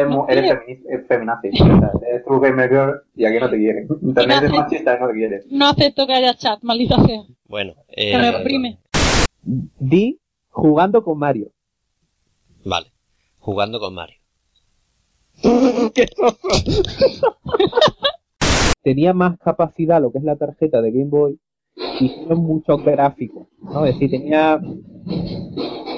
[0.06, 1.48] No él es feminazi.
[1.48, 3.88] O sea, es True Gamer Girl y aquí no te quieren.
[4.02, 5.42] Internet es machista y no te quiere.
[5.48, 7.22] No acepto que haya chat, maldita sea.
[7.48, 8.78] Bueno, Que me eh, oprime.
[9.42, 11.50] Di jugando con Mario.
[12.64, 12.88] vale.
[13.38, 14.16] Jugando con Mario.
[18.82, 21.38] Tenía más capacidad lo que es la tarjeta de Game Boy
[22.00, 23.48] y hicieron muchos gráficos.
[23.62, 23.86] ¿no?
[23.86, 24.60] Es decir, tenía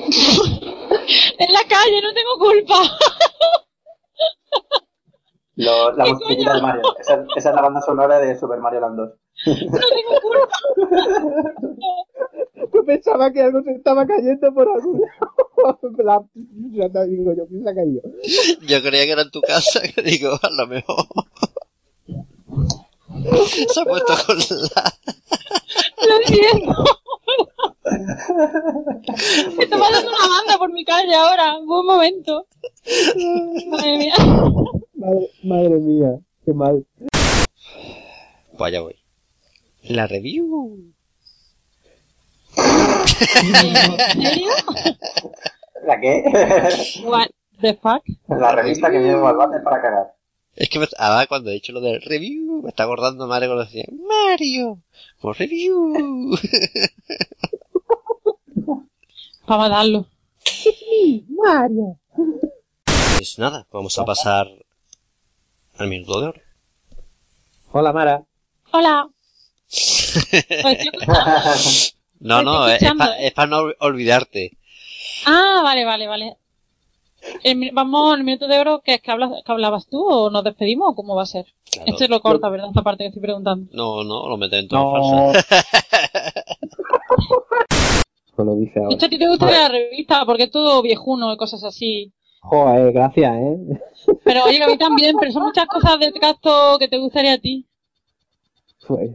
[1.39, 2.75] En la calle, no tengo culpa.
[5.57, 6.83] Lo- la ¿Qué musiquita de Mario.
[7.01, 9.09] Esa, esa es la banda sonora de Super Mario Land 2.
[9.47, 10.59] No tengo culpa.
[12.75, 15.81] Yo pensaba que algo se estaba cayendo por algún lado.
[16.73, 18.03] La- te digo yo, ¿quién se ha caído?
[18.67, 21.05] Yo creía que era en tu casa, que digo, a lo mejor.
[23.69, 24.93] Se ha puesto con la.
[26.07, 26.85] Lo entiendo.
[29.59, 31.59] Está pasando una banda por mi calle ahora.
[31.65, 32.47] Buen momento.
[33.71, 34.15] Madre mía.
[34.95, 36.87] Madre, madre mía, qué mal.
[38.57, 38.97] Pues allá voy.
[39.83, 40.93] La review.
[42.57, 44.51] ¿En serio?
[45.87, 46.25] ¿La qué?
[47.05, 47.29] What
[47.61, 48.03] the fuck?
[48.29, 50.18] la revista que me llevo al váter para cagar.
[50.59, 53.65] Es que me, ahora cuando he dicho lo del review, me está acordando Mario cuando
[53.65, 54.83] decía, Mario,
[55.21, 56.37] por review.
[59.47, 60.07] Para matarlo.
[61.29, 62.01] Mario.
[63.17, 64.49] Pues nada, vamos a pasar
[65.77, 66.41] al minuto de oro.
[67.71, 68.25] Hola Mara.
[68.73, 69.09] Hola.
[70.63, 73.05] Pues, No, no, es, escuchando,
[73.37, 73.51] para ¿eh?
[73.51, 74.59] no olvidarte.
[75.25, 76.37] Ah, vale, vale, vale.
[77.43, 80.45] El vamos al minuto de oro, que es que, hablas, que hablabas tú o nos
[80.45, 81.47] despedimos o cómo va a ser.
[81.71, 81.91] Claro.
[81.93, 82.69] Esto lo corta, ¿verdad?
[82.69, 83.69] Esta parte que estoy preguntando.
[83.73, 85.33] No, no, lo metes en todo No.
[85.33, 85.45] falsa.
[88.37, 88.95] Pues lo dice De ahora.
[88.95, 92.13] hecho, a ti te gusta la revista porque es todo viejuno y cosas así.
[92.41, 93.81] Joder, gracias, eh.
[94.25, 97.39] Pero oye, a mí también, pero son muchas cosas del gasto que te gustaría a
[97.39, 97.67] ti.
[98.87, 99.11] Pues,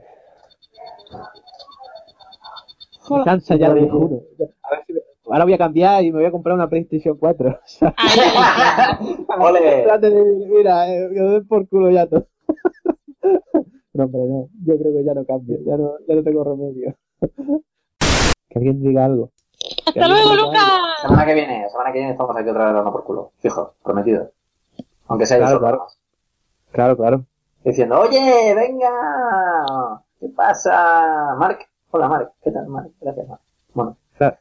[3.09, 4.21] me cansa ya de juro.
[4.63, 7.17] A ver si me- Ahora voy a cambiar y me voy a comprar una PlayStation
[7.17, 7.49] 4.
[7.49, 9.25] O sea, Ahí, ahí.
[9.39, 9.83] ¡Ole!
[9.83, 12.27] trate de- mira, eh, que me den por culo ya todo.
[13.95, 14.47] No, hombre, no.
[14.65, 15.55] Yo creo que ya no cambio.
[15.63, 16.95] Ya no, ya no tengo remedio.
[18.49, 19.29] Que alguien diga algo.
[19.85, 20.63] Hasta luego, Lucas.
[21.01, 23.31] Semana que viene, semana que viene estamos aquí otra vez dando por culo.
[23.39, 24.31] Fijo, prometido.
[25.07, 25.87] Aunque sea Claro, claro.
[26.71, 27.25] Claro, claro.
[27.63, 30.01] Diciendo, oye, venga.
[30.19, 31.35] ¿Qué pasa?
[31.37, 31.59] Mark.
[31.91, 32.31] Hola, Mark.
[32.43, 32.89] ¿Qué tal, Mark?
[32.99, 33.41] Gracias, Mark.
[33.73, 34.39] Bueno, O sea,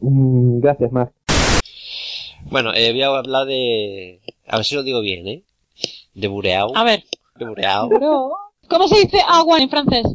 [0.00, 1.12] mm, gracias, Mark.
[2.50, 4.20] Bueno, eh, voy a hablar de...
[4.46, 5.42] A ver si lo digo bien, ¿eh?
[6.14, 6.76] De bureao.
[6.76, 7.02] A ver,
[7.34, 7.88] De bureao.
[7.88, 8.32] bro.
[8.68, 10.06] ¿Cómo se dice agua en francés?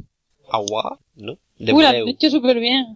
[0.50, 1.38] Agua, ¿no?
[1.58, 2.88] De Uy, lo has dicho súper bien.